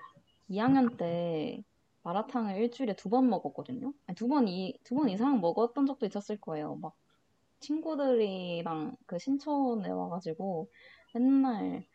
[0.49, 1.65] 2학년 때
[2.03, 3.95] 마라탕을 일주일에 두 번 먹었거든요.
[4.17, 6.77] 두 번, 이, 두 번 이상 먹었던 적도 있었을 거예요.
[6.77, 6.97] 막
[7.61, 10.71] 친구들이랑 그 신촌에 와가지고
[11.15, 11.87] 맨날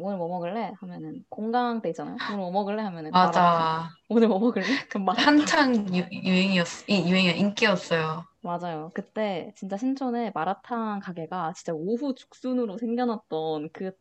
[0.00, 0.72] 오늘 뭐 먹을래?
[0.80, 2.16] 하면은 공강대 있잖아요.
[2.28, 2.82] 오늘 뭐 먹을래?
[2.82, 3.10] 하면은.
[3.12, 3.90] 맞아.
[4.08, 4.64] 오늘 뭐 먹을래?
[4.90, 5.38] 그럼 마라탕.
[5.38, 8.24] 한창 유, 유행이었, 이 유행이 인기였어요.
[8.42, 8.90] 맞아요.
[8.94, 13.92] 그때 진짜 신촌에 마라탕 가게가 진짜 오후 죽순으로 생겨났던 그,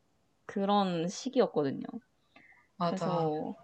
[0.45, 1.83] 그런 시기였거든요.
[2.77, 3.05] 맞아.
[3.05, 3.55] 그래서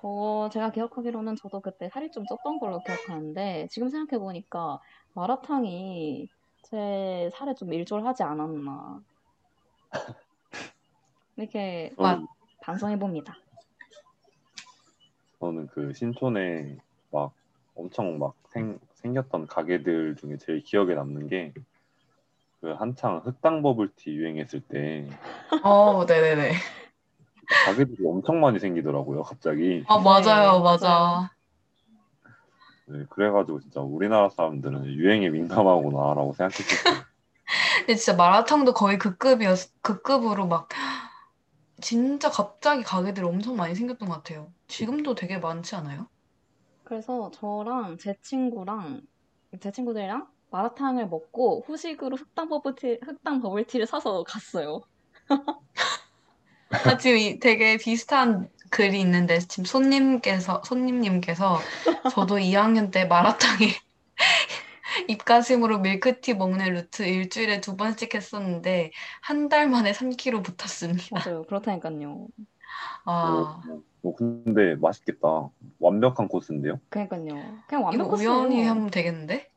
[0.00, 4.80] 저, 제가 기억하기로는 저도 그때 살이 좀 쪘던 걸로 기억하는데 지금 생각해 보니까
[5.14, 6.28] 마라탕이
[6.62, 9.00] 제 살에 좀 일조하지 않았나.
[11.40, 12.26] 이렇게 저는,
[12.62, 13.36] 반성해봅니다.
[15.40, 16.76] 저는 그 신촌에
[17.10, 17.32] 막
[17.74, 21.52] 엄청 막 생, 생겼던 가게들 중에 제일 기억에 남는 게
[22.60, 25.08] 그 한창 흑당 버블티 유행했을 때
[25.64, 26.52] 어, 네네네.
[27.64, 29.84] 가게들이 엄청 많이 생기더라고요, 갑자기.
[29.88, 31.30] 아, 맞아요, 네, 맞아.
[32.86, 37.02] 네, 그래가지고 진짜 우리나라 사람들은 유행에 민감하구나라고 생각했었어요.
[37.78, 40.68] 근데 진짜 마라탕도 거의 그 급이었, 그 급으로 막
[41.80, 44.52] 진짜 갑자기 가게들이 엄청 많이 생겼던 것 같아요.
[44.68, 46.08] 지금도 되게 많지 않아요?
[46.84, 49.02] 그래서 저랑 제 친구랑
[49.60, 54.80] 제 친구들이랑 마라탕을 먹고 후식으로 흑당 버블티 흑당 버블티를 사서 갔어요.
[56.84, 61.58] 아, 지금 이 되게 비슷한 글이 있는데 지금 손님께서 손님님께서
[62.12, 63.66] 저도 2학년 때 마라탕에
[65.08, 68.90] 입가심으로 밀크티 먹는 루트 일주일에 두 번씩 했었는데
[69.22, 71.24] 한 달 만에 3kg 붙었습니다.
[71.24, 71.42] 맞아요.
[71.42, 72.28] 그렇다니까요.
[73.04, 75.50] 아, 어, 어, 근데 맛있겠다.
[75.80, 76.78] 완벽한 코스인데요.
[76.88, 77.62] 그러니까요.
[77.66, 78.70] 그냥 이거 완벽 우연히 코스예요.
[78.70, 79.50] 하면 되겠는데?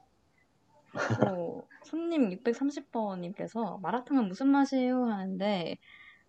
[1.27, 5.05] 어, 손님 630번님께서 마라탕은 무슨 맛이에요?
[5.05, 5.77] 하는데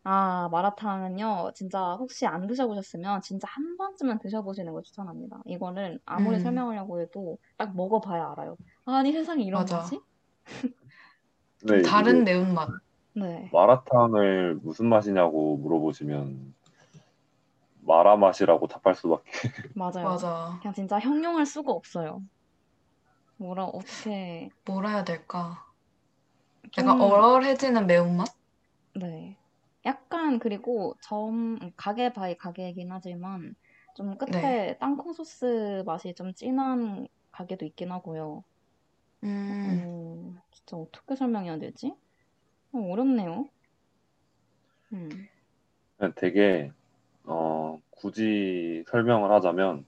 [0.03, 5.41] 아 마라탕은요 진짜 혹시 안 드셔보셨으면 진짜 한 번쯤은 드셔보시는 걸 추천합니다.
[5.47, 6.41] 이거는 아무리 음.
[6.43, 8.57] 설명하려고 해도 딱 먹어봐야 알아요.
[8.87, 9.79] 아니 세상에 이런 맞아.
[9.79, 10.01] 맛이?
[11.65, 12.69] 네, 다른 매운맛.
[13.15, 13.49] 네.
[13.53, 16.55] 마라탕을 무슨 맛이냐고 물어보시면
[17.83, 19.31] 마라 맛이라고 답할 수밖에.
[19.75, 20.05] 맞아요.
[20.05, 20.59] 맞아.
[20.61, 22.23] 그냥 진짜 형용할 수가 없어요.
[23.37, 25.65] 뭐라 어떻게 뭐라 해야 될까?
[26.71, 28.29] 좀 약간 얼얼해지는 매운맛?
[28.97, 29.37] 네.
[29.87, 33.55] 약간 그리고 좀 가게 by 가게이긴 하지만
[33.97, 34.79] 좀 끝에 네.
[34.79, 38.45] 땅콩 소스 맛이 좀 진한 가게도 있긴 하고요.
[39.25, 41.95] 음, 음, 진짜 어떻게 설명해야 되지?
[42.73, 43.49] 어, 어렵네요.
[44.93, 45.29] 음,
[45.97, 46.71] 그냥 되게
[47.25, 49.87] 어, 굳이 설명을 하자면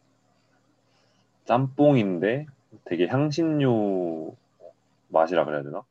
[1.44, 2.46] 짬뽕인데
[2.84, 4.36] 되게 향신료
[5.08, 5.84] 맛이라 그래야 되나?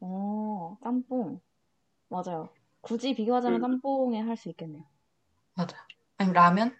[0.00, 1.40] 어, 짬뽕.
[2.08, 2.50] 맞아요.
[2.82, 4.84] 굳이 비교하자면 그- 짬뽕에 할 수 있겠네요.
[5.54, 5.76] 맞아.
[6.18, 6.76] 아니면 라면?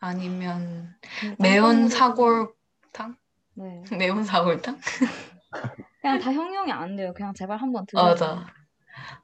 [0.00, 3.16] 아니면 근데 매운 짬뽕으로- 사골탕?
[3.54, 3.82] 네.
[3.98, 4.80] 매운 사골탕?
[6.00, 7.12] 그냥 다 형용이 안 돼요.
[7.14, 8.34] 그냥 제발 한번 드셔보세요.
[8.34, 8.46] 맞아.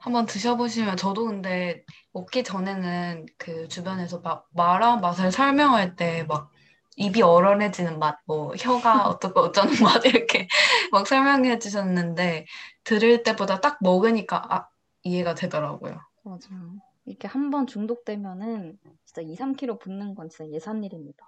[0.01, 6.51] 한번 드셔보시면 저도 근데 먹기 전에는 그 주변에서 막 마라 맛을 설명할 때 막
[6.97, 10.49] 입이 얼얼해지는 맛, 뭐 혀가 어떻고 어쩌는 맛 이렇게
[10.93, 12.47] 막 설명해 주셨는데
[12.85, 14.69] 들을 때보다 딱 먹으니까 아,
[15.05, 16.01] 이해가 되더라고요.
[16.25, 16.75] 맞아요.
[17.07, 21.25] 이렇게 한 번 중독되면은 진짜 2, 3kg 붙는 건 진짜 예산일입니다.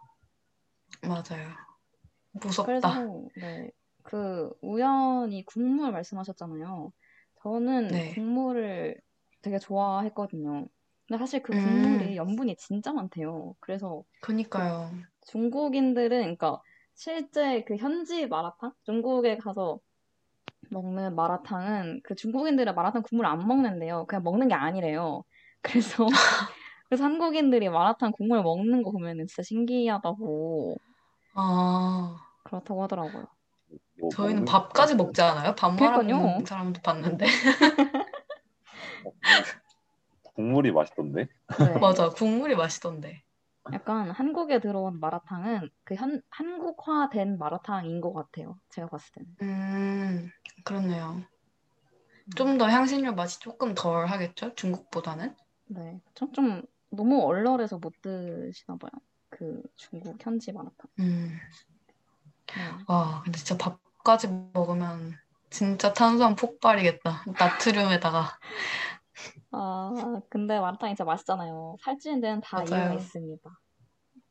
[1.03, 1.55] 맞아요.
[2.33, 2.66] 무섭다.
[2.66, 3.70] 그래서 네,
[4.03, 6.93] 그 우연히 국물 말씀하셨잖아요.
[7.43, 8.14] 저는 네.
[8.14, 8.97] 국물을
[9.43, 10.66] 되게 좋아했거든요.
[11.09, 11.62] 근데 사실 그 음.
[11.62, 13.55] 국물이 염분이 진짜 많대요.
[13.61, 14.91] 그래서 그니까요.
[15.26, 16.61] 중국인들은 그러니까
[16.95, 18.72] 실제 그 현지 마라탕?
[18.85, 19.81] 중국에 가서
[20.70, 24.07] 먹는 마라탕은 그 중국인들은 마라탕 국물 안 먹는데요.
[24.07, 25.24] 그냥 먹는 게 아니래요.
[25.62, 26.07] 그래서
[26.89, 30.81] 그래서 한국인들이 마라탕 국물 먹는 거 보면은 진짜 신기하다고
[31.35, 33.26] 아, 그렇다고 하더라고요.
[34.01, 35.55] 뭐 저희는 밥까지 먹지 않아요?
[35.55, 36.03] 밥 말아.
[36.03, 37.26] 먹는 사람도 봤는데.
[40.35, 41.24] 국물이 맛있던데?
[41.24, 41.28] 네.
[41.81, 42.09] 맞아.
[42.11, 43.22] 국물이 맛있던데.
[43.72, 48.59] 약간 한국에 들어온 마라탕은 그 현, 한국화된 마라탕인 것 같아요.
[48.70, 49.37] 제가 봤을 때는.
[49.43, 50.31] 음,
[50.64, 51.22] 그렇네요.
[52.37, 54.55] 좀 더 향신료 맛이 조금 덜 하겠죠?
[54.55, 55.35] 중국보다는?
[55.66, 56.01] 네.
[56.14, 58.91] 좀, 좀 너무 얼얼해서 못 드시나 봐요.
[59.41, 60.74] 그 중국 현지 마라탕.
[60.99, 61.38] 음.
[62.55, 62.62] 네.
[62.86, 65.16] 와, 근데 진짜 밥까지 먹으면
[65.49, 67.24] 진짜 탄수화물 폭발이겠다.
[67.38, 68.38] 나트륨에다가.
[69.53, 71.76] 아, 근데 마라탕이 진짜 맛있잖아요.
[71.82, 72.95] 살찌는 데는 다 이유가 맞아요.
[72.99, 73.51] 있습니다.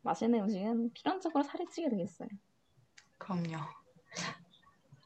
[0.04, 2.30] 맛있는 음식은 필연적으로 살이 찌게 돼 있어요.
[3.18, 3.58] 그럼요.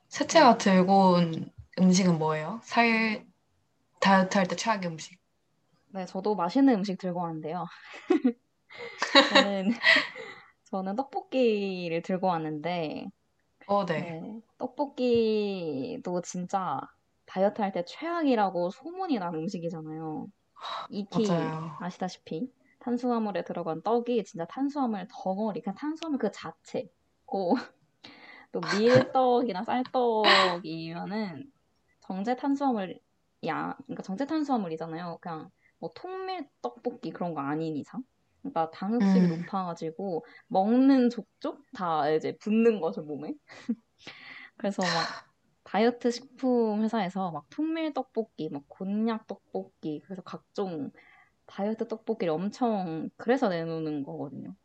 [0.10, 1.50] 세채가 들고 온
[1.80, 2.60] 음식은 뭐예요?
[2.64, 3.26] 살,
[4.02, 5.18] 다이어트 할 때 최악의 음식.
[5.94, 7.66] 네, 저도 맛있는 음식 들고 왔는데요.
[9.24, 9.70] 저는,
[10.66, 13.08] 저는 떡볶이를 들고 왔는데,
[13.66, 14.16] 어, 네.
[14.22, 16.82] 네, 떡볶이도 진짜
[17.28, 20.28] 다이어트 할 때 최악이라고 소문이 난 음식이잖아요.
[20.90, 21.78] 익히 맞아요.
[21.80, 27.56] 아시다시피 탄수화물에 들어간 떡이 진짜 탄수화물 덩어리, 그냥 탄수화물 그 자체고
[28.52, 31.52] 또 밀떡이나 쌀떡이면은
[32.02, 33.00] 정제 탄수화물
[33.48, 35.20] 야, 그러니까 정제 탄수화물이잖아요.
[35.22, 38.04] 그냥 뭐 통밀 떡볶이 그런 거 아닌 이상.
[38.44, 39.30] 그러니까 당흡수율이 음.
[39.30, 43.36] 높아가지고 먹는 족족 다 이제 붙는 거죠 몸에.
[44.58, 45.16] 그래서 막
[45.64, 50.92] 다이어트 식품 회사에서 막 통밀 떡볶이, 막 곤약 떡볶이, 그래서 각종
[51.48, 54.56] 다이어트 떡볶이를 엄청 그래서 내놓는 거거든요.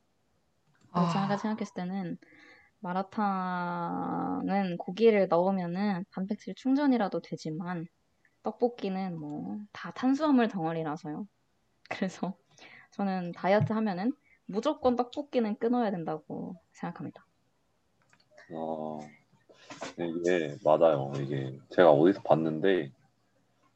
[1.11, 2.18] 제가 아, 생각했을 때는
[2.81, 7.87] 마라탕은 고기를 넣으면은 단백질 충전이라도 되지만
[8.45, 11.26] 떡볶이는 뭐 다 탄수화물 덩어리라서요.
[11.91, 12.37] 그래서
[12.99, 14.12] 저는 다이어트 하면은
[14.46, 17.24] 무조건 떡볶이는 끊어야 된다고 생각합니다.
[18.51, 18.99] 어,
[19.96, 21.12] 이게 맞아요.
[21.20, 22.90] 이게 제가 어디서 봤는데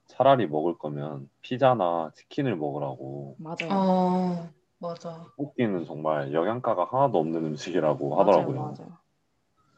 [0.09, 3.37] 차라리 먹을 거면 피자나 치킨을 먹으라고.
[3.39, 3.69] 맞아요.
[3.71, 4.51] 어,
[4.81, 5.25] 맞아.
[5.37, 8.61] 떡볶이는 정말 영양가가 하나도 없는 음식이라고 맞아요, 하더라고요.
[8.61, 8.99] 맞아요.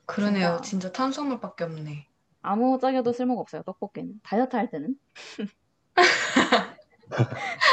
[0.07, 0.57] 그러네요.
[0.63, 0.89] 진짜.
[0.89, 2.09] 진짜 탄수화물밖에 없네.
[2.41, 4.21] 아무 짝에도 쓸모가 없어요, 떡볶이는.
[4.23, 4.97] 다이어트 할 때는.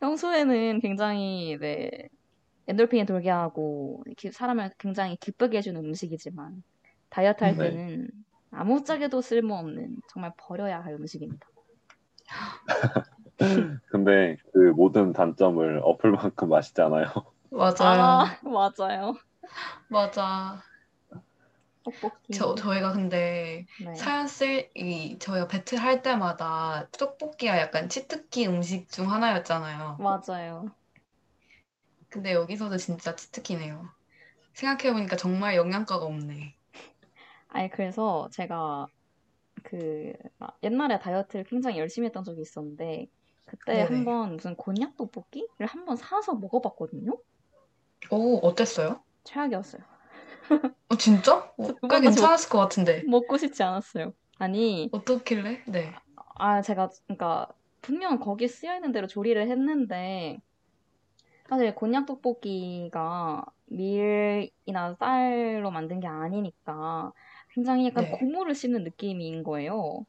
[0.00, 1.90] 평소에는 굉장히, 네,
[2.68, 6.62] 엔돌핀이 돌게 하고, 이렇게 사람을 굉장히 기쁘게 해주는 음식이지만,
[7.10, 7.58] 다이어트 할 네.
[7.58, 8.08] 때는
[8.52, 11.46] 아무 짝에도 쓸모없는, 정말 버려야 할 음식입니다.
[13.90, 17.06] 근데 그 모든 단점을 엎을 만큼 맛있지 않아요?
[17.50, 18.22] 맞아요.
[18.22, 19.14] 아, 맞아요.
[19.88, 20.62] 맞아.
[21.84, 22.34] 떡볶이.
[22.34, 23.92] 저, 저희가 근데 네.
[23.94, 29.98] 사연 쓸, 이, 저희가 배틀 할 때마다 떡볶이가 약간 치트키 음식 중 하나였잖아요.
[29.98, 30.74] 맞아요.
[32.08, 33.88] 근데 여기서도 진짜 치트키네요.
[34.54, 36.56] 생각해보니까 정말 영양가가 없네.
[37.48, 38.86] 아니, 그래서 제가
[39.64, 43.08] 그막 옛날에 다이어트를 굉장히 열심히 했던 적이 있었는데
[43.46, 43.82] 그때 네네.
[43.82, 47.18] 한번 무슨 곤약 떡볶이를 한번 사서 먹어봤거든요.
[48.10, 49.02] 오, 어땠어요?
[49.24, 49.82] 최악이었어요.
[50.88, 51.36] 어, 진짜?
[51.56, 53.02] 어, 두꽤 괜찮았을 것 같은데.
[53.06, 54.12] 먹고 싶지 않았어요.
[54.38, 55.62] 아니, 어떻길래?
[55.66, 55.94] 네.
[56.36, 57.48] 아 제가 그러니까
[57.82, 60.38] 분명 거기 쓰여 있는 대로 조리를 했는데
[61.48, 67.12] 사실 곤약 떡볶이가 밀이나 쌀로 만든 게 아니니까
[67.52, 68.10] 굉장히 약간 네.
[68.10, 70.04] 고무를 씹는 느낌인 거예요.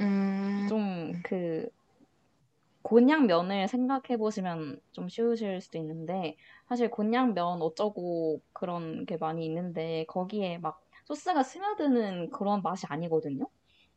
[0.00, 1.68] 음, 좀 그
[2.82, 6.36] 곤약면을 생각해 보시면 좀 쉬우실 수도 있는데
[6.68, 13.48] 사실 곤약면 어쩌고 그런 게 많이 있는데 거기에 막 소스가 스며드는 그런 맛이 아니거든요.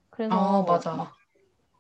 [0.09, 0.91] 그래서 아, 맞아.
[0.91, 1.17] 막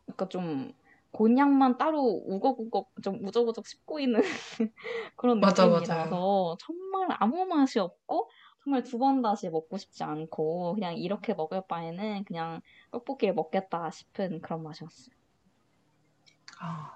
[0.05, 0.73] 그러니까 좀
[1.11, 4.21] 곤약만 따로 우걱우걱 좀 우적우적 씹고 있는
[5.17, 5.87] 그런 맞아, 느낌이 맞아요.
[5.87, 8.29] 나서 정말 아무 맛이 없고
[8.63, 14.41] 정말 두 번 다시 먹고 싶지 않고 그냥 이렇게 먹을 바에는 그냥 떡볶이를 먹겠다 싶은
[14.41, 15.14] 그런 맛이었어요.
[16.59, 16.91] 아.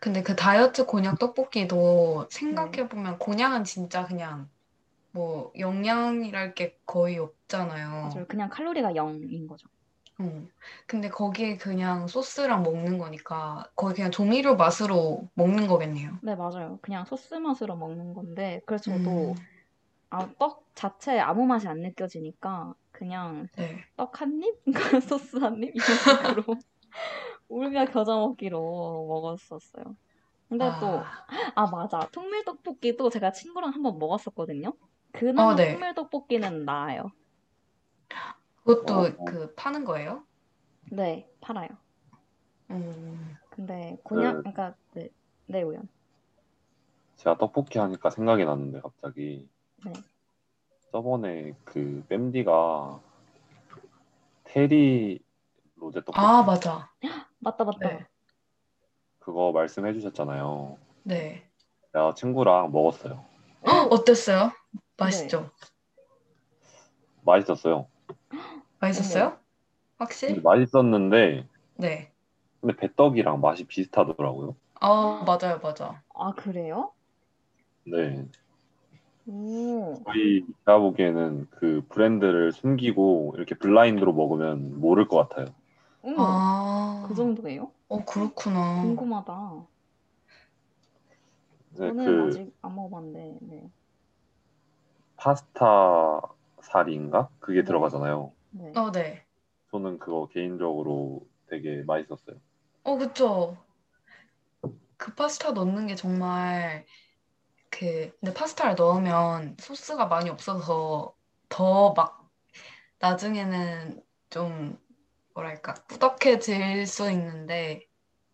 [0.00, 2.30] 근데 그 다이어트 곤약 떡볶이도 네.
[2.30, 4.50] 생각해 보면 곤약은 진짜 그냥
[5.12, 7.18] 뭐 영양이랄 게 거의
[8.02, 8.24] 맞아요.
[8.24, 8.26] 없잖아요.
[8.28, 9.68] 그냥 칼로리가 0인 거죠.
[10.18, 10.46] 어.
[10.86, 16.18] 근데 거기에 그냥 소스랑 먹는 거니까 거의 그냥 조미료 맛으로 먹는 거겠네요.
[16.22, 16.78] 네, 맞아요.
[16.82, 19.46] 그냥 소스 맛으로 먹는 건데, 그래서 저도 음,
[20.10, 23.84] 아, 떡 자체에 아무 맛이 안 느껴지니까 그냥 네.
[23.96, 24.54] 떡 한 입?
[25.08, 25.74] 소스 한 입?
[25.74, 26.44] 이런 식으로
[27.50, 29.84] 울며 겨자 먹기로 먹었었어요.
[30.48, 32.08] 근데 또, 아, 아, 맞아.
[32.12, 34.74] 통밀 떡볶이도 제가 친구랑 한번 먹었었거든요.
[35.12, 35.72] 그나마 어, 네.
[35.72, 37.10] 통밀 떡볶이는 나아요.
[38.64, 39.24] 그것도 어, 어.
[39.26, 40.24] 그 파는 거예요?
[40.92, 41.68] 네, 팔아요.
[42.70, 45.08] 음, 근데 곤약, 그- 그러니까 네,
[45.46, 45.88] 네, 우연.
[47.16, 49.48] 제가 떡볶이 하니까 생각이 났는데 갑자기
[49.84, 49.92] 네.
[50.92, 53.00] 저번에 그 뺨디가
[54.44, 55.20] 테리
[55.80, 56.90] 로제 떡볶이 아, 맞아.
[57.38, 57.88] 맞다, 맞다.
[57.88, 58.06] 네.
[59.18, 60.76] 그거 말씀해 주셨잖아요.
[61.04, 61.48] 네.
[61.92, 63.24] 제가 친구랑 먹었어요.
[63.66, 64.52] 헉, 어땠어요?
[64.98, 65.50] 맛있죠?
[67.24, 67.88] 맛있었어요.
[68.78, 69.30] 맛있었어요?
[69.30, 69.40] 근데
[69.98, 70.40] 확실히?
[70.40, 72.12] 맛있었는데 네.
[72.60, 74.54] 근데 배떡이랑 맛이 비슷하더라고요.
[74.80, 76.02] 아, 맞아요, 맞아.
[76.14, 76.92] 아, 그래요?
[77.84, 78.26] 네.
[79.26, 85.54] 오, 거의 제가 보기에는 그 브랜드를 숨기고 이렇게 블라인드로 먹으면 모를 것 같아요.
[86.02, 87.72] 오, 아, 그 정도예요?
[87.88, 88.62] 어, 그렇구나.
[88.74, 89.66] 궁금하다.
[91.70, 93.70] 네, 저는 그 아직 안 먹어봤는데, 네.
[95.16, 96.20] 파스타
[96.62, 97.28] 살인가?
[97.38, 97.64] 그게 네.
[97.64, 98.32] 들어가잖아요.
[98.50, 98.72] 네.
[98.74, 99.26] 어, 네.
[99.70, 102.36] 저는 그거 개인적으로 되게 맛있었어요.
[102.82, 103.56] 어, 그쵸.
[104.96, 106.86] 그 파스타 넣는 게 정말
[107.70, 111.16] 그, 근데 파스타를 넣으면 소스가 많이 없어서
[111.50, 112.30] 더 막
[113.00, 114.78] 나중에는 좀
[115.34, 117.86] 뭐랄까 꾸덕해질 수 있는데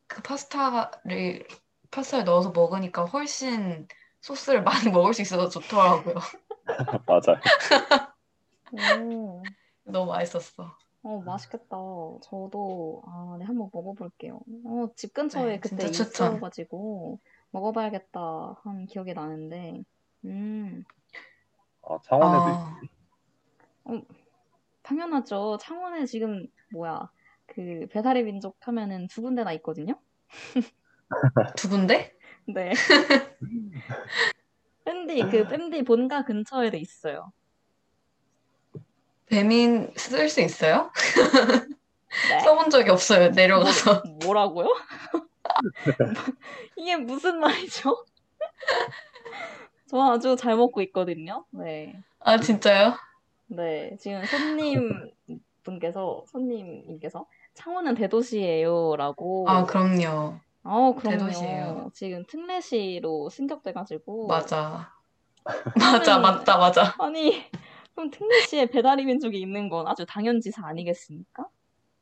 [0.07, 1.47] 그 파스타를
[1.91, 3.89] 파스타에 넣어서 먹으니까 훨씬
[4.23, 6.17] 소스를 많이 먹을 수 있어서 좋더라고요.
[7.07, 7.41] 맞아요.
[8.71, 9.43] 오,
[9.85, 10.77] 너무 맛있었어.
[11.03, 11.77] 어, 맛있겠다.
[12.23, 14.41] 저도, 아, 네, 한번 먹어볼게요.
[14.65, 15.87] 어, 집 근처에 네, 그때.
[15.87, 17.21] 있어가지고,
[17.51, 19.85] 먹어봐야겠다 한 기억이 나는데,
[20.25, 20.85] 음,
[21.83, 22.51] 아, 창원에도
[23.85, 24.01] 아,
[24.83, 25.59] 당연하죠.
[25.61, 27.11] 창원에 지금, 뭐야,
[27.47, 29.99] 그, 배달의 민족 하면은 두 군데나 있거든요?
[31.57, 32.13] 두 군데?
[32.47, 32.73] 네.
[34.85, 37.33] 밴디, 그, 밴디 본가 근처에도 있어요.
[39.27, 40.93] 배민 쓸 수 있어요?
[42.31, 42.41] 네?
[42.41, 43.31] 써본 적이 없어요.
[43.31, 44.03] 내려가서.
[44.05, 44.69] 뭐, 뭐라고요?
[46.77, 48.05] 이게 무슨 말이죠?
[49.89, 51.45] 저 아주 잘 먹고 있거든요.
[51.51, 52.01] 네.
[52.21, 52.95] 아, 진짜요?
[53.49, 53.97] 네.
[54.01, 55.11] 지금 손님
[55.67, 59.45] 분께서 손님님께서 창원은 대도시예요라고.
[59.49, 60.39] 아, 그럼요.
[60.63, 61.19] 어, 그럼요.
[61.19, 61.91] 대도시예요.
[61.93, 64.29] 지금 특례시로 승격돼가지고.
[64.29, 64.93] 맞아.
[65.77, 66.23] 맞아, 음.
[66.23, 66.95] 맞다, 맞아.
[66.99, 67.45] 아니,
[67.95, 71.47] 그럼 특례시에 배달의 민족이 있는 건 아주 당연지사 아니겠습니까?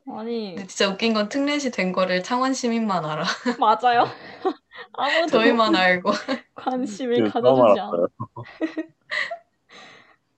[0.06, 3.24] 아니, 근데 진짜 웃긴 건 특례시 된 거를 창원 시민만 알아.
[3.60, 4.04] 맞아요.
[4.92, 6.10] 아무도 저희만 알고.
[6.54, 8.06] 관심을 가져주지 않아.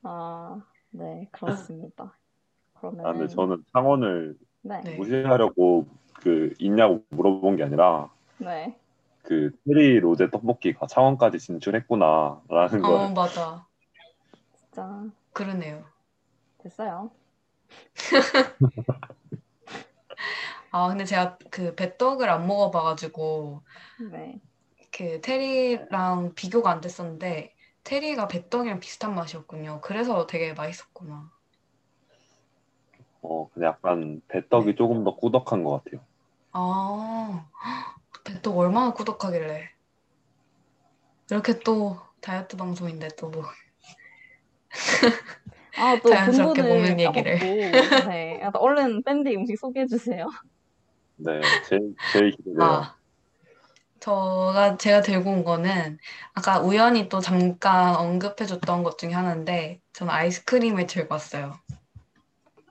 [0.02, 0.60] 아,
[0.90, 2.16] 네, 그렇습니다.
[2.76, 4.96] 아, 그러면은, 근데 저는 창원을 네, 네.
[4.96, 8.78] 무시하려고 그 있냐고 물어본 게 아니라 네.
[9.22, 13.66] 그 테리 로제 떡볶이가 창원까지 진출했구나라는 걸 어, 맞아.
[14.56, 15.84] 진짜 그러네요.
[16.58, 17.10] 됐어요.
[20.70, 23.62] 아, 근데 제가 그 배떡을 안 먹어봐가지고,
[24.12, 24.40] 네.
[24.92, 27.54] 그 테리랑 비교가 안 됐었는데,
[27.84, 29.80] 테리가 배떡이랑 비슷한 맛이었군요.
[29.82, 31.30] 그래서 되게 맛있었구나.
[33.28, 34.74] 어, 근데 약간 배떡이 네.
[34.76, 36.00] 조금 더 꾸덕한 것 같아요.
[36.52, 37.46] 아,
[38.24, 39.68] 배떡 얼마나 꾸덕하길래.
[41.30, 43.42] 이렇게 또 다이어트 방송인데 또 뭐.
[45.76, 47.38] 아, 또 자연스럽게 먹는 얘기를.
[47.38, 48.40] 까먹고, 네.
[48.42, 50.28] 아, 또 얼른 밴드 음식 소개해 주세요.
[51.16, 51.32] 네,
[51.68, 52.62] 제일, 제일 기대돼요.
[52.64, 52.96] 아,
[54.00, 55.98] 저가 제가 들고 온 거는
[56.32, 61.54] 아까 우연히 또 잠깐 언급해줬던 것 중에 하나인데 저는 아이스크림을 들고 왔어요.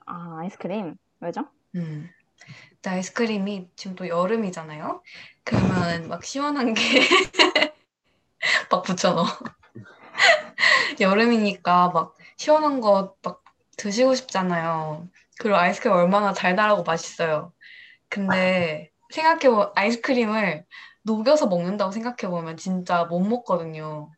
[0.06, 0.96] 아, 아이스크림.
[1.20, 1.48] 왜죠?
[1.76, 2.10] 음.
[2.82, 5.02] 근데 아이스크림이 지금 또 여름이잖아요.
[5.44, 6.82] 그러면 막 시원한 게
[8.72, 9.26] 막 붙여넣어.
[11.00, 13.44] 여름이니까 막 시원한 거 막
[13.78, 15.10] 드시고 싶잖아요.
[15.40, 17.54] 그리고 아이스크림 얼마나 달달하고 맛있어요.
[18.10, 20.66] 근데 생각해보 아이스크림을
[21.04, 24.12] 녹여서 먹는다고 생각해보면 진짜 못 먹거든요.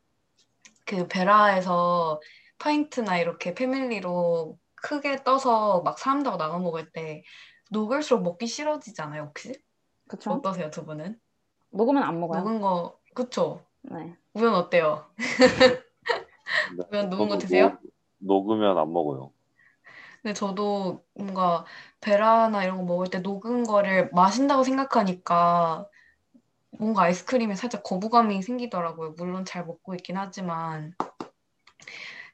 [0.85, 2.21] 그 베라에서
[2.59, 7.23] 파인트나 이렇게 패밀리로 크게 떠서 막 사람들하고 나눠 먹을 때
[7.71, 9.53] 녹을수록 먹기 싫어지잖아요, 혹시?
[10.07, 10.31] 그쵸?
[10.31, 11.19] 어떠세요, 두 분은?
[11.71, 12.39] 녹으면 안 먹어요.
[12.41, 13.65] 녹은 거, 그쵸?
[13.81, 14.15] 네.
[14.33, 15.09] 우연 어때요?
[15.17, 17.69] 네, 그냥 녹은 거 드세요?
[17.69, 17.81] 녹-
[18.19, 19.31] 녹으면 안 먹어요.
[20.21, 21.65] 근데 저도 뭔가
[22.01, 25.87] 베라나 이런 거 먹을 때 녹은 거를 마신다고 생각하니까
[26.79, 29.11] 뭔가 아이스크림에 살짝 거부감이 생기더라고요.
[29.17, 30.93] 물론 잘 먹고 있긴 하지만.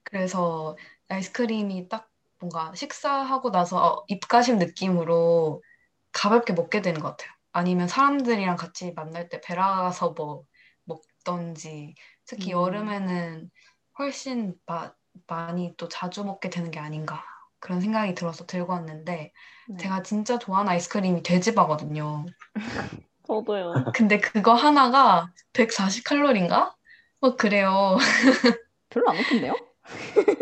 [0.04, 0.78] 그래서
[1.10, 2.10] 아이스크림이 딱
[2.44, 5.64] 뭔가 식사하고 나서 어, 입가심 느낌으로
[6.12, 7.32] 가볍게 먹게 되는 것 같아요.
[7.54, 10.44] 아니면 사람들이랑 같이 만날 때 베라 가서 뭐
[10.84, 12.60] 먹던지 특히 음.
[12.60, 13.50] 여름에는
[13.98, 14.94] 훨씬 마,
[15.28, 17.24] 많이 또 자주 먹게 되는 게 아닌가
[17.60, 19.32] 그런 생각이 들어서 들고 왔는데
[19.70, 19.78] 네.
[19.78, 22.26] 제가 진짜 좋아하는 아이스크림이 돼지바거든요.
[23.26, 23.86] 저도요.
[23.96, 26.74] 근데 그거 하나가 140칼로리인가?
[27.22, 27.96] 뭐 그래요.
[28.90, 29.73] 별로 안 높은데요?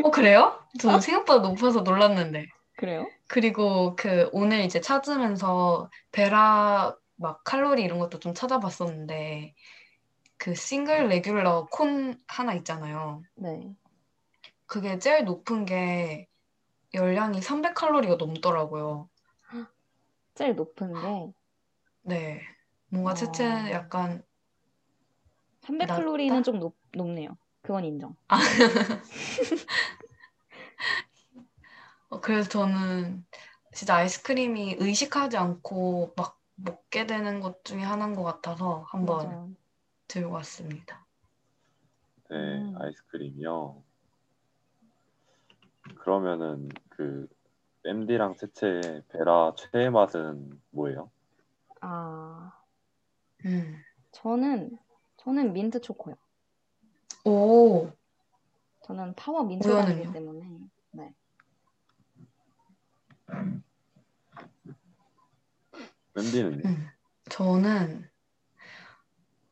[0.04, 0.60] 어 그래요?
[0.80, 2.48] 저 생각보다 높아서 놀랐는데.
[2.78, 3.08] 그래요?
[3.28, 9.54] 그리고 그 오늘 이제 찾으면서 베라 막 칼로리 이런 것도 좀 찾아봤었는데
[10.38, 13.22] 그 싱글 레귤러 콘 하나 있잖아요.
[13.36, 13.76] 네.
[14.66, 16.28] 그게 제일 높은 게
[16.94, 19.10] 열량이 300칼로리가 넘더라고요.
[20.34, 21.34] 제일 높은 게
[22.04, 22.42] 네.
[22.90, 23.14] 뭔가 어.
[23.14, 24.24] 채채 약간
[25.62, 26.42] 300칼로리는 낮다?
[26.42, 27.38] 좀 높, 높네요.
[27.62, 28.16] 그건 인정.
[32.10, 33.26] 어, 그래서 저는
[33.74, 39.50] 진짜 아이스크림이 의식하지 않고 막 먹게 되는 것 중에 하나인 것 같아서 한번 맞아요.
[40.08, 41.06] 들고 왔습니다.
[42.30, 42.76] 네, 음.
[42.80, 43.82] 아이스크림이요.
[45.96, 47.28] 그러면은 그
[47.86, 51.10] MD랑 채채의 베라 최애 맛은 뭐예요?
[51.82, 52.52] 아,
[53.46, 53.82] 음.
[54.12, 54.78] 저는
[55.18, 56.16] 저는 민트 초코요.
[57.24, 57.92] 오,
[58.86, 60.12] 저는 파워 우연은요?
[60.12, 60.46] 때문에.
[60.92, 61.14] 네.
[66.16, 66.62] MD는요?
[66.66, 66.90] 음.
[67.30, 68.10] 저는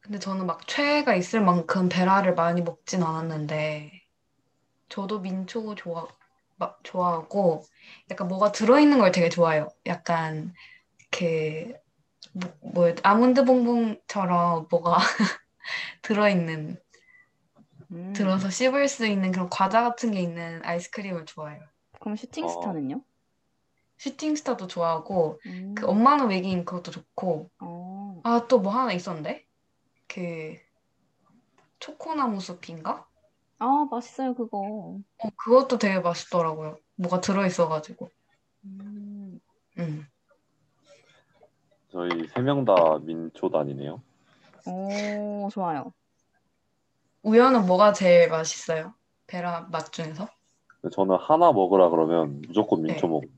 [0.02, 3.92] 근데 저는 막 최애가 있을 만큼 베라를 많이 먹진 않았는데
[4.90, 6.08] 저도 민초 좋아
[6.58, 7.64] 막 좋아하고
[8.10, 9.70] 약간 뭐가 들어있는 걸 되게 좋아해요.
[9.86, 10.54] 약간
[11.12, 11.74] 그
[12.34, 14.98] 뭐, 뭐 아몬드 봉봉처럼 뭐가
[16.02, 16.78] 들어있는
[17.92, 21.62] 음, 들어서 씹을 수 있는 그런 과자 같은 게 있는 아이스크림을 좋아해요.
[22.00, 23.02] 그럼 슈팅스타는요?
[23.98, 29.46] 슈팅스타도 좋아하고 음, 그 엄마는 외계인 그것도 좋고 어, 아또 뭐 하나 있었는데
[30.08, 30.56] 그
[31.80, 33.08] 초코나무 숲인가?
[33.60, 35.00] 아, 맛있어요, 그거.
[35.18, 36.78] 어 그것도 되게 맛있더라고요.
[36.96, 38.10] 뭐가 들어 있어가지고.
[38.66, 39.40] 음,
[39.78, 40.06] 음.
[41.92, 44.02] 저희 세 명 다 민초단이네요.
[44.66, 45.94] 오, 좋아요.
[47.24, 48.94] 우연은 뭐가 제일 맛있어요?
[49.28, 50.30] 베라 맛 중에서?
[50.92, 53.14] 저는 하나 먹으라 그러면 무조건 민초 네.
[53.14, 53.30] 먹어요.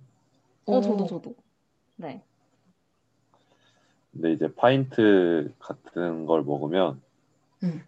[0.65, 0.81] 어, 오.
[0.81, 1.35] 저도 저도.
[1.97, 2.23] 네.
[4.11, 7.01] 근데 이제 파인트 같은 걸 먹으면
[7.63, 7.83] 음.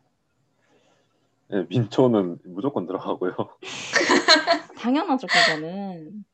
[1.50, 3.36] 네, 민초는 무조건 들어가고요.
[4.80, 6.26] 당연하죠, 그거는.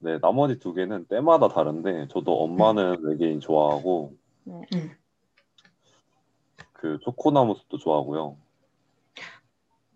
[0.00, 4.62] 네, 나머지 두 개는 때마다 다른데 저도 엄마는 외계인 좋아하고 네.
[4.74, 4.90] 음.
[6.72, 8.36] 그 초코나무숲도 좋아하고요.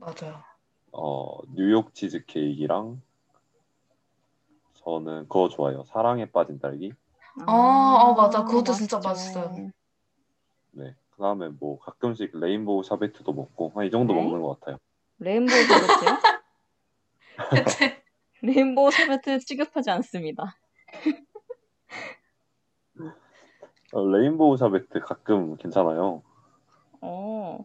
[0.04, 0.42] 맞아요.
[0.92, 3.00] 어, 뉴욕 치즈 케이크랑
[4.74, 5.84] 저는 그거 좋아해요.
[5.84, 6.92] 사랑에 빠진 딸기.
[7.46, 8.44] 아, 아, 맞아.
[8.44, 9.40] 그것도 진짜 맛있죠.
[9.40, 9.70] 맛있어요.
[10.72, 10.94] 네.
[11.12, 14.22] 그다음에 뭐 가끔씩 rainbow 샤베트도 먹고 한 이 정도 네?
[14.22, 14.78] 먹는 것 같아요.
[15.18, 16.18] rainbow 샤베트요?
[18.42, 20.56] rainbow 샤베트 취급하지 않습니다.
[23.92, 26.22] 어, rainbow sherbet 가끔 괜찮아요.
[27.00, 27.64] 어.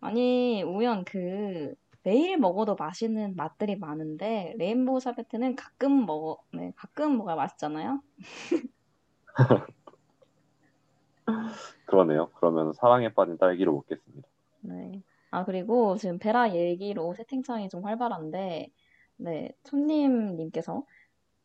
[0.00, 1.74] 아니, 우연 그
[2.04, 8.00] 매일 먹어도 맛있는 맛들이 많은데 rainbow sherbet는 가끔 먹어, 네, 가끔 먹어야 맛있잖아요.
[11.86, 12.30] 그러네요.
[12.36, 14.28] 그러면 사랑에 빠진 딸기로 먹겠습니다.
[14.62, 15.02] 네.
[15.30, 18.70] 아, 그리고 지금 베라 얘기로 채팅창이 좀 활발한데,
[19.16, 20.84] 네, 손님님께서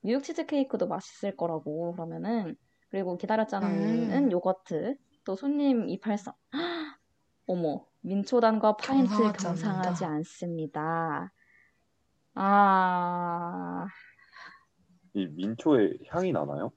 [0.04, 2.56] 뉴욕 치즈케이크도 맛있을 거라고 그러면은,
[2.90, 4.32] 그리고 기다렸잖아는 음.
[4.32, 4.96] 요거트,
[5.26, 6.34] 또 손님 283.
[7.48, 10.06] 어머, 민초단과 파인트 경상하지 경상하지.
[10.06, 11.32] 않습니다.
[12.36, 13.86] 아,
[15.14, 16.72] 이 민초의 향이 나나요?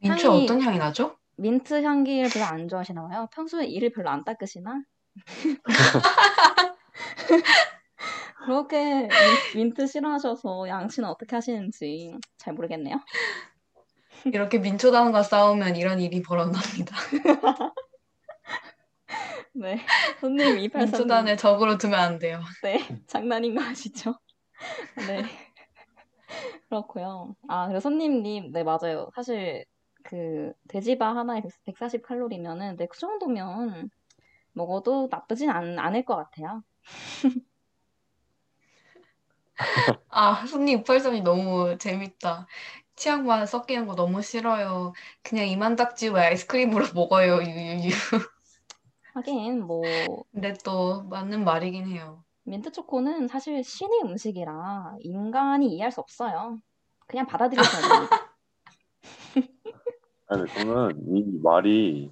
[0.00, 1.16] 민초 향이- 어떤 향이 나죠?
[1.36, 3.26] 민트 향기를 별로 안 좋아하시나 봐요.
[3.32, 4.82] 평소에 이를 별로 안 닦으시나?
[8.44, 9.08] 그렇게 민-
[9.56, 12.96] 민트 싫어하셔서 양치는 어떻게 하시는지 잘 모르겠네요.
[14.26, 16.94] 이렇게 민초단과 싸우면 이런 일이 벌어납니다.
[19.54, 19.78] 네.
[20.20, 20.78] 손님 283님.
[20.78, 22.40] 민초단을 적으로 두면 안 돼요.
[22.62, 22.80] 네.
[23.06, 24.18] 장난인 거 아시죠?
[25.06, 25.24] 네.
[26.68, 27.36] 그렇고요.
[27.48, 29.10] 아, 그리고 손님님, 네, 맞아요.
[29.14, 29.64] 사실
[30.02, 33.90] 그 돼지바 하나에 140 칼로리면은 네, 그 정도면
[34.52, 36.64] 먹어도 나쁘진 않, 않을 것 같아요.
[40.08, 42.46] 아, 손님 683이 너무 재밌다.
[42.96, 44.92] 치약만 섞이는 거 너무 싫어요.
[45.22, 47.42] 그냥 이만 닦지 왜 아이스크림으로 먹어요.
[47.42, 47.90] 유유유.
[49.14, 52.24] 하긴 뭐 근데 또 맞는 말이긴 해요.
[52.44, 56.58] 민트 초코는 사실 신의 음식이라 인간이 이해할 수 없어요.
[57.06, 58.34] 그냥 받아들이셔야 됩니다.
[60.26, 62.10] 아니, 저는 이 말이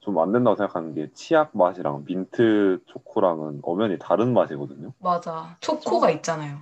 [0.00, 4.92] 좀 안 된다고 생각하는 게 치약 맛이랑 민트 초코랑은 엄연히 다른 맛이거든요.
[4.98, 5.56] 맞아.
[5.60, 6.60] 초코가 있잖아요.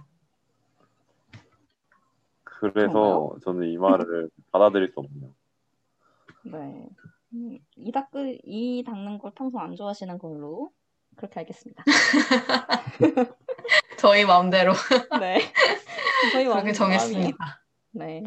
[2.45, 5.31] 그래서 저는 이 말을 받아들일 수 없네요.
[6.45, 6.89] 네.
[7.35, 10.71] 음, 이 닦을 이 닦는 걸 평소 안 좋아하시는 걸로
[11.17, 11.83] 그렇게 알겠습니다.
[13.99, 14.73] 저희 마음대로
[15.21, 15.41] 네.
[16.33, 17.63] 저희 그렇게 마음- 정했습니다.
[17.93, 18.23] 네.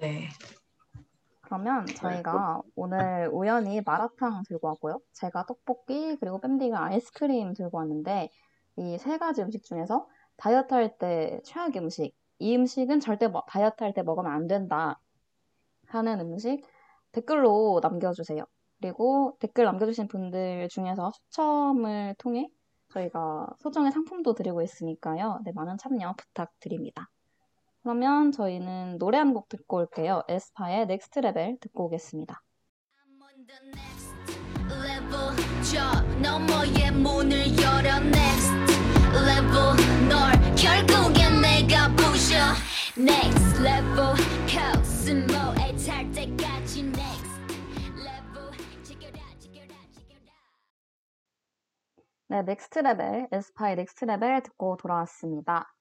[0.00, 0.28] 네.
[1.42, 5.00] 그러면 저희가 오늘 우연히 마라탕 들고 왔고요.
[5.12, 8.30] 제가 떡볶이 그리고 뺨디가 아이스크림 들고 왔는데
[8.78, 13.82] 이 세 가지 음식 중에서 다이어트 할 때 최악의 음식 이 음식은 절대 뭐- 다이어트
[13.84, 15.00] 할 때 먹으면 안 된다
[15.86, 16.62] 하는 음식
[17.16, 18.44] 댓글로 남겨주세요.
[18.78, 22.48] 그리고 댓글 남겨주신 분들 중에서 추첨을 통해
[22.92, 25.40] 저희가 소정의 상품도 드리고 있으니까요.
[25.44, 27.08] 네, 많은 참여 부탁드립니다.
[27.82, 30.22] 그러면 저희는 노래 한 곡 듣고 올게요.
[30.28, 32.42] aespa의 Next Level 듣고 오겠습니다.
[33.00, 34.14] I'm on the next
[34.68, 38.56] level 저 너머의 문을 열어 next
[52.28, 55.72] 네, Next Level, aespa의 Next Level 듣고 돌아왔습니다.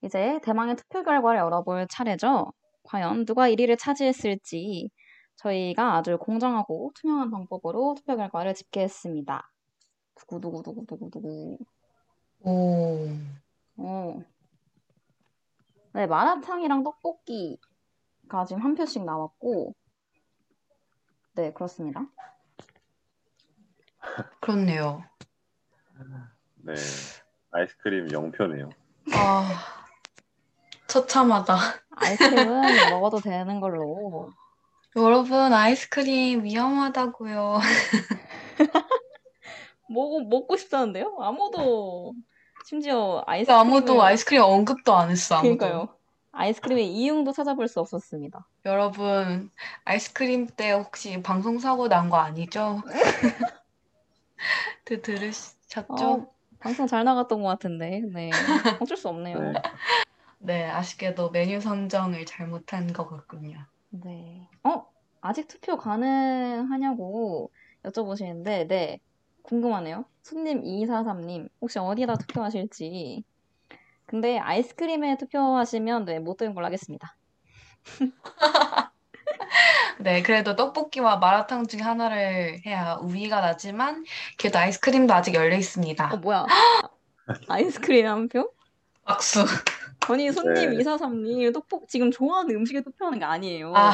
[0.00, 2.52] 이제 대망의 투표 결과를 열어볼 차례죠.
[2.84, 4.90] 과연 누가 1위를 차지했을지
[5.36, 9.50] 저희가 아주 공정하고 투명한 방법으로 투표 결과를 집계했습니다.
[10.14, 11.58] 두구두구두구두구두구.
[12.44, 13.08] 오.
[13.76, 14.22] 어.
[15.92, 19.74] 네, 마라탕이랑 떡볶이가 지금 한 표씩 나왔고,
[21.34, 22.06] 네, 그렇습니다.
[24.40, 25.02] 그렇네요.
[26.62, 26.74] 네.
[27.52, 28.70] 아이스크림 0표네요.
[29.12, 29.48] 아,
[30.86, 31.56] 처참하다.
[31.96, 34.32] 아이스크림은 먹어도 되는 걸로.
[34.96, 37.60] 여러분, 아이스크림 위험하다고요.
[39.88, 41.16] 먹고, 먹고 싶다는데요?
[41.20, 42.14] 아무도,
[42.64, 43.60] 심지어 근데 아이스크림을.
[43.60, 45.56] 아무도 아이스크림 언급도 안 했어, 아무도.
[45.58, 45.88] 그러니까요.
[46.32, 48.46] 아이스크림의 이용도 찾아볼 수 없었습니다.
[48.64, 49.50] 여러분,
[49.84, 52.82] 아이스크림 때 혹시 방송 사고 난 거 아니죠?
[54.84, 55.30] 드, 들으
[55.70, 55.94] 셨죠?
[55.94, 56.26] 어,
[56.58, 58.30] 방송 잘 나갔던 것 같은데, 네.
[58.80, 59.38] 어쩔 수 없네요.
[59.38, 59.52] 네.
[60.38, 63.64] 네, 아쉽게도 메뉴 선정을 잘못한 것 같군요.
[63.90, 64.48] 네.
[64.64, 64.86] 어?
[65.20, 67.52] 아직 투표 가능하냐고
[67.84, 69.00] 여쭤보시는데, 네.
[69.42, 70.04] 궁금하네요.
[70.22, 73.24] 손님 243님, 혹시 어디다 투표하실지.
[74.06, 77.16] 근데 아이스크림에 투표하시면, 네, 못 되는 걸로 하겠습니다.
[80.02, 84.04] 네, 그래도 떡볶이와 마라탕 중에 하나를 해야 우위가 나지만
[84.38, 86.10] 그래도 아이스크림도 아직 열려 있습니다.
[86.12, 86.46] 어, 뭐야?
[87.48, 88.50] 아이스크림 한 표?
[89.04, 89.44] 박수.
[90.08, 90.78] 아니, 손님 네.
[90.78, 93.72] 243님, 떡볶 지금 좋아하는 음식에 투표하는 게 아니에요.
[93.76, 93.92] 아,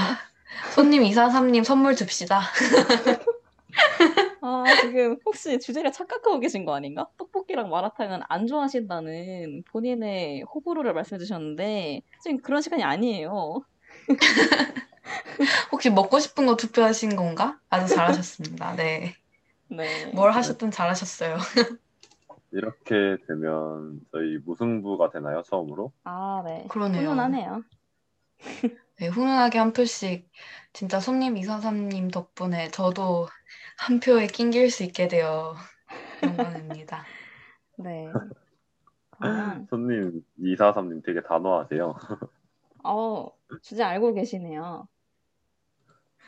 [0.75, 2.41] 손님 243님 선물 줍시다.
[4.41, 7.09] 아, 지금 혹시 주제를 착각하고 계신 거 아닌가?
[7.19, 13.65] 떡볶이랑 마라탕은 안 좋아하신다는 본인의 호불호를 말씀해 주셨는데, 지금 그런 시간이 아니에요.
[15.73, 17.59] 혹시 먹고 싶은 거 투표하신 건가?
[17.69, 18.75] 아주 잘하셨습니다.
[18.77, 19.15] 네.
[19.69, 20.13] 네.
[20.15, 21.37] 뭘 하셨든 잘하셨어요.
[22.53, 25.43] 이렇게 되면 저희 무승부가 되나요?
[25.43, 25.93] 처음으로?
[26.05, 26.67] 아, 네.
[26.69, 27.03] 그러네요.
[27.03, 27.65] 훈훈하네요.
[28.99, 30.31] 네, 훈훈하게 한 표씩
[30.73, 33.29] 진짜 손님 243님 덕분에 저도
[33.77, 35.55] 한 표에 낑길 수 있게 되어
[36.23, 37.05] 영광입니다.
[37.79, 38.07] 네.
[39.11, 41.95] 그러면, 손님 243님 되게 단호하세요.
[42.85, 43.29] 어,
[43.63, 44.89] 주제 알고 계시네요.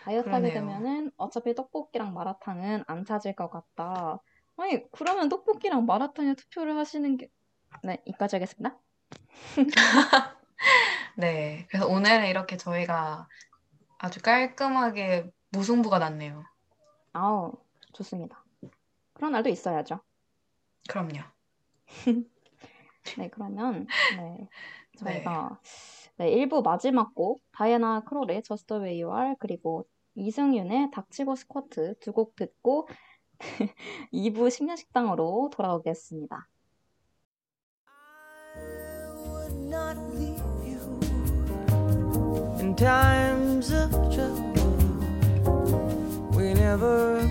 [0.08, 0.80] 다이어트 하게 그러네요.
[0.80, 4.18] 되면은 어차피 떡볶이랑 마라탕은 안 찾을 것 같다.
[4.56, 7.30] 아니, 그러면 떡볶이랑 마라탕에 투표를 하시는 게,
[7.82, 8.78] 네, 이까지 하겠습니다.
[11.18, 13.28] 네, 그래서 오늘은 이렇게 저희가
[13.98, 16.42] 아주 깔끔하게 무승부가 났네요.
[17.12, 17.52] 아우,
[17.92, 18.42] 좋습니다.
[19.12, 20.00] 그런 날도 있어야죠.
[20.88, 21.18] 그럼요.
[23.18, 23.86] 네, 그러면,
[24.16, 24.48] 네,
[24.96, 25.60] 저희가,
[26.16, 28.42] 네, 1부 마지막 곡, 다이애나 크롤의
[29.02, 29.86] You Are, 그리고
[30.18, 32.88] 이승윤의 닥치고 스쿼트 두 곡 듣고
[34.12, 36.48] 2부 심야식당으로 돌아오겠습니다.
[42.78, 44.68] times of trouble.
[46.36, 47.26] We never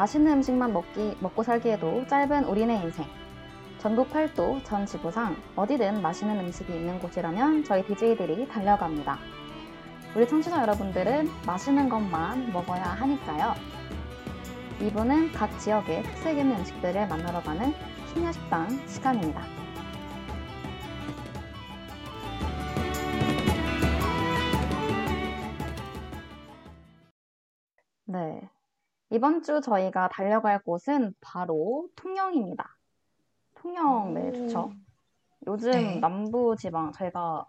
[0.00, 3.04] 맛있는 음식만 먹기, 먹고 살기에도 짧은 우리네 인생.
[3.76, 9.18] 전국 팔도 전 지구상 어디든 맛있는 음식이 있는 곳이라면 저희 DJ들이 달려갑니다.
[10.16, 13.54] 우리 청취자 여러분들은 맛있는 것만 먹어야 하니까요.
[14.80, 17.74] 이분은 각 지역의 특색 있는 음식들을 만나러 가는
[18.14, 19.42] 심야식당 시간입니다.
[28.06, 28.48] 네.
[29.10, 32.76] 이번 주 저희가 달려갈 곳은 바로 통영입니다.
[33.56, 34.72] 통영, 네, 좋죠.
[35.48, 36.00] 요즘 네.
[36.00, 37.44] 남부 지방, 저희가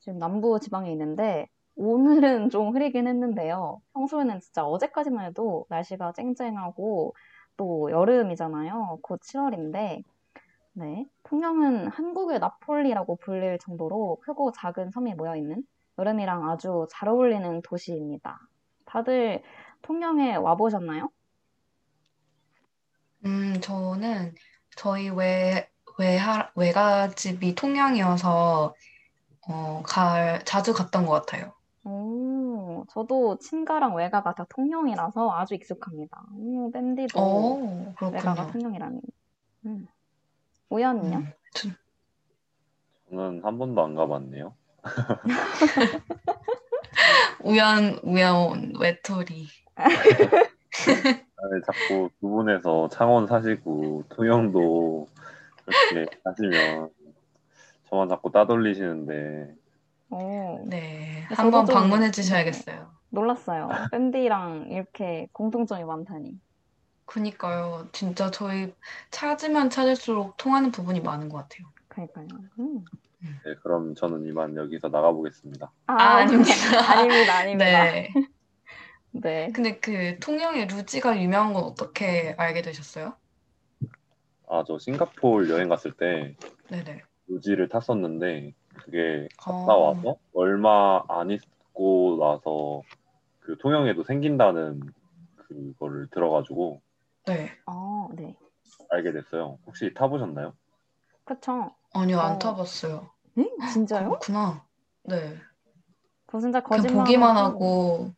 [0.00, 3.80] 지금 남부 지방에 있는데, 오늘은 좀 흐리긴 했는데요.
[3.94, 7.14] 평소에는 진짜 어제까지만 해도 날씨가 쨍쨍하고,
[7.56, 8.98] 또 여름이잖아요.
[9.02, 10.02] 곧 7월인데,
[10.72, 11.06] 네.
[11.22, 15.62] 통영은 한국의 나폴리라고 불릴 정도로 크고 작은 섬이 모여있는
[15.96, 18.40] 여름이랑 아주 잘 어울리는 도시입니다.
[18.84, 19.42] 다들
[19.84, 21.10] 통영에 와보셨나요?
[23.24, 24.34] 음, 저는
[24.76, 28.74] 저희 외, 외하, 외가집이 통영이어서
[29.48, 31.52] 어, 갈, 자주 갔던 것 같아요.
[31.84, 36.22] 오, 저도 친가랑 외가가 다 통영이라서 아주 익숙합니다.
[36.34, 38.52] 오, 밴디도 오, 외가가 그렇군요.
[38.52, 39.00] 통영이라니.
[39.66, 39.86] 음.
[40.70, 41.18] 우연은요?
[41.18, 41.68] 음, 저-
[43.10, 44.54] 저는 한 번도 안 가봤네요.
[47.44, 49.46] 우연, 우연 외톨이.
[49.76, 55.06] 아니, 자꾸 두 분에서 창원 사시고 통영도
[55.64, 56.90] 그렇게 가시면
[57.88, 59.54] 저만 자꾸 따돌리시는데
[60.10, 62.92] 오, 네, 한번 좀- 방문해 주셔야겠어요.
[63.10, 63.68] 놀랐어요.
[63.92, 66.38] 밴디랑 이렇게 공통점이 많다니.
[67.06, 67.86] 그니까요.
[67.92, 68.74] 진짜 저희
[69.10, 71.66] 찾으면 찾을수록 통하는 부분이 많은 것 같아요.
[71.88, 72.26] 그러니까요.
[72.58, 72.84] 음.
[73.20, 75.70] 네, 그럼 저는 이만 여기서 나가보겠습니다.
[75.86, 76.50] 아, 아, 아닙니다.
[76.90, 77.84] 아닙니다, 아닙니다.
[77.84, 78.08] 네.
[79.14, 79.50] 네.
[79.52, 83.14] 근데 그 통영의 루지가 유명한 건 어떻게 알게 되셨어요?
[84.48, 86.36] 아, 아, 저 싱가포르 여행 갔을 때
[86.68, 87.02] 네네.
[87.28, 89.88] 루지를 탔었는데 그게 갔다 어.
[89.94, 92.82] 와서 얼마 안 있고 나서
[93.40, 94.80] 그 통영에도 생긴다는
[95.36, 96.80] 그거를 들어가지고
[97.26, 97.52] 네.
[97.66, 98.36] 아, 네.
[98.90, 99.58] 알게 됐어요.
[99.66, 100.54] 혹시 타보셨나요?
[101.24, 101.70] 그쵸.
[101.94, 102.38] 아니요, 안 어.
[102.38, 103.10] 타봤어요.
[103.38, 103.48] 응?
[103.72, 104.08] 진짜요?
[104.08, 104.66] 그렇구나.
[105.04, 105.36] 네.
[106.30, 108.12] 저 진짜 그냥 거짓말 보기만 하고.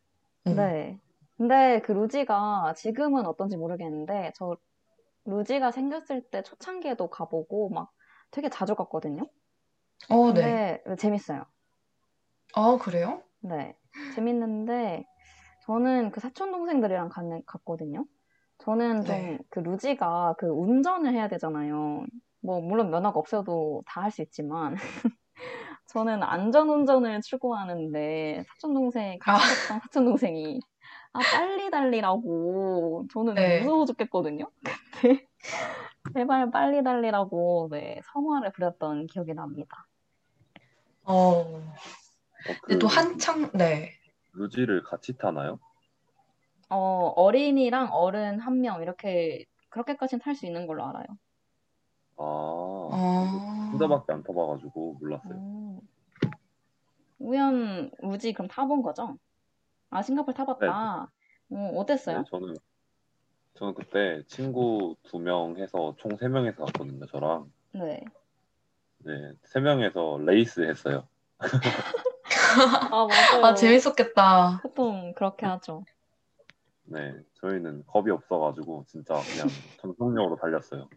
[0.46, 0.72] 음.
[0.72, 1.00] 네.
[1.36, 4.56] 근데 그 루지가 지금은 어떤지 모르겠는데, 저
[5.26, 7.92] 루지가 생겼을 때 초창기에도 가보고 막
[8.32, 9.28] 되게 자주 갔거든요.
[10.08, 10.60] 어, 네.
[10.62, 11.46] 근데 재밌어요.
[12.54, 13.22] 아, 그래요?
[13.40, 13.76] 네.
[14.10, 15.06] 재밌는데,
[15.60, 18.06] 저는 그 사촌 동생들이랑 갔는, 갔거든요.
[18.58, 19.38] 저는 좀 네.
[19.50, 22.06] 그 루지가 그 운전을 해야 되잖아요.
[22.42, 24.74] 뭐, 물론 면허가 없어도 다 할 수 있지만,
[25.96, 29.54] 저는 안전 운전을 추구하는데, 사촌 동생, 같이 아.
[29.62, 30.60] 갔던 사촌 동생이,
[31.14, 33.06] 아, 빨리 달리라고.
[33.10, 33.60] 저는 네.
[33.60, 34.44] 무서워 죽겠거든요.
[35.00, 35.26] 근데,
[36.12, 39.86] 제발 빨리 달리라고, 네, 성화를 부렸던 기억이 납니다.
[41.04, 41.14] 어.
[41.14, 41.64] 어,
[42.44, 43.92] 근데 그또 한창, 네.
[44.34, 45.58] 루지를 같이 타나요?
[46.68, 51.06] 어, 어린이랑 어른 한 명, 이렇게, 그렇게까지는 탈 수 있는 걸로 알아요.
[52.18, 53.68] 아, 어.
[53.72, 55.34] 혼자밖에 안 타봐가지고 몰랐어요.
[55.34, 55.80] 음.
[57.18, 59.16] 우연, 우지 그럼 타본 거죠?
[59.90, 61.10] 아, 싱가포르 타봤다.
[61.50, 62.18] 어, 어땠어요?
[62.18, 62.54] 네, 저는
[63.54, 67.06] 저는 그때 친구 두 명 해서 총 세 명에서 갔거든요.
[67.06, 68.04] 저랑 네.
[68.98, 71.06] 네, 세 명에서 레이스 했어요.
[71.38, 73.44] 아, 맞아요.
[73.44, 74.60] 아, 재밌었겠다.
[74.62, 75.84] 보통 그렇게 하죠.
[76.84, 79.48] 네, 저희는 겁이 없어가지고 진짜 그냥
[79.80, 80.88] 전속력으로 달렸어요.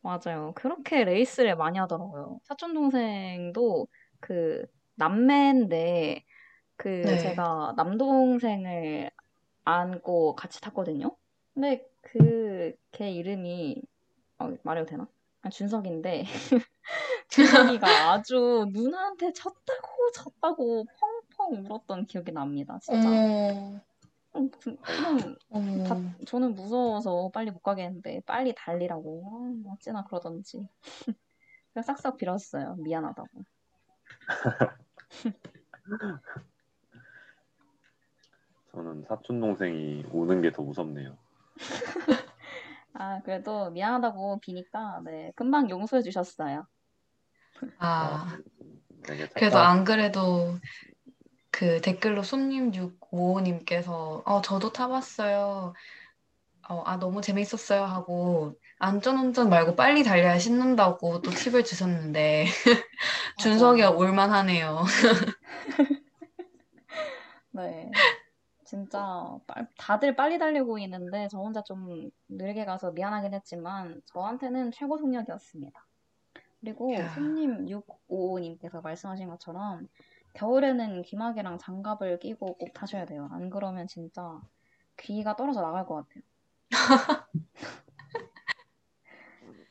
[0.00, 0.52] 맞아요.
[0.54, 2.40] 그렇게 레이스를 많이 하더라고요.
[2.44, 3.88] 사촌 동생도
[4.20, 4.64] 그
[4.94, 6.24] 남매인데
[6.76, 7.16] 그 네.
[7.18, 9.10] 제가 남동생을
[9.64, 11.16] 안고 같이 탔거든요.
[11.54, 13.82] 근데 그 걔 이름이
[14.40, 15.08] 어, 말해도 되나?
[15.42, 16.24] 아, 준석인데
[17.30, 20.86] 준석이가 아주 누나한테 졌다고 졌다고
[21.38, 22.78] 펑펑 울었던 기억이 납니다.
[22.82, 23.20] 진짜.
[23.20, 23.80] 음,
[24.32, 25.84] 그- 그냥 어머.
[25.84, 25.96] 다,
[26.26, 29.24] 저는 무서워서 빨리 못 가겠는데 빨리 달리라고.
[29.66, 30.68] 아, 어찌나 그러던지.
[31.72, 32.76] 그냥 싹싹 빌었어요.
[32.76, 33.28] 미안하다고.
[38.72, 41.16] 저는 사촌 동생이 우는 게 더 무섭네요.
[42.92, 46.66] 아 그래도 미안하다고 비니까 네 금방 용서해 주셨어요.
[47.78, 48.38] 아,
[49.04, 50.58] 되게 그래도 착한 안 그래도
[51.50, 55.74] 그 댓글로 손님 655님께서 어, 저도 타봤어요.
[56.68, 62.44] 어, 아, 너무 재밌었어요 하고 안전운전 말고 빨리 달려야 신는다고 또 팁을 주셨는데
[63.40, 64.84] 준석이가 올만하네요.
[67.52, 67.90] 네
[68.64, 74.98] 진짜 빨- 다들 빨리 달리고 있는데 저 혼자 좀 느리게 가서 미안하긴 했지만 저한테는 최고
[74.98, 75.86] 속력이었습니다.
[76.60, 77.08] 그리고 야.
[77.14, 79.88] 손님 655님께서 말씀하신 것처럼
[80.34, 83.28] 겨울에는 귀마개랑 장갑을 끼고 꼭 타셔야 돼요.
[83.32, 84.40] 안 그러면 진짜
[84.98, 86.22] 귀가 떨어져 나갈 것 같아요.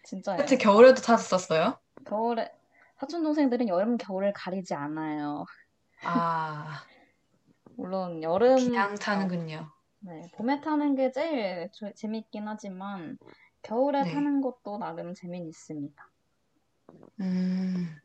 [0.04, 0.42] 진짜예요.
[0.42, 1.78] 그치, 겨울에도 탔었어요?
[2.06, 2.52] 겨울에
[2.98, 5.46] 사촌 동생들은 여름 겨울을 가리지 않아요.
[6.04, 6.84] 아,
[7.76, 9.72] 물론 여름 그냥 타는군요.
[10.00, 13.18] 네, 봄에 타는 게 제일 조- 재밌긴 하지만
[13.62, 14.14] 겨울에 네.
[14.14, 16.10] 타는 것도 나름 재미는 있습니다.
[17.20, 17.96] 음,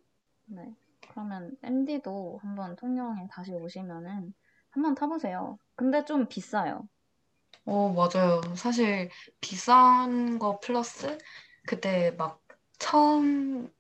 [0.47, 0.74] 네.
[1.12, 4.34] 그러면 MD도 한번 통영에 다시 오시면은
[4.70, 5.59] 한번 타보세요.
[5.76, 6.89] 근데 좀 비싸요.
[7.64, 8.40] 어, 맞아요.
[8.56, 9.10] 사실
[9.40, 11.18] 비싼 거 플러스
[11.66, 12.43] 그때 막
[12.78, 13.72] 처음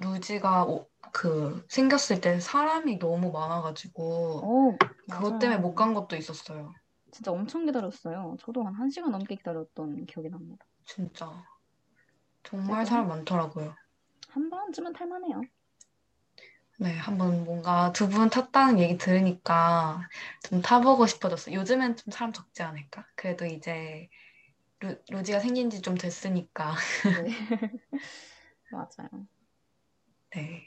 [0.00, 4.76] 루지가 오- 그 생겼을 때 사람이 너무 많아가지고 오,
[5.10, 6.72] 그것 때문에 못 간 것도 있었어요.
[7.12, 8.36] 진짜 엄청 기다렸어요.
[8.40, 10.66] 저도 한 1시간 넘게 기다렸던 기억이 납니다.
[10.86, 11.44] 진짜.
[12.44, 13.74] 정말 사람 많더라고요.
[14.28, 15.40] 한 번쯤은 탈만해요.
[16.82, 20.08] 네, 한번 뭔가 두 분 탔다는 얘기 들으니까
[20.48, 21.54] 좀 타보고 싶어졌어요.
[21.56, 23.06] 요즘엔 좀 사람 적지 않을까?
[23.14, 24.08] 그래도 이제
[24.80, 26.74] 루, 루지가 생긴 지 좀 됐으니까.
[27.08, 27.28] 네.
[28.70, 29.26] 맞아요.
[30.34, 30.62] 네.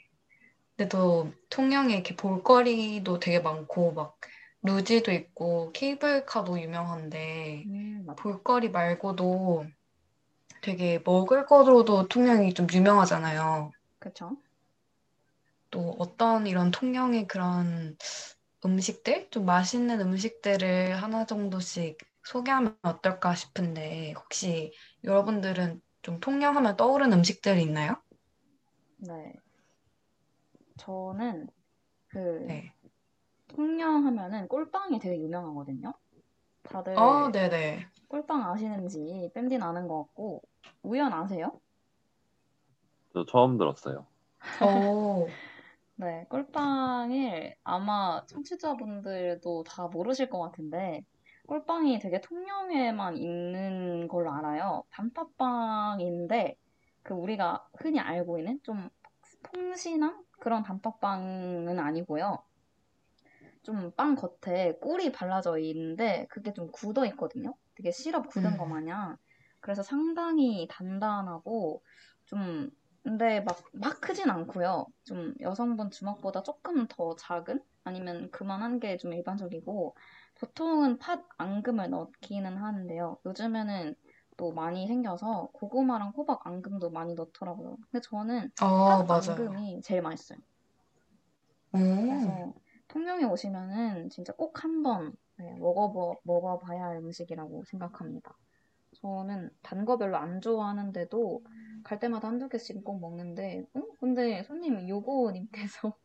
[0.76, 4.18] 근데 또 통영에 이렇게 볼거리도 되게 많고 막
[4.62, 8.06] 루지도 있고 케이블카도 유명한데 음.
[8.18, 9.66] 볼거리 말고도
[10.62, 13.72] 되게 먹을 거로도 통영이 좀 유명하잖아요.
[13.98, 14.36] 그쵸?
[15.70, 17.96] 또 어떤 이런 통영의 그런
[18.64, 24.72] 음식들, 좀 맛있는 음식들을 하나 정도씩 소개하면 어떨까 싶은데 혹시
[25.04, 27.96] 여러분들은 좀 통영하면 떠오르는 음식들이 있나요?
[28.98, 29.34] 네.
[30.78, 31.48] 저는
[32.08, 32.72] 그 네.
[33.48, 35.94] 통영 하면은 꿀빵이 되게 유명하거든요.
[36.64, 37.86] 다들 아, 네네.
[38.08, 40.42] 꿀빵 아시는지 뺨디 나는 것 같고
[40.82, 41.60] 우연 아세요?
[43.12, 44.06] 저 처음 들었어요.
[44.62, 45.28] 오,
[45.98, 51.02] 네, 꿀빵을 아마 청취자분들도 다 모르실 것 같은데,
[51.46, 54.84] 꿀빵이 되게 통영에만 있는 걸로 알아요.
[54.90, 56.56] 단팥빵인데,
[57.02, 58.90] 그 우리가 흔히 알고 있는 좀
[59.42, 62.42] 퐁신한 그런 단팥빵은 아니고요.
[63.62, 67.54] 좀 빵 겉에 꿀이 발라져 있는데, 그게 좀 굳어 있거든요.
[67.74, 68.58] 되게 시럽 굳은 음.
[68.58, 69.16] 거 마냥.
[69.60, 71.82] 그래서 상당히 단단하고,
[72.26, 72.70] 좀
[73.06, 74.86] 근데 막, 막 크진 않고요.
[75.04, 77.62] 좀 여성분 주먹보다 조금 더 작은?
[77.84, 79.96] 아니면 그만한 게 좀 일반적이고,
[80.40, 83.18] 보통은 팥 앙금을 넣기는 하는데요.
[83.24, 83.94] 요즘에는
[84.36, 87.76] 또 많이 생겨서 고구마랑 호박 앙금도 많이 넣더라고요.
[87.90, 89.46] 근데 저는 어, 팥 맞아요.
[89.48, 90.38] 앙금이 제일 맛있어요.
[91.72, 91.78] 오,
[92.08, 92.54] 그래서
[92.88, 98.36] 통영에 오시면은 진짜 꼭 한번 네, 먹어봐, 먹어봐야 할 음식이라고 생각합니다.
[99.00, 101.44] 저는 단 거 별로 안 좋아하는데도
[101.84, 103.80] 갈 때마다 한두 개씩 꼭 먹는데, 어?
[104.00, 105.96] 근데 손님 요거님께서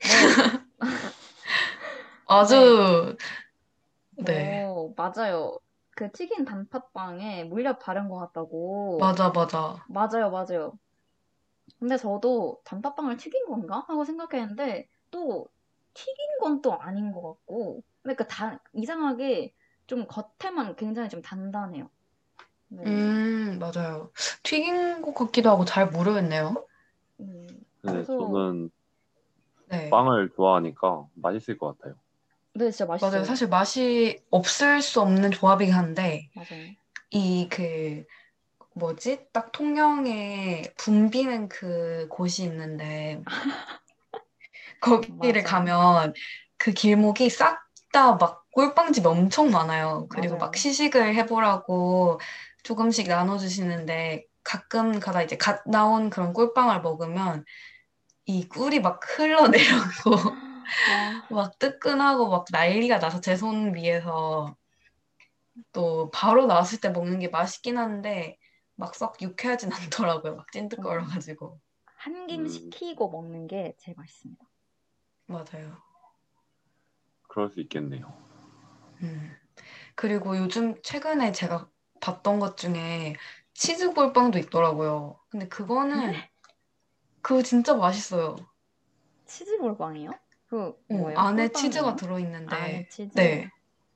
[2.44, 3.16] 네, 아주,
[4.16, 5.58] 네, 어, 맞아요.
[5.96, 8.98] 그 튀긴 단팥빵에 물엿 바른 것 같다고.
[8.98, 9.86] 맞아, 맞아.
[9.86, 10.78] 맞아요, 맞아요.
[11.78, 13.84] 근데 저도 단팥빵을 튀긴 건가?
[13.88, 15.48] 하고 생각했는데, 또
[15.94, 19.54] 튀긴 건 또 아닌 것 같고, 그러니까 다, 이상하게
[19.86, 21.90] 좀 겉에만 굉장히 좀 단단해요.
[22.68, 22.84] 네.
[22.86, 24.12] 음, 맞아요.
[24.42, 26.66] 튀긴 것 같기도 하고 잘 모르겠네요.
[27.20, 27.46] 음,
[27.82, 28.70] 네, 그래서, 저는
[29.68, 29.90] 네.
[29.90, 31.94] 빵을 좋아하니까 맛있을 것 같아요.
[32.54, 33.10] 네, 진짜 맛있어요.
[33.10, 33.24] 맞아요.
[33.24, 36.74] 사실 맛이 없을 수 없는 조합이긴 한데, 맞아요.
[37.10, 38.04] 이 그,
[38.74, 39.28] 뭐지?
[39.32, 43.22] 딱 통영에 붐비는 그 곳이 있는데,
[44.80, 45.44] 거기를 맞아요.
[45.44, 46.14] 가면
[46.58, 47.60] 그 길목이 싹
[47.92, 50.06] 다 막 꿀빵집이 엄청 많아요.
[50.10, 50.46] 그리고 맞아요.
[50.46, 52.20] 막 시식을 해보라고
[52.64, 57.44] 조금씩 나눠주시는데, 가끔 가다 이제 갓 나온 그런 꿀빵을 먹으면
[58.26, 60.16] 이 꿀이 막 흘러내려고
[60.92, 64.56] 아, 막 뜨끈하고 막 난리가 나서 제 손 위에서
[65.72, 68.38] 또 바로 나왔을 때 먹는 게 맛있긴 한데
[68.76, 69.70] 막 썩 유쾌하진
[70.20, 70.36] 않더라고요.
[70.36, 71.60] 막 찐득거려가지고.
[71.96, 72.48] 한김 음.
[72.48, 74.44] 식히고 먹는 게 제일 맛있습니다.
[75.26, 75.76] 맞아요.
[77.28, 78.21] 그럴 수 있겠네요.
[79.02, 79.36] 음.
[79.94, 81.68] 그리고 요즘 최근에 제가
[82.00, 83.14] 봤던 것 중에
[83.54, 85.20] 치즈 꿀빵도 있더라고요.
[85.30, 86.14] 근데 그거는
[87.22, 88.36] 그거 진짜 맛있어요.
[89.26, 90.10] 치즈 몰빵이요?
[90.46, 91.18] 그 어, 뭐예요?
[91.18, 91.48] 안에?
[91.52, 93.18] 치즈가 들어있는데 안에 치즈?
[93.18, 93.50] 네.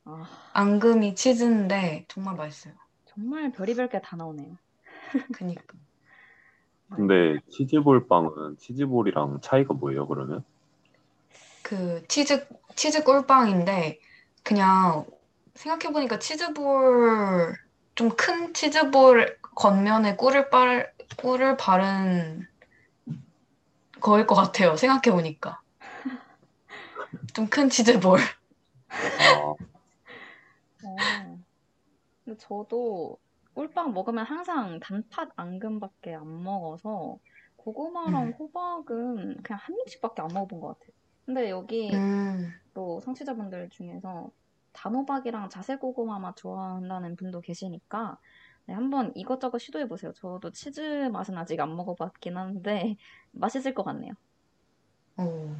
[0.04, 2.74] 아, 앙금이 치즈인데 정말 맛있어요.
[3.06, 4.56] 정말 별의별 게 다 나오네요.
[5.32, 5.62] 그니까.
[6.90, 10.44] 근데 치즈볼빵은 치즈볼이랑 차이가 뭐예요, 그러면?
[11.62, 12.46] 그 치즈
[12.76, 13.98] 치즈 꿀빵인데
[14.46, 15.06] 그냥
[15.54, 17.56] 생각해보니까 치즈볼
[17.96, 22.46] 좀 큰 치즈볼 겉면에 꿀을 빨 꿀을 바른
[24.00, 24.76] 거일 것 같아요.
[24.76, 25.60] 생각해보니까
[27.34, 28.20] 좀 큰 치즈볼.
[29.18, 29.54] 아,
[30.82, 31.38] 어.
[32.24, 33.18] 근데 저도
[33.54, 37.18] 꿀빵 먹으면 항상 단팥 앙금밖에 안 먹어서
[37.56, 38.32] 고구마랑 음.
[38.38, 40.95] 호박은 그냥 한 입씩밖에 안 먹어본 것 같아요.
[41.26, 44.30] 근데 여기 음, 또 청취자분들 중에서
[44.72, 48.18] 단호박이랑 자색 고구마 맛 좋아한다는 분도 계시니까
[48.66, 50.12] 네, 한번 이것저것 시도해 보세요.
[50.14, 52.96] 저도 치즈 맛은 아직 안 먹어봤긴 한데
[53.32, 54.12] 맛있을 것 같네요.
[55.18, 55.54] 오,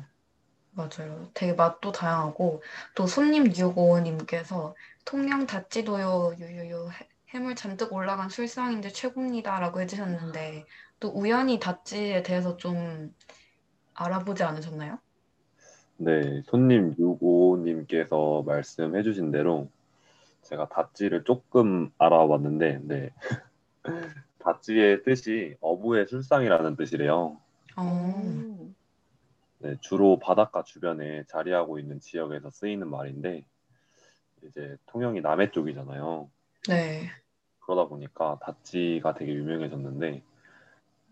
[0.72, 1.30] 맞아요.
[1.34, 2.62] 되게 맛도 다양하고
[2.96, 4.74] 또 손님 655님께서
[5.06, 10.66] 통영 다찌도요 유유유 해- 해물 잔뜩 올라간 술상인데 최고입니다라고 해주셨는데
[11.00, 13.14] 또 우연히 다찌에 대해서 좀
[13.94, 15.00] 알아보지 않으셨나요?
[15.98, 19.70] 네, 손님 65님께서 말씀해주신 대로
[20.42, 23.10] 제가 다찌를 조금 알아봤는데, 네.
[24.38, 27.38] 다찌의 뜻이 어부의 술상이라는 뜻이래요.
[27.76, 28.74] 어, 음,
[29.58, 33.44] 네, 주로 바닷가 주변에 자리하고 있는 지역에서 쓰이는 말인데,
[34.44, 36.30] 이제 통영이 남해 쪽이잖아요.
[36.68, 37.08] 네.
[37.60, 40.22] 그러다 보니까 다찌가 되게 유명해졌는데,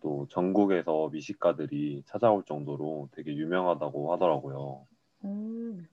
[0.05, 4.87] 또 전국에서 미식가들이 찾아올 정도로 되게 유명하다고 하더라고요.
[5.25, 5.89] 음,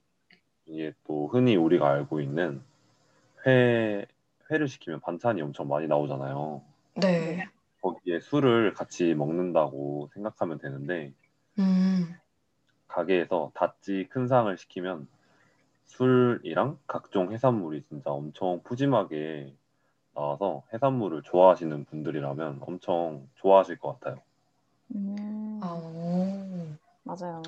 [0.65, 2.61] 이게 또 흔히 우리가 알고 있는
[3.47, 4.05] 회,
[4.51, 6.61] 회를 시키면 반찬이 엄청 많이 나오잖아요.
[6.95, 7.45] 네.
[7.81, 11.13] 거기에 술을 같이 먹는다고 생각하면 되는데,
[11.57, 12.13] 음,
[12.89, 15.07] 가게에서 다찌 큰 상을 시키면
[15.85, 19.55] 술이랑 각종 해산물이 진짜 엄청 푸짐하게
[20.13, 24.21] 나와서 해산물을 좋아하시는 분들이라면 엄청 좋아하실 것 같아요.
[24.95, 26.77] 음, 아, 오.
[27.03, 27.41] 맞아요.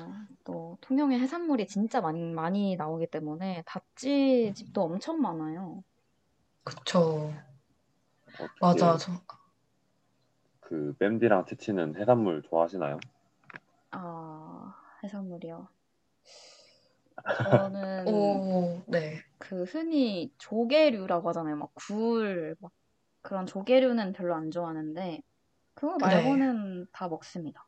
[0.44, 5.82] 또 통영에 해산물이 진짜 많이 많이 나오기 때문에 다찌 집도 엄청 많아요.
[6.64, 7.32] 그쵸.
[8.38, 8.96] 어떻게 맞아.
[8.96, 9.12] 저,
[10.60, 12.98] 그 뺨디랑 채치는 해산물 좋아하시나요?
[13.92, 15.68] 아, 해산물이요.
[17.44, 19.22] 저는 오, 네.
[19.44, 21.56] 그 흔히 조개류라고 하잖아요.
[21.56, 22.72] 막 굴, 막
[23.20, 25.20] 그런 조개류는 별로 안 좋아하는데
[25.74, 26.06] 그거 네.
[26.06, 27.66] 말고는 다 먹습니다.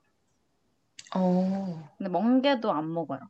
[1.15, 3.21] 오, 근데 멍게도 안 먹어요.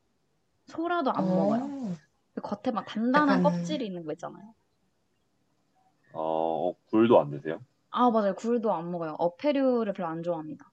[0.67, 1.65] 소라도 안 먹어요.
[1.65, 1.93] 오.
[2.35, 4.55] 그 겉에 막 단단한 약간- 껍질이 있는 거 있잖아요.
[6.13, 7.59] 어, 굴도 안 드세요?
[7.91, 8.35] 아, 맞아요.
[8.37, 9.17] 굴도 안 먹어요.
[9.19, 10.71] 어패류를 별로 안 좋아합니다.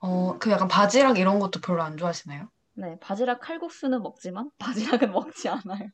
[0.00, 2.48] 어, 그 약간 바지락 이런 것도 별로 안 좋아하시나요?
[2.74, 5.88] 네, 바지락 칼국수는 먹지만 바지락은 먹지 않아요.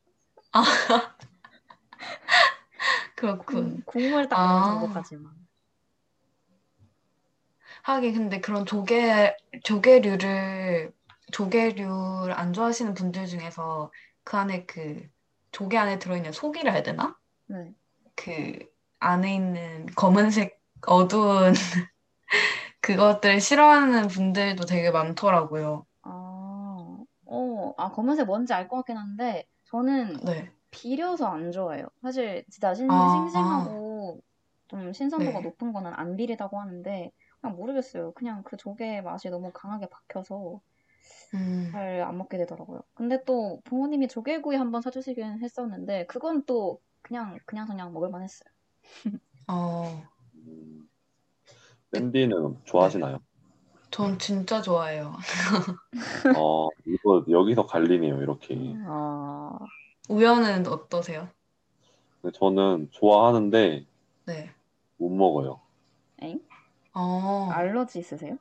[3.16, 3.58] 그렇군.
[3.58, 4.64] 음, 국물 딱 아.
[4.66, 5.32] 정도까지만.
[7.82, 9.34] 하긴 근데 그런 조개
[9.64, 10.92] 조개류를
[11.32, 13.90] 조개류를 안 좋아하시는 분들 중에서
[14.24, 15.08] 그 안에 그
[15.50, 17.16] 조개 안에 들어있는 속이라 해야 되나?
[17.46, 17.74] 네.
[18.14, 18.58] 그
[19.00, 21.52] 안에 있는 검은색 어두운
[22.80, 25.86] 그것들 싫어하는 분들도 되게 많더라고요.
[26.02, 30.52] 아, 어, 아, 검은색 뭔지 알 것 같긴 한데, 저는 네.
[30.70, 31.86] 비려서 안 좋아해요.
[32.02, 33.08] 사실 진짜 신, 아.
[33.08, 34.22] 싱싱하고
[34.68, 35.46] 좀 신선도가 네.
[35.48, 38.12] 높은 거는 안 비리다고 하는데, 그냥 모르겠어요.
[38.14, 40.60] 그냥 그 조개 맛이 너무 강하게 박혀서
[41.34, 41.72] 음.
[41.72, 42.82] 잘안 먹게 되더라고요.
[42.94, 48.50] 근데 또 부모님이 조개구이 한번 사주시긴 했었는데, 그건 또 그냥, 그냥 그냥 먹을만 했어요.
[49.48, 50.88] 어, 음,
[51.92, 53.18] 뺨디는 좋아하시나요?
[53.92, 55.14] 전 진짜 좋아해요.
[56.36, 58.56] 어, 이거 여기서 갈리네요, 이렇게.
[58.86, 59.58] 아,
[60.08, 61.28] 우연은 어떠세요?
[62.22, 63.84] 근데 저는 좋아하는데
[64.24, 64.50] 네.
[64.96, 65.60] 못 먹어요.
[66.22, 66.40] 엥?
[66.94, 68.38] 어, 알러지 있으세요?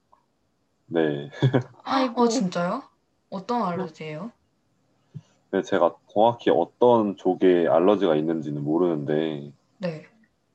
[0.88, 1.30] 네.
[1.84, 2.22] 아이고.
[2.22, 2.84] 어, 진짜요?
[3.30, 4.32] 어떤 알러지예요?
[5.49, 10.06] 근데 제가 정확히 어떤 조개에 알러지가 있는지는 모르는데 네.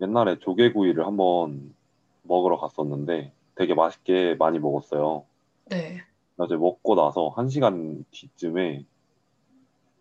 [0.01, 1.75] 옛날에 조개구이를 한번
[2.23, 5.25] 먹으러 갔었는데 되게 맛있게 많이 먹었어요.
[5.67, 5.99] 네.
[6.37, 8.85] 나중에 먹고 나서 한 시간 뒤쯤에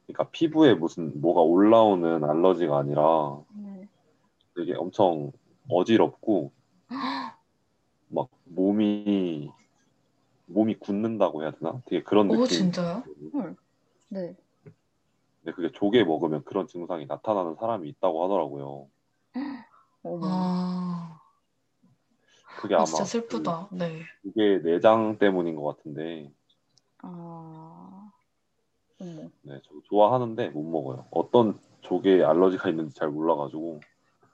[0.06, 3.88] 그러니까 피부에 무슨 뭐가 올라오는 알러지가 아니라 네.
[4.56, 5.32] 되게 엄청
[5.70, 6.52] 어지럽고
[8.10, 9.50] 막 몸이
[10.48, 11.82] 몸이 굳는다고 해야 되나?
[11.86, 12.48] 되게 그런 오, 느낌.
[12.48, 13.04] 진짜요?
[13.34, 13.56] 헐.
[14.10, 14.36] 네.
[15.42, 18.88] 근데 그게 조개 먹으면 그런 증상이 나타나는 사람이 있다고 하더라고요.
[20.04, 20.22] 어머.
[20.24, 21.20] 아,
[22.58, 23.70] 그게 아, 아마 진짜 슬프다.
[23.72, 24.08] 네.
[24.22, 26.32] 그 조개 내장 때문인 것 같은데,
[27.04, 28.12] 아,
[29.00, 29.30] 어머.
[29.44, 31.06] 네, 저 좋아하는데 못 먹어요.
[31.12, 33.80] 어떤 조개에 알러지가 있는지 잘 몰라가지고.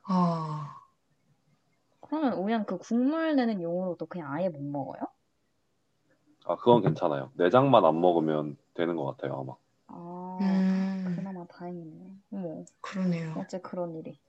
[0.03, 0.75] 아,
[2.01, 5.01] 그러면 우연 그 국물 내는 용으로도 그냥 아예 못 먹어요?
[6.45, 7.31] 아, 그건 괜찮아요.
[7.35, 9.53] 내장만 안 먹으면 되는 것 같아요, 아마.
[9.87, 12.15] 아, 음, 그나마 다행이네.
[12.33, 13.33] 어머, 그러네요.
[13.37, 14.19] 어째 그런 일이.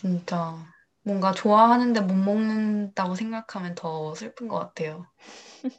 [0.00, 0.54] 진짜.
[1.02, 5.06] 뭔가 좋아하는데 못 먹는다고 생각하면 더 슬픈 것 같아요.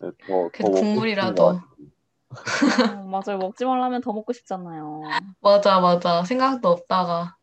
[0.02, 1.60] 네, 더, 더 그래도 먹고 국물이라도.
[1.60, 1.60] 싶은
[2.62, 3.38] 아, 맞아요.
[3.40, 5.22] 먹지 말라면 더 먹고 싶잖아요.
[5.42, 6.24] 맞아, 맞아.
[6.24, 7.36] 생각도 없다가.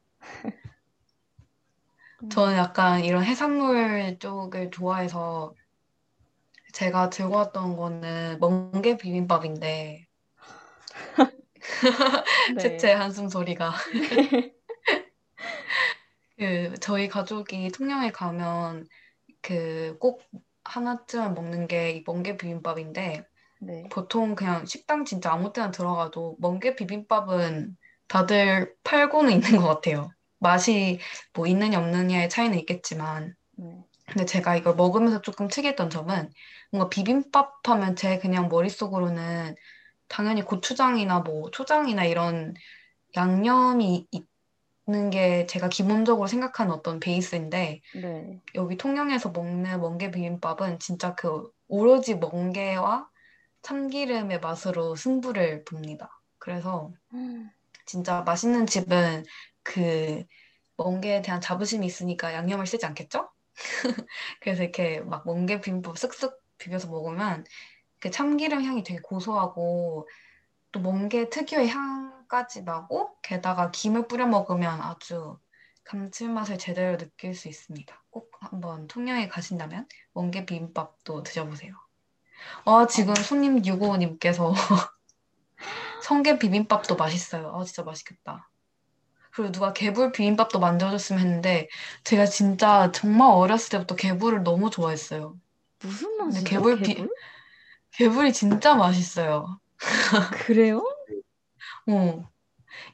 [2.23, 2.29] 음.
[2.31, 5.55] 저는 약간 이런 해산물 쪽을 좋아해서
[6.73, 10.07] 제가 들고 왔던 거는 멍게 비빔밥인데,
[12.55, 12.61] 네.
[12.61, 13.73] 채채 한숨 소리가.
[16.39, 18.87] 그 저희 가족이 통영에 가면
[19.43, 20.23] 그 꼭
[20.65, 23.27] 하나쯤 먹는 게 이 멍게 비빔밥인데
[23.61, 23.89] 네.
[23.91, 27.77] 보통 그냥 식당 진짜 아무 때나 들어가도 멍게 비빔밥은
[28.09, 30.11] 다들 팔고는 있는 것 같아요.
[30.41, 31.01] 맛이
[31.35, 33.85] 뭐 있느냐 없느냐의 차이는 있겠지만 네.
[34.07, 36.31] 근데 제가 이걸 먹으면서 조금 특이했던 점은
[36.71, 39.55] 뭔가 비빔밥 하면 제 그냥 머릿속으로는
[40.09, 42.55] 당연히 고추장이나 뭐 초장이나 이런
[43.17, 44.27] 양념이 있
[44.89, 48.41] 는 게 제가 기본적으로 생각하는 어떤 베이스인데 네.
[48.55, 53.09] 여기 통영에서 먹는 멍게 비빔밥은 진짜 그 오로지 멍게와
[53.63, 56.21] 참기름의 맛으로 승부를 봅니다.
[56.39, 56.93] 그래서
[57.85, 59.25] 진짜 맛있는 집은
[59.65, 60.23] 그
[60.77, 63.29] 멍게에 대한 자부심이 있으니까 양념을 쓰지 않겠죠?
[64.41, 67.45] 그래서 이렇게 막 멍게 비빔밥 쓱쓱 비벼서 먹으면
[67.99, 70.09] 그 참기름 향이 되게 고소하고
[70.71, 75.39] 또 멍게 특유의 향 까지 나고 게다가 김을 뿌려 먹으면 아주
[75.85, 78.05] 감칠맛을 제대로 느낄 수 있습니다.
[78.11, 81.75] 꼭 한번 통영에 가신다면 멍게 비빔밥도 드셔보세요.
[82.65, 84.53] 아, 지금 손님 655님께서
[86.03, 87.55] 성게 비빔밥도 맛있어요.
[87.55, 88.51] 아, 진짜 맛있겠다.
[89.31, 91.69] 그리고 누가 개불 비빔밥도 만들어줬으면 했는데
[92.05, 95.37] 제가 진짜 정말 어렸을 때부터 개불을 너무 좋아했어요.
[95.81, 96.45] 무슨 맛이죠?
[96.45, 97.11] 개불 비- 개불?
[97.93, 99.61] 개불이 진짜 맛있어요.
[100.47, 100.83] 그래요?
[101.89, 102.29] 어.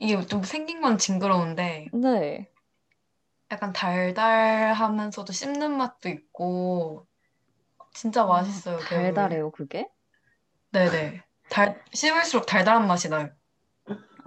[0.01, 2.51] 이게 좀 생긴 건 징그러운데 네.
[3.51, 7.07] 약간 달달하면서도 씹는 맛도 있고
[7.95, 8.79] 진짜 맛있어요.
[8.79, 8.99] 개불.
[8.99, 9.89] 아, 달달해요, 그게?
[10.71, 11.23] 네네.
[11.49, 13.31] 달 씹을수록 달달한 맛이 나요.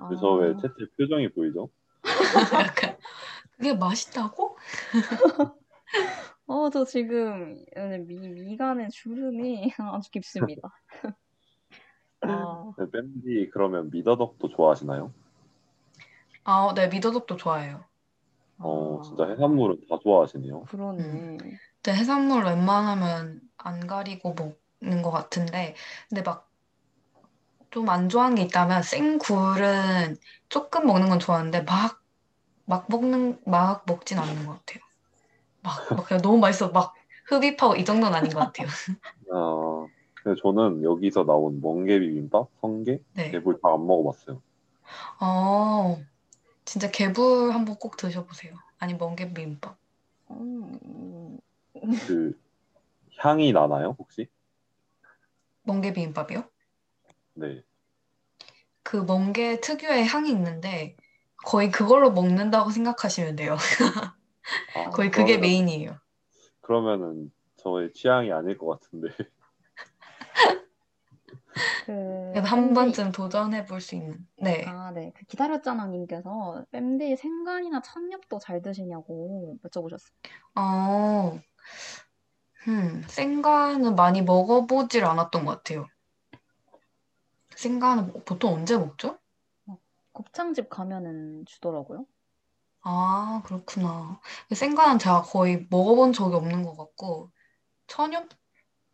[0.07, 1.69] 그래서 왜 아, 채채 표정이 보이죠?
[2.53, 2.97] 약간
[3.57, 4.57] 그게 맛있다고?
[6.47, 7.65] 어, 저 지금
[8.05, 10.69] 미, 미간의 주름이 아주 깊습니다.
[12.30, 15.11] 아, 네, 뺨디 그러면 미더덕도 좋아하시나요?
[16.43, 17.84] 아, 네, 미더덕도 좋아해요.
[18.60, 20.61] 어, 아, 진짜 해산물은 다 좋아하시네요.
[20.64, 21.03] 그러네.
[21.03, 25.76] 근데 해산물 웬만하면 안 가리고 먹는 것 같은데,
[26.10, 26.45] 근데 막
[27.76, 30.15] 좀 안 좋아하는 게 있다면 생굴은
[30.47, 32.02] 조금 먹는 건 좋아하는데 막,
[32.65, 34.84] 막 먹는, 막 먹진 않는 것 같아요.
[35.61, 36.69] 막, 막 그냥 너무 맛있어.
[36.69, 36.93] 막
[37.27, 38.68] 흡입하고 이 정도는 아닌 것 같아요.
[39.31, 39.88] 아,
[40.26, 43.30] 근데 저는 여기서 나온 멍게 비빔밥, 성게, 네.
[43.30, 44.41] 개불 다 안 먹어봤어요.
[45.22, 46.03] 어,
[46.65, 48.56] 진짜 개불 한번 꼭 드셔보세요.
[48.80, 49.77] 아니, 멍게 비빔밥.
[50.31, 51.39] 음,
[52.07, 52.35] 그
[53.19, 54.27] 향이 나나요, 혹시?
[55.64, 56.49] 멍게 비빔밥이요?
[57.35, 57.64] 네.
[58.84, 60.95] 그 멍게 특유의 향이 있는데
[61.45, 63.57] 거의 그걸로 먹는다고 생각하시면 돼요.
[64.73, 65.99] 아, 거의 그게 그러면, 메인이에요.
[66.61, 69.10] 그러면은 저의 취향이 아닐 것 같은데.
[71.85, 71.91] 그,
[72.31, 74.27] 그래서 한 밴디, 번쯤 도전해 볼 수 있는.
[74.37, 74.65] 네.
[74.65, 75.11] 아, 네.
[75.15, 80.11] 그 기다렸잖아 님께서 뺨디 생간이나 찬엽도 잘 드시냐고 여쭤보셨어요.
[80.55, 81.39] 어,
[82.67, 85.87] 음, 생간은 많이 먹어보질 않았던 것 같아요.
[87.55, 89.17] 생간은 보통 언제 먹죠?
[90.13, 92.07] 곱창집 가면은 주더라고요.
[92.81, 94.19] 아, 그렇구나.
[94.53, 97.31] 생간은 제가 거의 먹어본 적이 없는 것 같고,
[97.87, 98.29] 천엽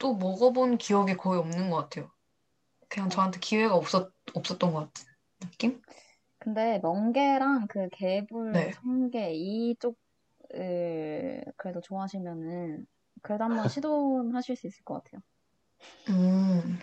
[0.02, 2.12] 도 먹어본 기억이 거의 없는 것 같아요.
[2.90, 5.06] 그냥 저한테 기회가 없었, 없었던 것 같은
[5.42, 5.82] 느낌?
[6.40, 8.74] 근데 멍게랑 그 개불, 네.
[8.74, 9.96] 성게 이쪽을
[11.58, 12.86] 그래도 좋아하시면은
[13.22, 15.22] 그래도 한번 시도하실 수 있을 것 같아요.
[16.10, 16.80] 음,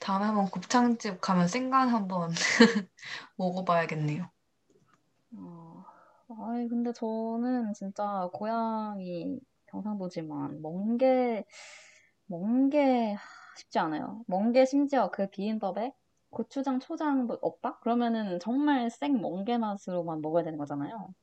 [0.00, 2.30] 다음에 한번 곱창집 가면 생간 한번
[3.36, 4.30] 먹어봐야겠네요.
[5.36, 5.84] 어,
[6.28, 11.44] 아이, 근데 저는 진짜 고향이 경상도지만 멍게,
[12.26, 13.20] 멍게 하,
[13.56, 14.22] 쉽지 않아요.
[14.26, 15.92] 멍게 심지어 그 비빔밥에
[16.30, 17.78] 고추장, 초장도 없다?
[17.80, 21.14] 그러면은 정말 생 멍게 맛으로만 먹어야 되는 거잖아요.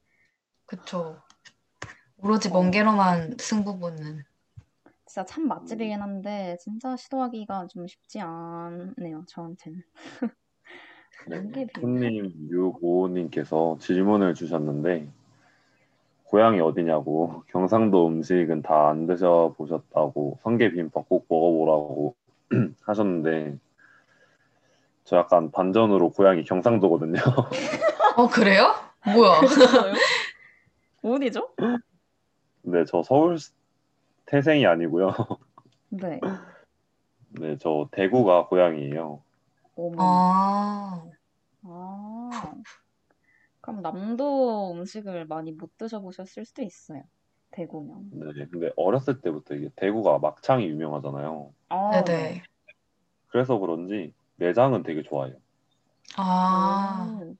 [0.66, 1.20] 그쵸.
[2.18, 4.24] 오로지 어, 멍게로만 승부 보는.
[5.06, 9.82] 진짜 참 맛집이긴 한데 진짜 시도하기가 좀 쉽지 않네요, 저한테는.
[11.28, 11.38] 네.
[11.38, 11.82] 멍게 비빔밥.
[11.82, 15.10] 손님 유고님께서 질문을 주셨는데,
[16.30, 22.16] 고향이 어디냐고, 경상도 음식은 다 안 드셔보셨다고, 성게 비빔밥 꼭 먹어보라고
[22.86, 23.58] 하셨는데,
[25.06, 27.20] 저 약간 반전으로 고향이 경상도거든요.
[28.18, 28.76] 어, 그래요?
[29.14, 29.40] 뭐야?
[31.02, 31.50] 어디죠?
[32.62, 33.38] 네, 저 서울
[34.28, 35.16] 태생이 아니고요.
[35.90, 36.20] 네.
[37.30, 39.20] 네, 저 대구가 고향이에요.
[39.76, 39.96] 어머.
[39.98, 41.04] 아,
[41.64, 42.30] 아.
[43.70, 47.04] 그럼 남도 음식을 많이 못 드셔보셨을 수도 있어요.
[47.52, 48.10] 대구면.
[48.12, 51.54] 네, 근데 어렸을 때부터 이게 대구가 막창이 유명하잖아요.
[51.70, 52.44] 아, 네네.
[53.28, 55.36] 그래서 그런지 내장은 되게 좋아해요.
[56.18, 57.36] 아, 오.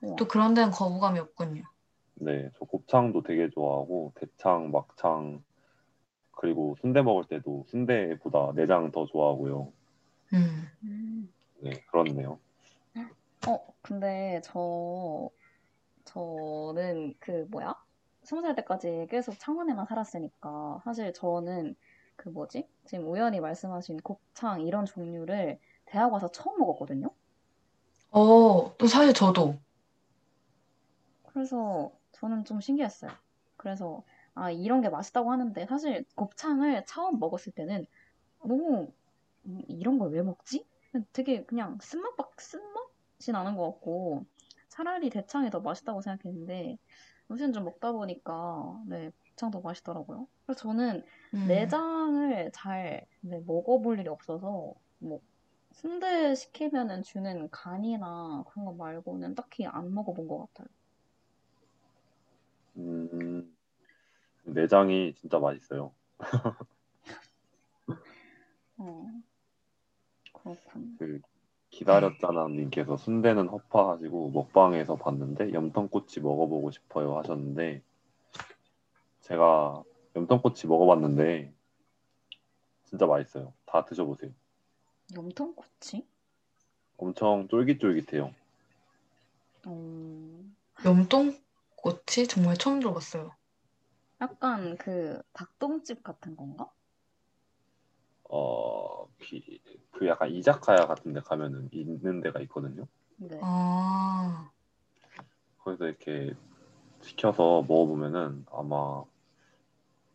[0.00, 0.16] 우와.
[0.16, 1.64] 또 그런 데는 거부감이 없군요.
[2.14, 5.42] 네, 저 곱창도 되게 좋아하고 대창, 막창
[6.30, 9.72] 그리고 순대 먹을 때도 순대보다 내장 더 좋아하고요.
[10.32, 10.68] 음.
[10.84, 11.32] 음.
[11.60, 12.38] 네, 그렇네요.
[13.48, 15.30] 어, 근데 저,
[16.06, 17.74] 저는 그 뭐야?
[18.24, 21.76] 스무 살 때까지 계속 창원에만 살았으니까 사실 저는
[22.16, 22.68] 그 뭐지?
[22.86, 27.10] 지금 우연히 말씀하신 곱창 이런 종류를 대학 와서 처음 먹었거든요.
[28.10, 29.58] 어, 또 사실 저도.
[31.26, 33.10] 그래서 저는 좀 신기했어요.
[33.56, 34.02] 그래서
[34.34, 37.86] 아 이런 게 맛있다고 하는데 사실 곱창을 처음 먹었을 때는
[38.44, 38.92] 너무
[39.46, 40.66] 음, 이런 걸 왜 먹지?
[41.14, 42.91] 되게 그냥 쓴맛 밖 쓴맛
[43.30, 44.26] 이 나는 것 같고
[44.68, 46.78] 차라리 대창이 더 맛있다고 생각했는데
[47.30, 50.28] 요즘 좀 먹다 보니까 네 곱창도 맛있더라고요.
[50.46, 51.02] 그래서 저는
[51.34, 51.46] 음.
[51.48, 55.20] 내장을 잘 네, 먹어볼 일이 없어서 뭐
[55.72, 60.68] 순대 시키면은 주는 간이나 그런 거 말고는 딱히 안 먹어본 것 같아요.
[62.76, 63.54] 음,
[64.44, 65.94] 내장이 진짜 맛있어요.
[68.76, 69.22] 어,
[70.32, 70.98] 그렇군.
[70.98, 71.20] 그
[71.72, 77.82] 기다렸잖아 님께서 순대는 허파하시고 먹방에서 봤는데 염통꼬치 먹어보고 싶어요 하셨는데
[79.22, 79.82] 제가
[80.14, 81.52] 염통꼬치 먹어봤는데
[82.84, 83.54] 진짜 맛있어요.
[83.64, 84.30] 다 드셔보세요.
[85.14, 86.06] 염통꼬치?
[86.98, 88.34] 엄청 쫄깃쫄깃해요.
[89.64, 90.44] 어,
[90.84, 91.34] 염통
[91.82, 92.28] 뭐지?
[92.28, 93.34] 정말 처음 들어봤어요.
[94.20, 96.70] 약간 그 닭똥집 같은 건가?
[98.34, 99.60] 어, 비,
[99.90, 102.86] 그 약간 이자카야 같은 데 가면은 있는 데가 있거든요.
[103.18, 103.38] 네.
[103.42, 104.50] 아,
[105.58, 106.32] 거기서 이렇게
[107.02, 109.04] 시켜서 먹어보면은 아마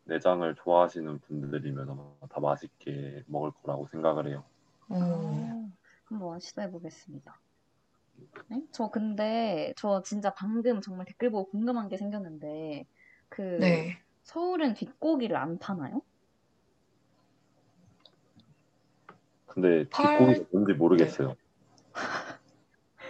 [0.06, 4.44] 내장을 좋아하시는 분들이면 아마 다 맛있게 먹을 거라고 생각을 해요.
[4.89, 5.68] 어, 아,
[6.06, 7.39] 한번 시도해 보겠습니다.
[8.49, 8.64] 네?
[8.72, 12.88] 저 근데 저 진짜 방금 정말 댓글 보고 궁금한 게 생겼는데
[13.30, 14.02] 그 네.
[14.23, 16.02] 서울은 뒷고기를 안 파나요?
[19.57, 21.35] 근데 펄- 뒷고기가 뭔지 모르겠어요.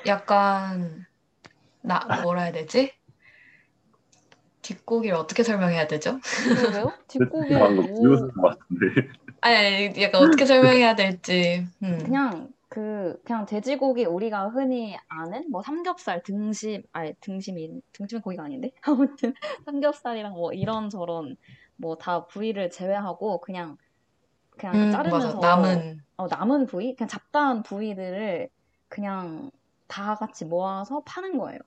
[0.05, 1.05] 약간
[1.81, 2.93] 나 뭐라 해야 되지?
[4.61, 6.19] 뒷고기를 어떻게 설명해야 되죠?
[7.59, 9.09] 방금 비웃은 것 같은데.
[9.41, 9.55] 아니,
[9.89, 11.67] 아니, 약간 어떻게 설명해야 될지.
[11.83, 11.97] 음.
[11.99, 18.71] 그냥 그 그냥 돼지고기 우리가 흔히 아는 뭐 삼겹살 등심 아니 등심이 등심은 고기가 아닌데
[18.83, 19.33] 아무튼
[19.65, 21.35] 삼겹살이랑 뭐 이런 저런
[21.75, 23.77] 뭐 다 부위를 제외하고 그냥
[24.57, 25.47] 그냥 음, 자르면서 맞아.
[25.47, 28.49] 남은 어, 남은 부위 그냥 잡다한 부위들을
[28.89, 29.51] 그냥
[29.87, 31.59] 다 같이 모아서 파는 거예요.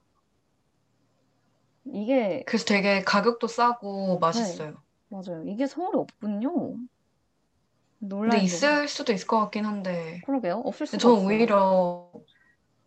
[1.85, 4.19] 이게 그래서 되게 가격도 싸고 네.
[4.19, 4.81] 맛있어요.
[5.09, 5.43] 맞아요.
[5.45, 6.51] 이게 서울에 없군요.
[6.71, 6.87] 근데
[7.99, 10.21] 논란이 있을 수도 있을 것 같긴 한데.
[10.25, 10.61] 그러게요.
[10.65, 11.25] 없을 근데 수가 저는.
[11.25, 12.11] 오히려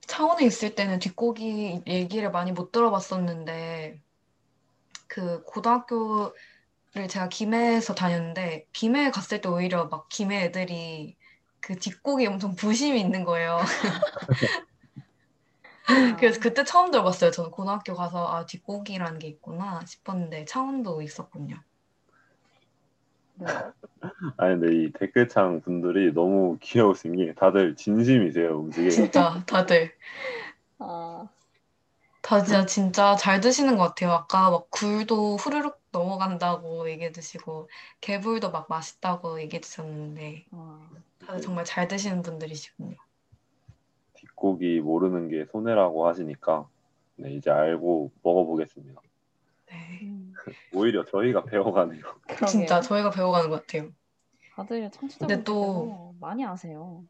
[0.07, 4.01] 창원에 있을 때는 뒷고기 얘기를 많이 못 들어봤었는데
[5.07, 6.33] 그 고등학교를
[7.09, 11.17] 제가 김해에서 다녔는데 김해에 갔을 때 오히려 막 김해 애들이
[11.65, 13.57] 그 뒷고기 엄청 부심이 있는 거예요.
[13.57, 13.65] 아,
[16.21, 17.31] 그래서 그때 처음 들어봤어요.
[17.31, 21.57] 저는 고등학교 가서 아 뒷고기라는 게 있구나 싶었는데 창원도 있었군요.
[23.37, 23.47] 네.
[24.37, 28.91] 아니 근데 이 댓글창 분들이 너무 귀여우신 게 다들 진심이세요 음식에.
[28.91, 29.91] 진짜 다들
[30.79, 31.27] 아,
[32.21, 34.13] 다 진짜 진짜 잘 드시는 것 같아요.
[34.13, 37.71] 아까 막 굴도 후루룩 넘어간다고 얘기해 주시고
[38.03, 40.91] 개불도 막 맛있다고 얘기해 주셨는데 아,
[41.27, 42.97] 다들 정말 잘 드시는 분들이시군요.
[44.15, 46.69] 뒷고기 모르는 게 손해라고 하시니까
[47.17, 49.01] 네, 이제 알고 먹어보겠습니다.
[49.67, 50.01] 네.
[50.03, 50.33] 음,
[50.75, 52.03] 오히려 저희가 배워가네요.
[52.49, 53.91] 진짜 저희가 배워가는 것 같아요.
[54.55, 57.05] 다들 근데 청취자분들께서 또- 많이 아세요.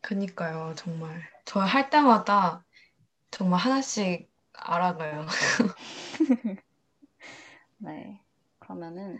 [0.00, 1.20] 그니까요, 정말.
[1.44, 2.64] 저 할 때마다
[3.30, 5.26] 정말 하나씩 알아가요.
[7.78, 8.20] 네.
[8.58, 9.18] 그러면은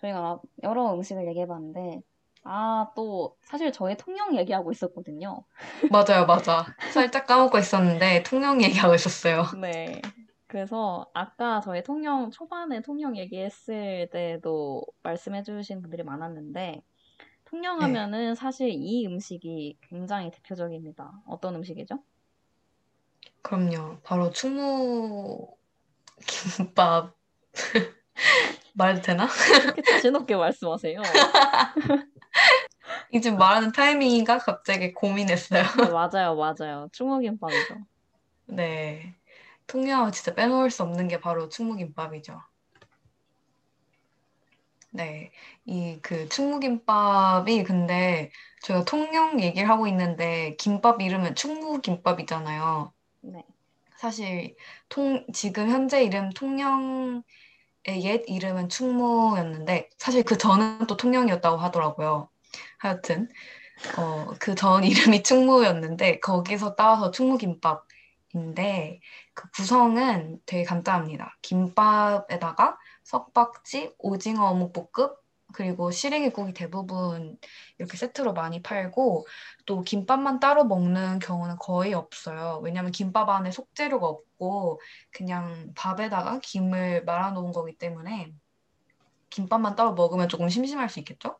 [0.00, 2.02] 저희가 여러 음식을 얘기해봤는데
[2.48, 5.44] 아, 또 사실 저희 통영 얘기하고 있었거든요.
[5.92, 6.64] 맞아요, 맞아.
[6.92, 9.42] 살짝 까먹고 있었는데 통영 얘기하고 있었어요.
[9.60, 10.00] 네.
[10.46, 16.82] 그래서 아까 저희 통영 초반에 통영 얘기했을 때도 말씀해주신 분들이 많았는데
[17.46, 17.86] 통영 네.
[17.86, 21.12] 하면은 사실 이 음식이 굉장히 대표적입니다.
[21.26, 21.98] 어떤 음식이죠?
[23.42, 23.98] 그럼요.
[24.02, 25.48] 바로 충무
[26.26, 27.14] 김밥
[28.74, 29.26] 말해도 되나?
[29.62, 31.02] 그렇게 자신 없게 말씀하세요.
[33.12, 35.62] 이 지금 말하는 타이밍인가 갑자기 고민했어요.
[35.62, 36.88] 네, 맞아요, 맞아요.
[36.92, 37.86] 충무김밥이죠.
[38.46, 39.14] 네.
[39.66, 42.40] 통영은 진짜 빼놓을 수 없는 게 바로 충무김밥이죠.
[44.90, 45.30] 네.
[45.66, 48.30] 이 그 충무김밥이 근데
[48.62, 52.92] 저희가 통영 얘기를 하고 있는데 김밥 이름은 충무김밥이잖아요.
[53.22, 53.44] 네.
[53.96, 54.56] 사실
[54.88, 57.22] 통 지금 현재 이름 통영의
[58.02, 62.30] 옛 이름은 충무였는데 사실 그 전은 또 통영이었다고 하더라고요.
[62.78, 63.28] 하여튼
[63.98, 69.00] 어, 그 전 이름이 충무였는데 거기서 따와서 충무김밥인데
[69.34, 71.36] 그 구성은 되게 간단합니다.
[71.42, 75.14] 김밥에다가 석박지, 오징어 어묵 볶음,
[75.52, 77.38] 그리고 시래기국이 대부분
[77.78, 79.26] 이렇게 세트로 많이 팔고
[79.66, 82.60] 또 김밥만 따로 먹는 경우는 거의 없어요.
[82.64, 84.80] 왜냐면 김밥 안에 속재료가 없고
[85.12, 88.32] 그냥 밥에다가 김을 말아 놓은 거기 때문에
[89.30, 91.38] 김밥만 따로 먹으면 조금 심심할 수 있겠죠?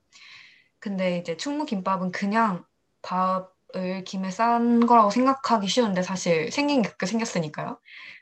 [0.79, 2.65] 근데 이제 충무김밥은 그냥
[3.03, 7.79] 밥을 김에 싼 거라고 생각하기 쉬운데 사실 생긴 게 그렇게 생겼으니까요.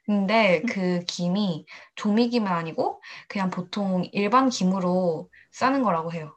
[0.07, 1.67] 근데 그 김이
[1.97, 6.37] 조미김은 아니고 그냥 보통 일반 김으로 싸는 거라고 해요.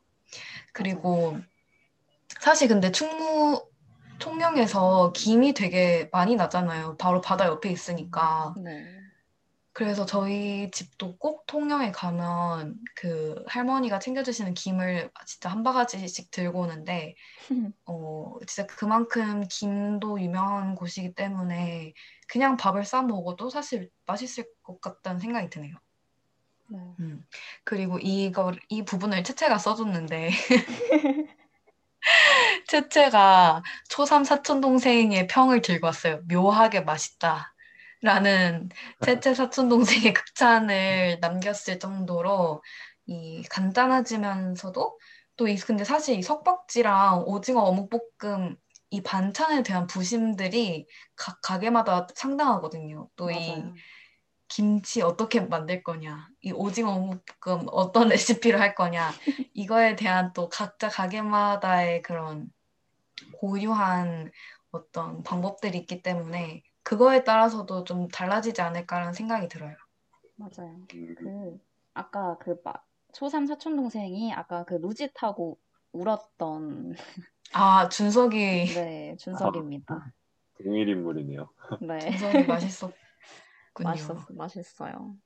[0.74, 1.38] 그리고
[2.40, 3.66] 사실 근데 충무
[4.20, 6.98] 통영에서 김이 되게 많이 나잖아요.
[6.98, 8.54] 바로 바다 옆에 있으니까.
[8.58, 8.86] 네.
[9.78, 17.14] 그래서 저희 집도 꼭 통영에 가면 그 할머니가 챙겨주시는 김을 진짜 한 바가지씩 들고 오는데,
[17.86, 21.94] 어, 진짜 그만큼 김도 유명한 곳이기 때문에
[22.28, 25.76] 그냥 밥을 싸 먹어도 사실 맛있을 것 같다는 생각이 드네요.
[26.72, 26.80] 네.
[27.00, 27.24] 음.
[27.64, 30.32] 그리고 이걸, 이 부분을 채채가 써줬는데,
[32.68, 36.22] 채채가 초삼 사촌 동생의 평을 들고 왔어요.
[36.28, 37.44] 묘하게 맛있다는
[38.08, 38.70] 라는
[39.04, 42.64] 채채 사촌 동생의 극찬을 남겼을 정도로
[43.06, 44.98] 이 간단하지면서도
[45.36, 48.56] 또 이 근데 사실 이 석박지랑 오징어 어묵볶음
[48.92, 53.10] 이 반찬에 대한 부심들이 각 가게마다 상당하거든요.
[53.18, 53.64] 또 이.
[54.50, 58.08] 김치 어떻게 만들 거냐, 이 오징어 어묵볶음 어떤
[58.48, 59.12] 레시피를 할 거냐,
[59.54, 62.48] 이거에 대한 또 각자 가게마다의 그런
[63.34, 64.32] 고유한
[64.72, 69.76] 어떤 방법들이 있기 때문에 그거에 따라서도 좀 달라지지 않을까라는 생각이 들어요.
[70.38, 70.88] 맞아요.
[70.94, 71.60] 음, 그
[71.94, 72.74] 아까 그 마-
[73.12, 75.60] 초삼 사촌 동생이 아까 그 루지 타고
[75.92, 76.94] 울었던
[77.52, 80.14] 아, 준석이, 네 준석입니다.
[80.64, 81.50] 동일 인물이네요.
[81.80, 82.96] 네 준석이 맛있었군요.
[83.84, 85.18] 맛있었 맛있어요.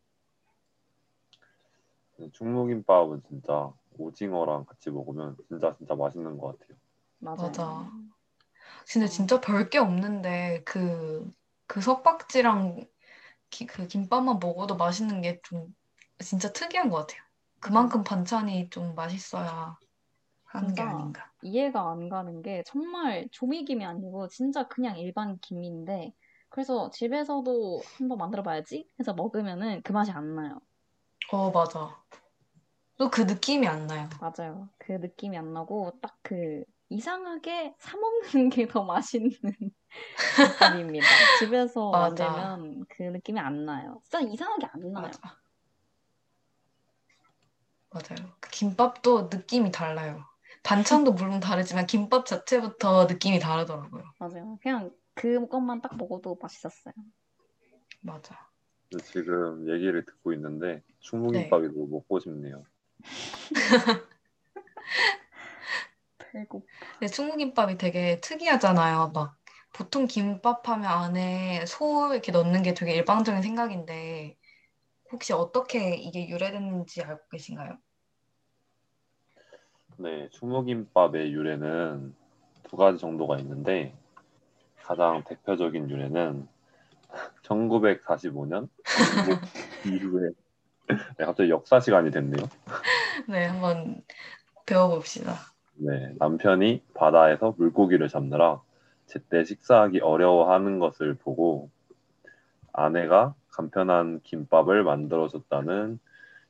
[2.32, 6.78] 충무김밥은 진짜 오징어랑 같이 먹으면 진짜 진짜 맛있는 것 같아요.
[7.20, 7.48] 맞아요.
[7.48, 7.92] 맞아.
[8.92, 11.32] 근데 진짜 별 게 없는데 그,
[11.72, 12.86] 그 석박지랑
[13.52, 15.76] 기- 그 김밥만 먹어도 맛있는 게 좀
[16.20, 17.22] 진짜 특이한 것 같아요.
[17.62, 19.78] 그만큼 반찬이 좀 맛있어야
[20.46, 21.32] 하는 게 아닌가.
[21.42, 26.14] 이해가 안 가는 게 정말 조미김이 아니고 진짜 그냥 일반 김인데
[26.50, 30.62] 그래서 집에서도 한번 만들어봐야지 해서 먹으면은 그 맛이 안 나요.
[31.32, 32.04] 어, 맞아.
[32.98, 34.08] 또 그 느낌이 안 나요.
[34.20, 34.70] 맞아요.
[34.78, 39.32] 그 느낌이 안 나고 딱 그 이상하게 사 먹는 게 더 맛있는
[40.60, 41.08] 김밥입니다.
[41.40, 41.90] 집에서.
[41.92, 44.02] 만들면 그 느낌이 안 나요.
[44.04, 45.04] 진짜 이상하게 안 나요.
[45.04, 45.38] 맞아.
[47.92, 48.34] 맞아요.
[48.40, 50.26] 그 김밥도 느낌이 달라요.
[50.64, 54.04] 반찬도 물론 다르지만 김밥 자체부터 느낌이 다르더라고요.
[54.20, 54.58] 맞아요.
[54.62, 56.94] 그냥 그것만 딱 먹어도 맛있었어요.
[58.02, 58.50] 맞아.
[58.90, 62.66] 근데 지금 얘기를 듣고 있는데 충무김밥이 너무 먹고 싶네요.
[66.32, 66.68] 배고
[67.00, 69.12] 근데 충무김밥이 되게 특이하잖아요.
[69.14, 69.38] 막
[69.74, 74.38] 보통 김밥 하면 안에 소 이렇게 넣는 게 되게 일반적인 생각인데
[75.12, 77.78] 혹시 어떻게 이게 유래됐는지 알고 계신가요?
[79.98, 82.16] 네, 충무김밥의 유래는
[82.64, 83.94] 두 가지 정도가 있는데
[84.82, 86.48] 가장 대표적인 유래는
[87.44, 88.70] 1945년
[89.86, 90.32] 이후에
[91.18, 92.50] 네, 갑자기 역사 시간이 됐네요.
[93.28, 94.04] 네, 한번
[94.66, 95.51] 배워봅시다.
[95.84, 98.62] 네, 남편이 바다에서 물고기를 잡느라
[99.08, 101.72] 제때 식사하기 어려워하는 것을 보고
[102.72, 105.98] 아내가 간편한 김밥을 만들어줬다는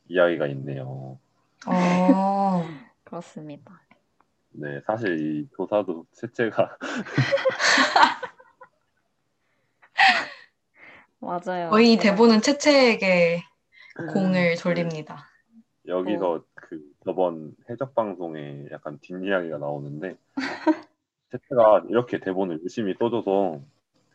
[0.09, 1.17] 이야기가 있네요.
[1.65, 1.65] 어,
[3.05, 3.81] 그렇습니다.
[4.51, 6.77] 네, 사실 이 조사도 채채가
[11.19, 11.69] 맞아요.
[11.69, 13.43] 거의 제가- 대본은 채채에게
[13.99, 15.27] 음, 공을 돌립니다.
[15.87, 16.45] 여기서 그
[17.05, 20.17] 저번 해적 방송에 약간 뒷이야기가 나오는데
[21.31, 23.59] 채채가 이렇게 대본을 열심히 써줘서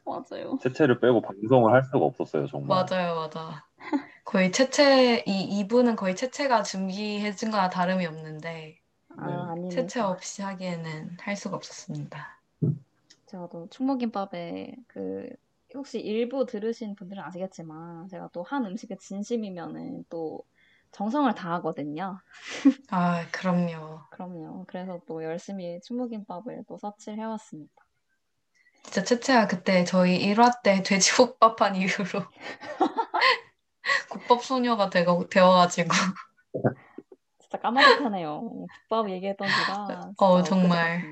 [0.04, 0.58] 맞아요.
[0.60, 2.90] 채채를 빼고 방송을 할 수가 없었어요, 정말.
[2.90, 3.66] 맞아요, 맞아.
[4.24, 8.80] 거의 채채, 이 이분은 거의 채채가 준비해준 거나 다름이 없는데
[9.18, 9.70] 아, 네.
[9.70, 12.42] 채채 없이 하기에는 할 수가 없었습니다.
[13.26, 15.28] 제가 또 충무김밥에 그
[15.74, 20.44] 혹시 일부 들으신 분들은 아시겠지만 제가 또 한 음식에 진심이면은 또
[20.96, 22.18] 정성을 다하거든요.
[22.90, 24.00] 아, 그럼요.
[24.10, 24.64] 그럼요.
[24.66, 27.70] 그래서 또 열심히 충무김밥을 또 서치를 해왔습니다.
[28.82, 32.20] 진짜 채채가 그때 저희 1화 때 돼지국밥한 이후로
[34.10, 35.90] 국밥 소녀가 되고, 되어가지고
[37.40, 38.40] 진짜 까마득하네요.
[38.40, 41.02] 국밥 얘기했던 지가 어, 정말.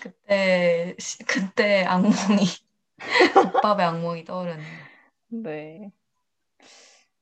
[0.00, 2.44] 그때 시- 그때 악몽이
[3.42, 4.66] 국밥의 악몽이 떠오르네요.
[5.28, 5.92] 네.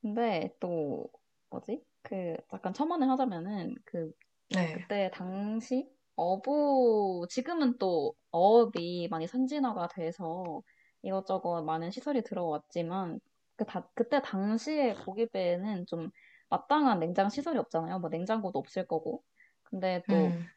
[0.00, 1.08] 근데 또
[1.54, 1.82] 뭐지?
[2.02, 4.10] 그 잠깐 첨언을 하자면은 그
[4.50, 10.62] 네, 그때 당시 어부 지금은 또 어업이 많이 선진화가 돼서
[11.02, 13.20] 이것저것 많은 시설이 들어왔지만
[13.56, 16.10] 그 다, 그때 당시에 고기배에는 좀
[16.50, 18.00] 마땅한 냉장 시설이 없잖아요.
[18.00, 19.22] 뭐 냉장고도 없을 거고.
[19.64, 20.50] 근데 또 음,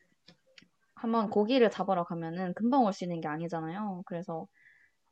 [0.95, 4.03] 한번 고기를 잡으러 가면은 금방 올 수 있는 게 아니잖아요.
[4.05, 4.47] 그래서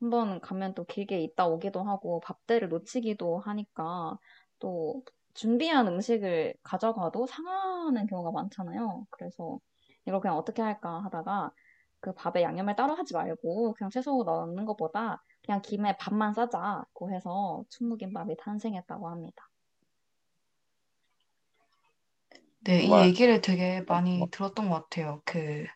[0.00, 4.18] 한번 가면 또 길게 있다 오기도 하고 밥대를 놓치기도 하니까
[4.60, 5.04] 또
[5.36, 9.06] 준비한 음식을 가져가도 상하는 경우가 많잖아요.
[9.10, 9.60] 그래서
[10.06, 11.52] 이걸 그냥 어떻게 할까 하다가
[12.00, 17.64] 그 밥에 양념을 따로 하지 말고 그냥 채소 넣는 것보다 그냥 김에 밥만 싸자고 해서
[17.70, 19.48] 충무김밥이 탄생했다고 합니다.
[22.60, 23.06] 네, 이 정말.
[23.08, 25.22] 얘기를 되게 많이 들었던 것 같아요.
[25.24, 25.66] 그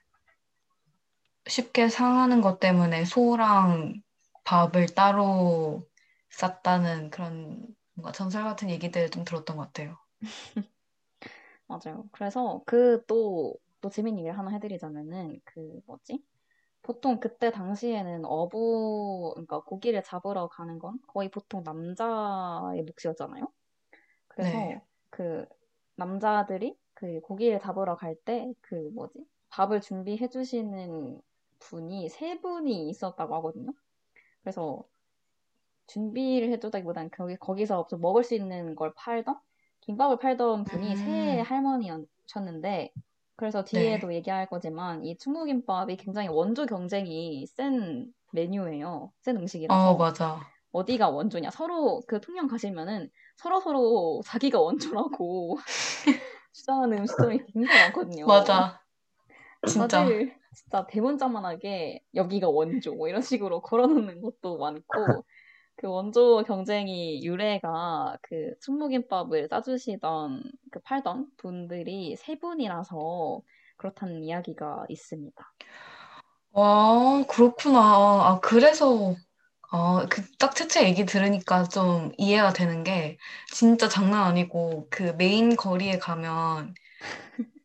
[1.47, 4.03] 쉽게 상하는 것 때문에 소랑
[4.45, 5.87] 밥을 따로
[6.31, 7.67] 쌌다는 그런
[8.01, 9.99] 뭔가 전설 같은 얘기들을 좀 들었던 것 같아요.
[11.67, 12.09] 맞아요.
[12.13, 16.25] 그래서 그 또, 또 재밌는 얘기를 하나 해드리자면은 그 뭐지?
[16.83, 23.53] 보통 그때 당시에는 어부, 그러니까 고기를 잡으러 가는 건 거의 보통 남자의 몫이었잖아요.
[24.29, 24.83] 그래서 네.
[25.11, 25.47] 그
[25.97, 29.27] 남자들이 그 고기를 잡으러 갈 때 그 뭐지?
[29.51, 31.23] 밥을 준비해 주시는
[31.61, 33.73] 분이 세 분이 있었다고 하거든요.
[34.43, 34.85] 그래서
[35.91, 39.37] 준비를 해주다기보다는 거기, 거기서 좀 먹을 수 있는 걸 팔던
[39.81, 41.43] 김밥을 팔던 분이 새 음.
[41.43, 42.93] 할머니셨는데
[43.37, 43.81] 그래서 네.
[43.81, 49.11] 뒤에도 얘기할 거지만 이 충무김밥이 굉장히 원조 경쟁이 센 메뉴예요.
[49.21, 50.41] 센 음식이라서 어, 맞아.
[50.73, 55.59] 어디가 원조냐 서로 그 통영 가시면은 서로 서로 자기가 원조라고
[56.53, 58.27] 주장하는 음식점이 굉장히 많거든요.
[58.27, 58.81] 맞아.
[59.67, 60.07] 진짜.
[60.53, 65.25] 진짜 대문짝만하게 여기가 원조 뭐 이런 식으로 걸어놓는 것도 많고
[65.81, 73.41] 그 원조 경쟁이 유래가 그 충무김밥을 싸주시던 그 팔던 분들이 세 분이라서
[73.79, 75.55] 그렇다는 이야기가 있습니다.
[76.53, 77.79] 와, 그렇구나.
[77.81, 79.15] 아, 그래서,
[79.71, 83.19] 아, 그, 딱 채채 얘기 들으니까 좀 이해가 되는 게,
[83.55, 86.75] 진짜 장난 아니고, 그 메인 거리에 가면,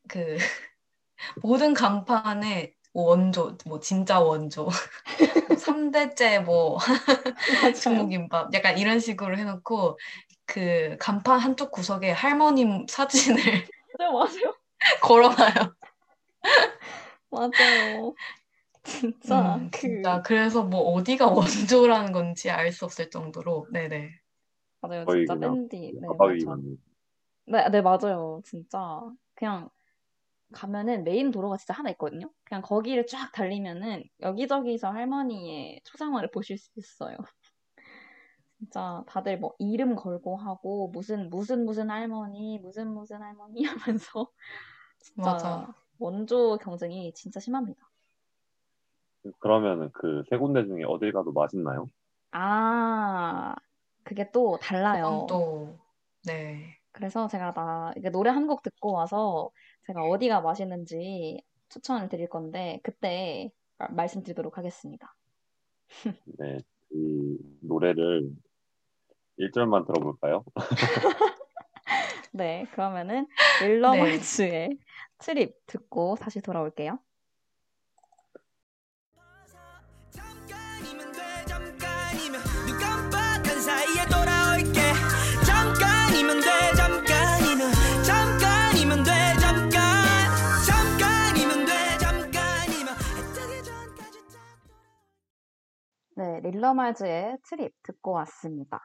[0.07, 0.37] 그,
[1.43, 4.69] 모든 간판에 원조, 뭐, 진짜 원조,
[5.65, 6.77] 3대째 뭐.
[7.81, 9.97] 중국김밥, 약간 이런 식으로 해놓고,
[10.45, 13.41] 그 간판 한쪽 구석에 할머님 사진을
[13.97, 14.55] 맞아요, 맞아요,
[15.01, 15.75] 걸어놔요.
[17.31, 18.13] 맞아요.
[18.83, 20.21] 진짜 음, 그 진짜.
[20.21, 24.11] 그래서 뭐 어디가 원조라는 건지 알 수 없을 정도로, 네네.
[24.81, 25.93] 맞아요, 진짜 밴디.
[25.99, 26.33] 네, 맞아.
[26.45, 26.77] 만
[27.47, 28.41] 네, 네, 맞아요.
[28.45, 29.01] 진짜.
[29.35, 29.69] 그냥
[30.53, 32.31] 가면은 메인 도로가 진짜 하나 있거든요.
[32.45, 37.17] 그냥 거기를 쫙 달리면은 여기저기서 할머니의 초상화를 보실 수 있어요.
[38.59, 43.63] 진짜 다들 뭐 이름 걸고 하고 무슨 무슨 무슨 할머니, 무슨 무슨 할머니
[43.99, 44.31] 하면서
[44.99, 45.76] 진짜 맞아.
[45.99, 47.91] 원조 경쟁이 진짜 심합니다.
[49.39, 51.89] 그러면은 그 세 군데 중에 어딜 가도 맛있나요?
[52.31, 53.55] 아,
[54.03, 55.26] 그게 또 달라요.
[55.27, 55.80] 또,
[56.23, 56.80] 네.
[56.91, 59.51] 그래서 제가 나 이게 노래 한 곡 듣고 와서
[59.88, 65.16] 제가 어디가 맛있는지 추천을 드릴 건데 그때 마- 말씀드리도록 하겠습니다.
[66.40, 66.60] 네,
[66.91, 68.32] 이 노래를
[69.38, 70.44] 1절만 들어볼까요?
[72.32, 73.28] 네, 그러면은
[73.60, 73.68] 네.
[73.68, 74.78] 릴러멀츠의
[75.20, 76.99] 트립 듣고 다시 돌아올게요.
[96.17, 98.81] 네, 릴러말즈의 트립 듣고 왔습니다.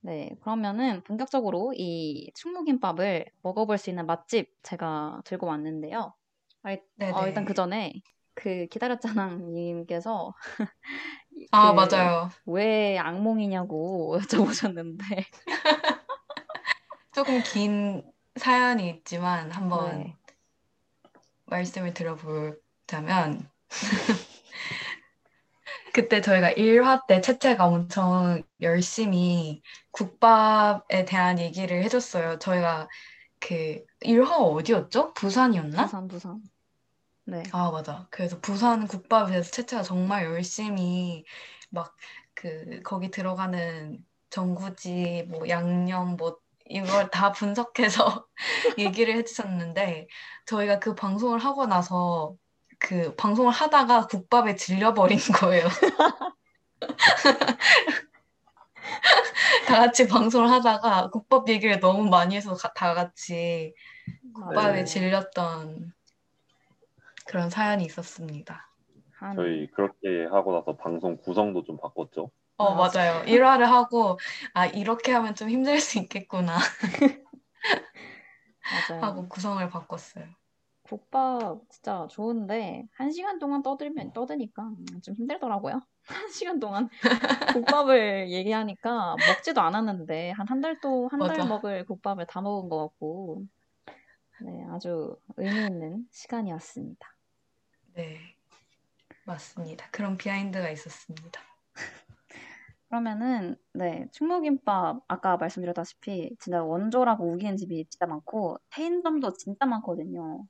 [0.00, 6.14] 네, 그러면은 본격적으로 이 충무김밥을 먹어볼 수 있는 맛집 제가 들고 왔는데요.
[6.62, 7.12] 아, 일- 네네.
[7.12, 7.94] 어, 일단 그 전에
[8.34, 10.34] 그 기다렸잖아님께서
[11.52, 12.28] 아, 그 맞아요.
[12.44, 15.24] 왜 악몽이냐고 여쭤보셨는데
[17.12, 18.04] 조금 긴
[18.36, 20.16] 사연이 있지만 한번 네.
[21.46, 23.48] 말씀을 드려보자면
[25.96, 29.62] 그때 저희가 1화 때 채채가 엄청 열심히
[29.92, 32.38] 국밥에 대한 얘기를 해줬어요.
[32.38, 32.88] 저희가
[33.40, 35.14] 그 1화가 어디였죠?
[35.14, 35.86] 부산이었나?
[35.86, 36.42] 부산 부산.
[37.24, 37.42] 네.
[37.52, 38.06] 아, 맞아.
[38.10, 41.24] 그래서 부산 국밥에 대해서 채채가 정말 열심히
[41.70, 41.96] 막
[42.36, 48.26] 그 거기 들어가는 전구지 뭐 양념 뭐 이걸 다 분석해서
[48.78, 50.06] 얘기를 해주셨는데
[50.46, 52.36] 저희가 그 방송을 하고 나서
[52.78, 55.66] 그 방송을 하다가 국밥에 질려버린 거예요.
[59.66, 63.74] 다 같이 방송을 하다가 국밥 얘기를 너무 많이 해서 가- 다 같이
[64.34, 64.84] 국밥에 맞아요.
[64.84, 65.92] 질렸던
[67.26, 68.70] 그런 사연이 있었습니다.
[69.18, 72.30] 한 저희 그렇게 하고 나서 방송 구성도 좀 바꿨죠.
[72.58, 73.00] 어, 맞아.
[73.00, 73.24] 맞아요.
[73.26, 74.18] 1화를 하고,
[74.54, 76.56] 아, 이렇게 하면 좀 힘들 수 있겠구나
[78.88, 79.02] 맞아요.
[79.02, 80.24] 하고 구성을 바꿨어요.
[80.86, 85.80] 국밥 진짜 좋은데 한 시간 동안 떠들면 떠드니까 음, 좀 힘들더라고요.
[86.06, 86.88] 한 시간 동안
[87.52, 91.38] 국밥을 얘기하니까 먹지도 않았는데 한 한 달 또 한 달.
[91.48, 93.44] 먹을 국밥을 다 먹은 것 같고
[94.38, 97.16] 네 아주 의미 있는 시간이었습니다.
[97.94, 98.36] 네,
[99.24, 99.88] 맞습니다.
[99.90, 101.40] 그런 비하인드가 있었습니다.
[102.88, 110.46] 그러면은 네 충무김밥 아까 말씀드렸다시피 진짜 원조라고 우기는 집이 진짜 많고 체인점도 진짜 많거든요.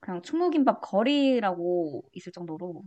[0.00, 2.84] 그냥 충무김밥 거리라고 있을 정도로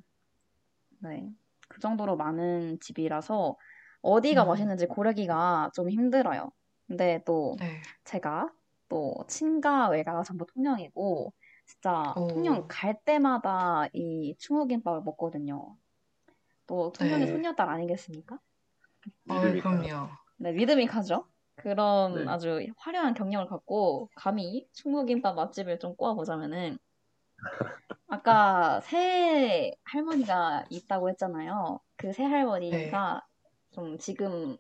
[0.99, 1.29] 네
[1.69, 3.55] 그 정도로 많은 집이라서
[4.01, 4.45] 어디가 음.
[4.45, 6.51] 맛있는지 고르기가 좀 힘들어요.
[6.85, 7.81] 근데 또 네.
[8.03, 8.53] 제가
[8.89, 11.33] 또 친가 외가가 전부 통영이고
[11.65, 12.21] 진짜 오.
[12.27, 15.77] 통영 갈 때마다 이 충무김밥을 먹거든요.
[16.67, 17.27] 또 통영의 네.
[17.27, 18.39] 소녀딸 아니겠습니까?
[19.27, 19.89] 어, 믿음이 가요.
[19.89, 20.09] 그럼요.
[20.37, 21.27] 네, 믿음이 가죠.
[21.55, 22.27] 그런 네.
[22.27, 26.79] 아주 화려한 경력을 갖고 감히 충무김밥 맛집을 좀 꼽아보자면은
[28.07, 31.79] 아까 새 할머니가 있다고 했잖아요.
[31.97, 33.25] 그 새 할머니가
[33.71, 34.57] 좀 지금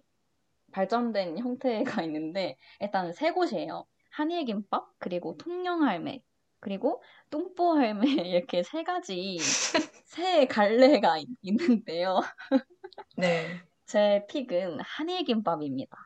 [0.71, 3.85] 발전된 형태가 있는데 일단 세 곳이에요.
[4.11, 6.21] 한일김밥 그리고 통영할매
[6.59, 7.01] 그리고
[7.31, 9.37] 뚱보할매 이렇게 세 가지
[10.05, 12.21] 새 갈래가 있- 있는데요.
[13.17, 13.47] 네.
[13.85, 15.97] 제 픽은 한일김밥입니다.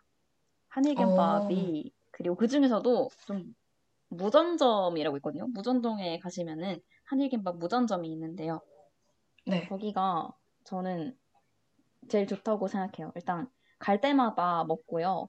[0.69, 3.55] 한일김밥이 그리고 그 중에서도 좀
[4.17, 5.47] 무전점이라고 있거든요.
[5.47, 8.61] 무전동에 가시면은 한일김밥 무전점이 있는데요.
[9.45, 9.67] 네.
[9.67, 10.31] 거기가
[10.63, 11.15] 저는
[12.09, 13.11] 제일 좋다고 생각해요.
[13.15, 15.27] 일단 갈 때마다 먹고요.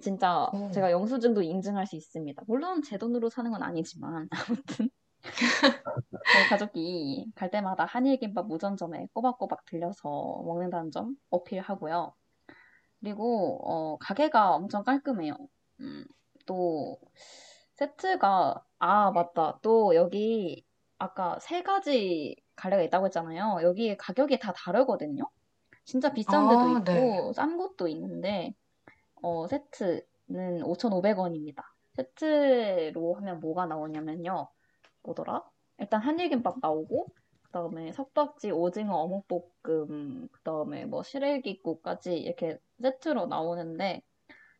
[0.00, 0.70] 진짜 오.
[0.70, 2.42] 제가 영수증도 인증할 수 있습니다.
[2.46, 4.90] 물론 제 돈으로 사는 건 아니지만 아무튼
[6.32, 12.14] 저희 가족이 갈 때마다 한일김밥 무전점에 꼬박꼬박 들려서 먹는다는 점 어필하고요.
[13.00, 15.36] 그리고 어, 가게가 엄청 깔끔해요.
[15.80, 16.04] 음,
[16.46, 16.98] 또
[17.78, 19.60] 세트가 아 맞다.
[19.62, 20.64] 또 여기
[20.98, 23.60] 아까 세 가지 갈래가 있다고 했잖아요.
[23.62, 25.30] 여기 가격이 다 다르거든요.
[25.84, 27.32] 진짜 비싼 데도 아, 있고 네.
[27.32, 28.52] 싼 곳도 있는데
[29.22, 31.62] 어, 세트는 5,500원입니다.
[31.94, 34.48] 세트로 하면 뭐가 나오냐면요.
[35.02, 35.44] 뭐더라?
[35.78, 37.06] 일단 한일김밥 나오고
[37.44, 44.02] 그다음에 석박지 오징어 어묵볶음 그다음에 뭐 시래기국까지 이렇게 세트로 나오는데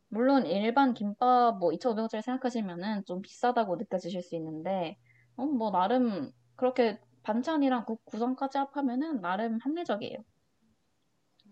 [0.08, 4.96] 물론 일반 김밥 뭐 2,500원짜리 생각하시면은 좀 비싸다고 느껴지실 수 있는데
[5.36, 10.18] 어, 뭐 나름 그렇게 반찬이랑 국 구성까지 합하면은 나름 합리적이에요.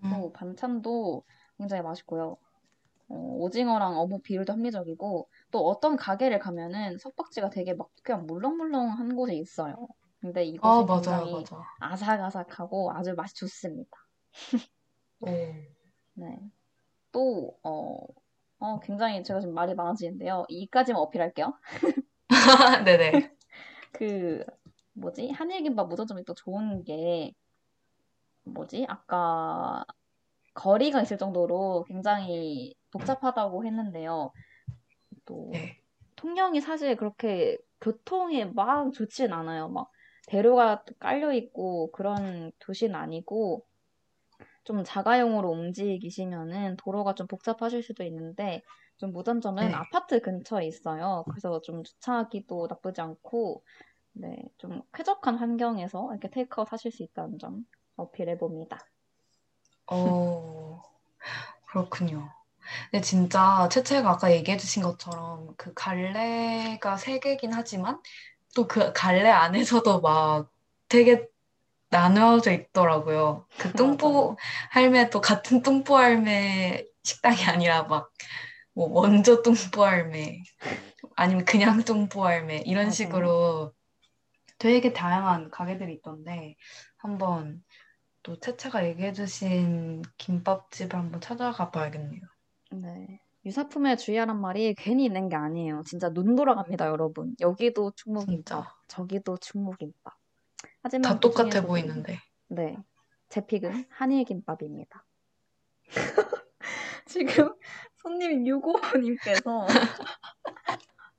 [0.05, 0.11] 음.
[0.11, 1.25] 또 반찬도
[1.59, 2.37] 굉장히 맛있고요.
[3.09, 9.35] 어, 오징어랑 어묵 비율도 합리적이고 또 어떤 가게를 가면은 석박지가 되게 막 그냥 물렁물렁한 곳에
[9.37, 9.87] 있어요.
[10.21, 11.63] 근데 아, 이곳은 맞아요, 굉장히 맞아.
[11.81, 13.91] 아삭아삭하고 아주 맛이 좋습니다.
[15.21, 15.27] 오.
[16.15, 16.41] 네.
[17.13, 17.99] 또, 어,
[18.59, 20.45] 어, 굉장히 제가 지금 말이 많아지는데요.
[20.49, 21.59] 이까지만 어필할게요.
[22.87, 23.13] 네네.
[23.93, 24.45] 그,
[24.95, 25.31] 뭐지?
[25.31, 27.33] 한일김밥 무전점이 또 좋은 게,
[28.45, 28.87] 뭐지?
[28.89, 29.85] 아까
[30.55, 34.33] 거리가 있을 정도로 굉장히 복잡하다고 했는데요.
[35.27, 35.81] 또, 네.
[36.17, 39.69] 통영이 사실 그렇게 교통에 막 좋진 않아요.
[39.69, 39.91] 막
[40.29, 43.65] 대로가 깔려 있고 그런 도시는 아니고
[44.67, 48.63] 좀 자가용으로 움직이시면은 도로가 좀 복잡하실 수도 있는데
[48.99, 49.75] 좀 무전점은 네.
[49.75, 51.27] 아파트 근처에 있어요.
[51.31, 53.65] 그래서 좀 주차하기도 나쁘지 않고
[54.13, 57.65] 네, 좀 쾌적한 환경에서 이렇게 테이크아웃 하실 수 있다는 점
[57.97, 58.79] 어필해 봅니다.
[59.89, 60.83] 어,
[61.69, 62.31] 그렇군요.
[62.91, 68.03] 근데 진짜 채채가 아까 얘기해 주신 것처럼 그 갈래가 세 개긴 하지만
[68.57, 70.51] 또 그 갈래 안에서도 막
[70.89, 71.29] 되게
[71.97, 73.47] 나누어져 있더라고요.
[73.59, 74.37] 그 뚱보
[74.71, 78.11] 할매도 같은 뚱보 할매 식당이 아니라 막
[78.75, 80.43] 뭐 먼저 뚱보 할매
[81.17, 82.91] 아니면 그냥 뚱보 할매 이런 맞아요.
[82.91, 83.73] 식으로
[84.59, 86.57] 되게 다양한 가게들이 있던데
[86.99, 87.65] 한번
[88.23, 92.23] 또 채채가 얘기해주신 김밥집을 한번 찾아가 봐야겠네요.
[92.71, 93.21] 네.
[93.45, 95.83] 유사품에 주의하란 말이 괜히 있는 게 아니에요.
[95.87, 97.35] 진짜 눈 돌아갑니다, 여러분.
[97.41, 98.67] 여기도 충무김밥.
[98.89, 100.16] 저기도 충무김밥.
[100.83, 102.21] 하지만 다그 똑같아 중에서도 보이는데.
[102.49, 102.77] 네.
[103.29, 105.05] 제 pick은 한일 김밥입니다.
[107.07, 107.55] 지금
[107.97, 109.67] 손님 6호님께서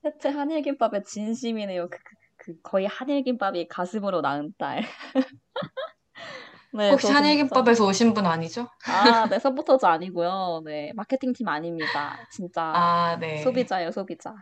[0.02, 1.90] 대체 한일 김밥에 진심이네요.
[1.90, 4.84] 그, 그, 그 거의 한일 김밥이 가슴으로 낳은 딸.
[6.74, 8.68] 네, 혹시 한일김밥에서 오신 분 아니죠?
[8.86, 10.61] 아, 네, 서포터즈 아니고요.
[10.65, 12.18] 네, 마케팅 팀 아닙니다.
[12.32, 13.38] 진짜 아, 네.
[13.38, 14.36] 소비자예요, 소비자.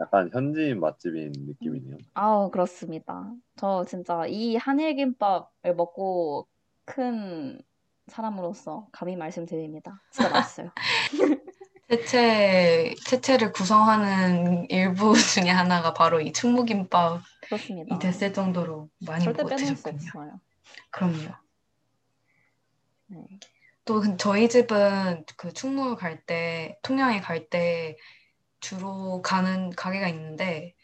[0.00, 1.98] 약간 현지인 맛집인 느낌이네요.
[2.14, 3.30] 아우, 그렇습니다.
[3.56, 6.48] 저 진짜 이 한일김밥을 먹고
[6.86, 7.60] 큰
[8.06, 10.00] 사람으로서 감히 말씀드립니다.
[10.10, 10.70] 진짜 맛있어요.
[11.90, 15.12] 채채, 채채를 구성하는 일부
[15.44, 17.98] 중에 하나가 바로 이 충무김밥이 그렇습니다.
[17.98, 19.96] 됐을 정도로 많이 절대 먹어 빼놓을 수 드셨군요.
[20.06, 20.40] 없어요.
[20.90, 21.34] 그럼요.
[23.08, 23.18] 네.
[23.84, 27.96] 또 근- 저희 집은 그 충무 갈 때, 통영에 갈 때
[28.60, 30.74] 주로 가는 가게가 있는데,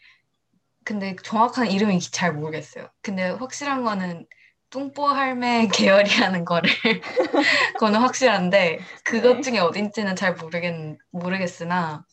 [0.83, 2.89] 근데 정확한 이름은 잘 모르겠어요.
[3.01, 4.25] 근데 확실한 거는
[4.69, 6.69] 뚱보 할매 계열이라는 거를,
[7.75, 9.41] 그거는 확실한데, 그것 네.
[9.41, 12.05] 중에 어딘지는 잘 모르겠, 모르겠으나,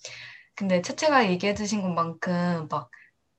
[0.57, 2.91] 근데 채채가 얘기해 주신 것만큼 막,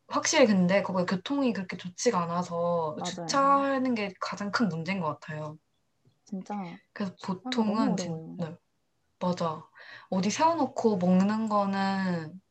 [0.08, 3.04] 확실히 근데 거기 교통이 그렇게 좋지가 않아서 맞아요.
[3.06, 5.58] 주차하는 게 가장 큰 문제인 것 같아요.
[6.26, 6.56] 진짜
[6.94, 8.38] 그래서 보통은 진.
[8.38, 8.56] 네,
[9.20, 9.64] 맞아.
[10.16, 12.42] 어디 세워놓고 먹는 거는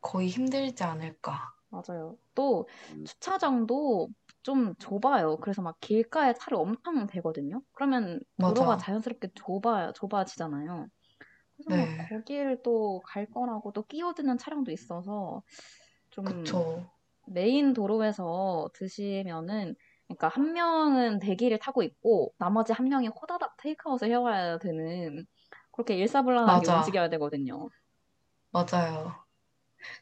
[0.00, 1.54] 거의 힘들지 않을까.
[1.70, 2.16] 맞아요.
[2.34, 4.08] 또 음, 주차장도
[4.42, 5.36] 좀 좁아요.
[5.38, 7.62] 그래서 막 길가에 차를 엄청 대거든요.
[7.72, 8.78] 그러면 도로가 맞아.
[8.78, 10.86] 자연스럽게 좁아, 좁아지잖아요.
[11.56, 12.10] 그래서 막 네.
[12.10, 15.42] 거기를 또 갈 거라고 또 끼어드는 차량도 있어서
[16.10, 16.90] 좀 그쵸.
[17.26, 19.74] 메인 도로에서 드시면은
[20.08, 25.26] 그러니까 한 명은 대기를 타고 있고 나머지 한 명이 호다닥 테이크아웃을 해와야 되는
[25.78, 26.78] 그렇게 일사불란하게 맞아.
[26.78, 27.68] 움직여야 되거든요.
[28.50, 29.14] 맞아요.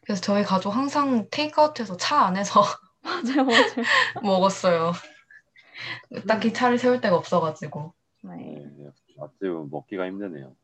[0.00, 2.62] 그래서 저희 가족 항상 테이크아웃해서 차 안에서
[3.04, 3.84] 맞아요, 맞아요.
[4.22, 4.92] 먹었어요.
[6.26, 7.92] 딱히 차를 세울 데가 없어가지고.
[8.22, 8.36] 네.
[8.78, 10.56] 네, 맛집은 먹기가 힘드네요.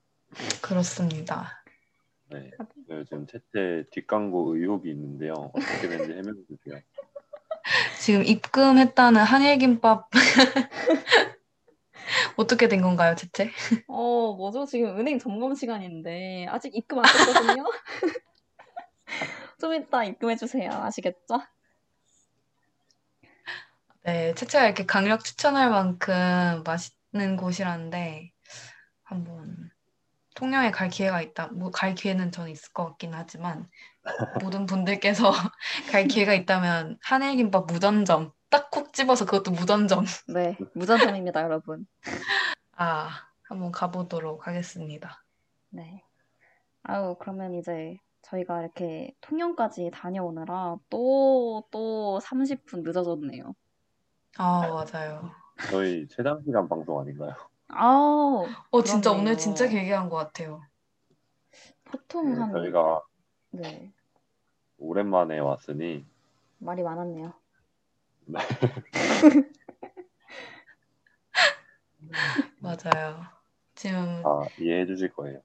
[0.63, 1.63] 그렇습니다.
[2.31, 2.51] 네.
[2.89, 5.35] 요즘 채채 뒷광고 의혹이 있는데요.
[5.53, 6.81] 어떻게 되는지 해명해 주세요.
[8.01, 10.09] 지금 입금했다는 한일김밥
[12.37, 13.51] 어떻게 된 건가요, 채채?
[13.87, 14.65] 어, 뭐죠?
[14.67, 17.65] 지금 은행 점검 시간인데 아직 입금 안 했거든요.
[19.61, 20.71] 좀 이따 입금해 주세요.
[20.73, 21.41] 아시겠죠?
[24.05, 28.33] 네, 채채가 이렇게 강력 추천할 만큼 맛있는 곳이라는데
[29.05, 29.71] 한번
[30.35, 31.49] 통영에 갈 기회가 있다.
[31.49, 33.69] 뭐 갈 기회는 저는 있을 것 같긴 하지만
[34.43, 35.33] 모든 분들께서
[35.93, 41.87] 갈 기회가 있다면 한일김밥 무전점 딱 콕 집어서 그것도 무전점 네, 무전점입니다, 여러분.
[42.77, 43.09] 아
[43.45, 45.25] 한번 가보도록 하겠습니다.
[45.71, 46.05] 네.
[46.85, 53.55] 아유, 그러면 이제 저희가 이렇게 통영까지 다녀오느라 또, 또 30분 늦어졌네요.
[54.39, 55.31] 아 맞아요.
[55.71, 57.35] 저희 최장 시간 방송 아닌가요?
[57.69, 59.23] 아우, 어 진짜 그러네요.
[59.33, 60.63] 오늘 진짜 길게 한 것 같아요.
[61.85, 63.03] 보통 네, 한, 저희가
[63.51, 63.93] 네,
[64.79, 66.05] 오랜만에 왔으니
[66.59, 67.33] 말이 많았네요.
[72.61, 73.23] 맞아요.
[73.75, 75.41] 지금 다 이해해 주실 거예요.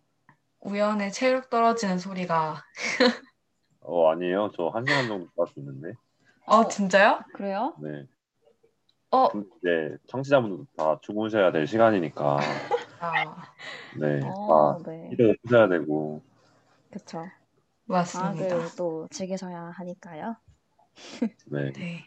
[0.62, 2.64] 우연의 체력 떨어지는 소리가
[3.82, 4.52] 어, 아니에요.
[4.56, 5.94] 저 한 시간 정도 할수 있는데.
[6.46, 6.68] 어 어.
[6.68, 7.22] 진짜요?
[7.34, 7.76] 그래요?
[7.82, 8.06] 네.
[9.12, 12.38] 어 근데 이제 청취자분들도 다 주무셔야 될 시간이니까.
[13.00, 13.54] 아,
[13.96, 14.20] 네.
[14.24, 15.10] 어, 다 네.
[15.10, 16.22] 기도 푸셔야 되고.
[16.92, 17.26] 그쵸.
[17.86, 18.48] 맞습니다.
[18.48, 20.36] 과학을 또 즐기셔야 하니까요.
[21.46, 21.72] 네.
[21.74, 22.06] 네.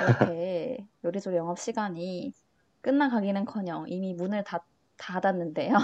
[0.00, 2.32] 이렇게 요리조리 영업 시간이
[2.80, 4.64] 끝나가기는커녕 이미 문을 닫,
[4.96, 5.74] 닫았는데요.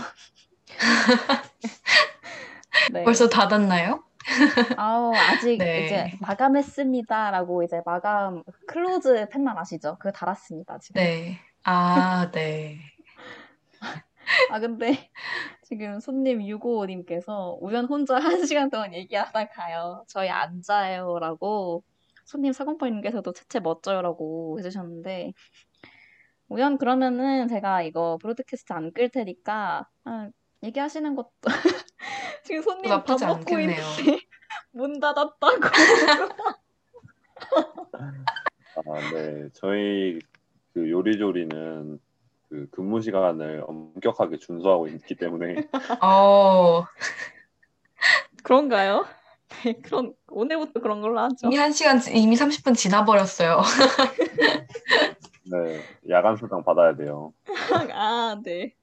[2.93, 3.05] 네.
[3.05, 4.03] 벌써 닫았나요?
[4.77, 5.85] 아우, 아직 네.
[5.85, 9.97] 이제 마감했습니다라고 이제 마감 close 팻말 아시죠?
[9.99, 11.01] 그거 달았습니다, 지금.
[11.01, 11.39] 네.
[11.65, 12.79] 아, 네.
[14.51, 15.11] 아, 근데
[15.63, 20.05] 지금 손님 655님께서 우연 혼자 한 시간 동안 얘기하다 가요.
[20.07, 21.83] 저희 앉아요라고
[22.25, 25.33] 손님 4082님께서도 채채 멋져요라고 해주셨는데
[26.49, 30.29] 우연 그러면은 제가 이거 브로드캐스트 안 끌 테니까 아,
[30.63, 31.31] 얘기하시는 것도
[32.45, 33.59] 지금 손님 밥 먹고.
[33.59, 33.83] 있는데
[34.73, 35.61] 문 닫았다고
[37.95, 39.49] 아, 네.
[39.55, 40.19] 저희
[40.73, 41.99] 그 요리조리는
[42.49, 45.69] 그 근무 시간을 엄격하게 준수하고 있기 때문에
[46.03, 46.85] 어,
[48.43, 49.07] 그런가요?
[49.65, 51.47] 네, 그런 오늘부터 그런 걸로 하죠.
[51.47, 53.61] 이미 한 시간, 이미 30분 지나버렸어요.
[55.51, 55.81] 네.
[56.11, 57.33] 야간 수당 받아야 돼요.
[57.95, 58.75] 아, 네.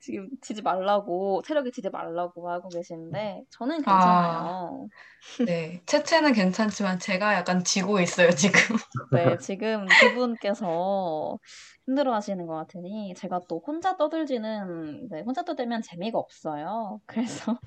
[0.00, 3.90] 지금 지지 말라고, 체력이 지지 말라고 하고 계시는데, 저는 아.
[3.90, 4.88] 괜찮아요.
[5.46, 5.82] 네.
[5.86, 8.60] 채채는 괜찮지만 제가 약간 지고 있어요, 지금.
[9.12, 11.38] 네, 지금 두 분께서
[11.86, 17.00] 힘들어 하시는 것 같으니, 제가 또 혼자 떠들지는, 네, 혼자 떠들면 재미가 없어요.
[17.06, 17.58] 그래서,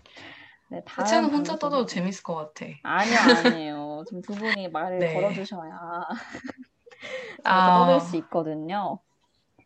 [0.70, 2.66] 네, 다음 채채는 혼자 방송에- 떠도 재밌을 것 같아.
[2.84, 4.04] 아니요, 아니에요.
[4.08, 5.14] 지금 두 분이 말을 네.
[5.14, 5.72] 걸어주셔야
[7.44, 7.80] 아.
[7.86, 9.00] 떠들 수 있거든요.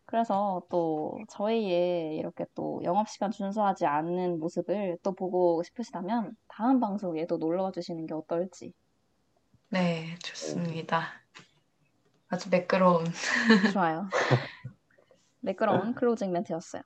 [0.06, 7.38] 그래서 또 저희의 이렇게 또 영업시간 준수하지 않는 모습을 또 보고 싶으시다면 다음 방송에 또
[7.38, 8.73] 놀러와 주시는 게 어떨지.
[9.69, 11.03] 네, 좋습니다.
[12.28, 13.06] 아주 매끄러운.
[13.73, 14.10] 좋아요.
[15.40, 16.82] 매끄러운 클로징 멘트였어요.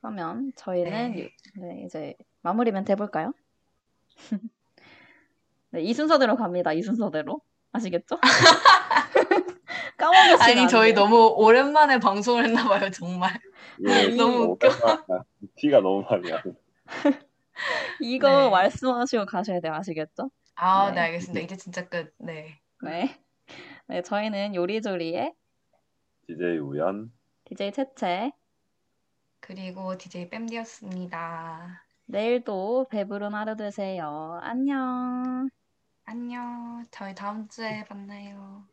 [0.00, 1.20] 그러면 저희는 네.
[1.20, 3.34] 유- 네, 이제 마무리 멘트 해볼까요?
[5.70, 6.72] 네, 이 순서대로 갑니다.
[6.72, 7.40] 이 순서대로.
[7.72, 8.18] 아시겠죠?
[9.96, 10.92] 까먹으시면 아니, 안 저희.
[10.92, 13.38] 너무 오랜만에 방송을 했나 봐요, 정말.
[13.86, 14.68] 예, 너무 웃겨.
[15.56, 16.40] 티가 너무 많이 나요.
[18.00, 18.50] 이거 네.
[18.50, 19.74] 말씀하시고 가셔야 돼요.
[19.74, 20.30] 아시겠죠?
[20.56, 20.94] 아, 네.
[20.94, 21.40] 네, 알겠습니다.
[21.40, 22.12] 이제 진짜 끝.
[22.18, 22.58] 네.
[22.82, 23.16] 네.
[23.86, 25.34] 네, 저희는 요리조리의
[26.26, 27.12] DJ 우연.
[27.44, 28.32] DJ 채채.
[29.40, 31.84] 그리고 DJ 뺨디였습니다.
[32.10, 34.40] 내일도 배부른 하루 되세요.
[34.42, 35.48] 안녕.
[36.04, 36.84] 안녕.
[36.90, 38.64] 저희 다음 주에 만나요.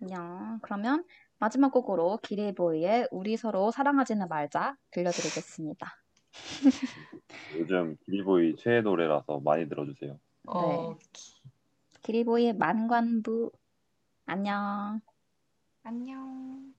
[0.00, 0.60] 안녕.
[0.62, 1.04] 그러면
[1.38, 5.86] 마지막 곡으로 기리보이의 우리 서로 사랑하지는 말자 들려드리겠습니다.
[7.58, 10.20] 요즘 기리보이 최애 노래라서 많이 들어주세요.
[10.46, 10.98] 어, 네.
[12.02, 13.50] 기리보이의 만관부.
[14.26, 15.00] 안녕.
[15.82, 16.72] 안녕.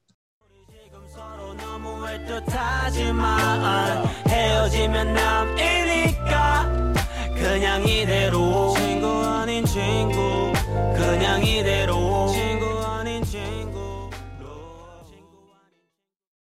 [1.13, 6.93] 서로 너무해 뜻하지만 헤어지면 남이니까
[7.35, 8.73] 그냥 이대로.
[8.77, 10.53] 친구 아닌 친구
[10.95, 12.30] 그냥 이대로.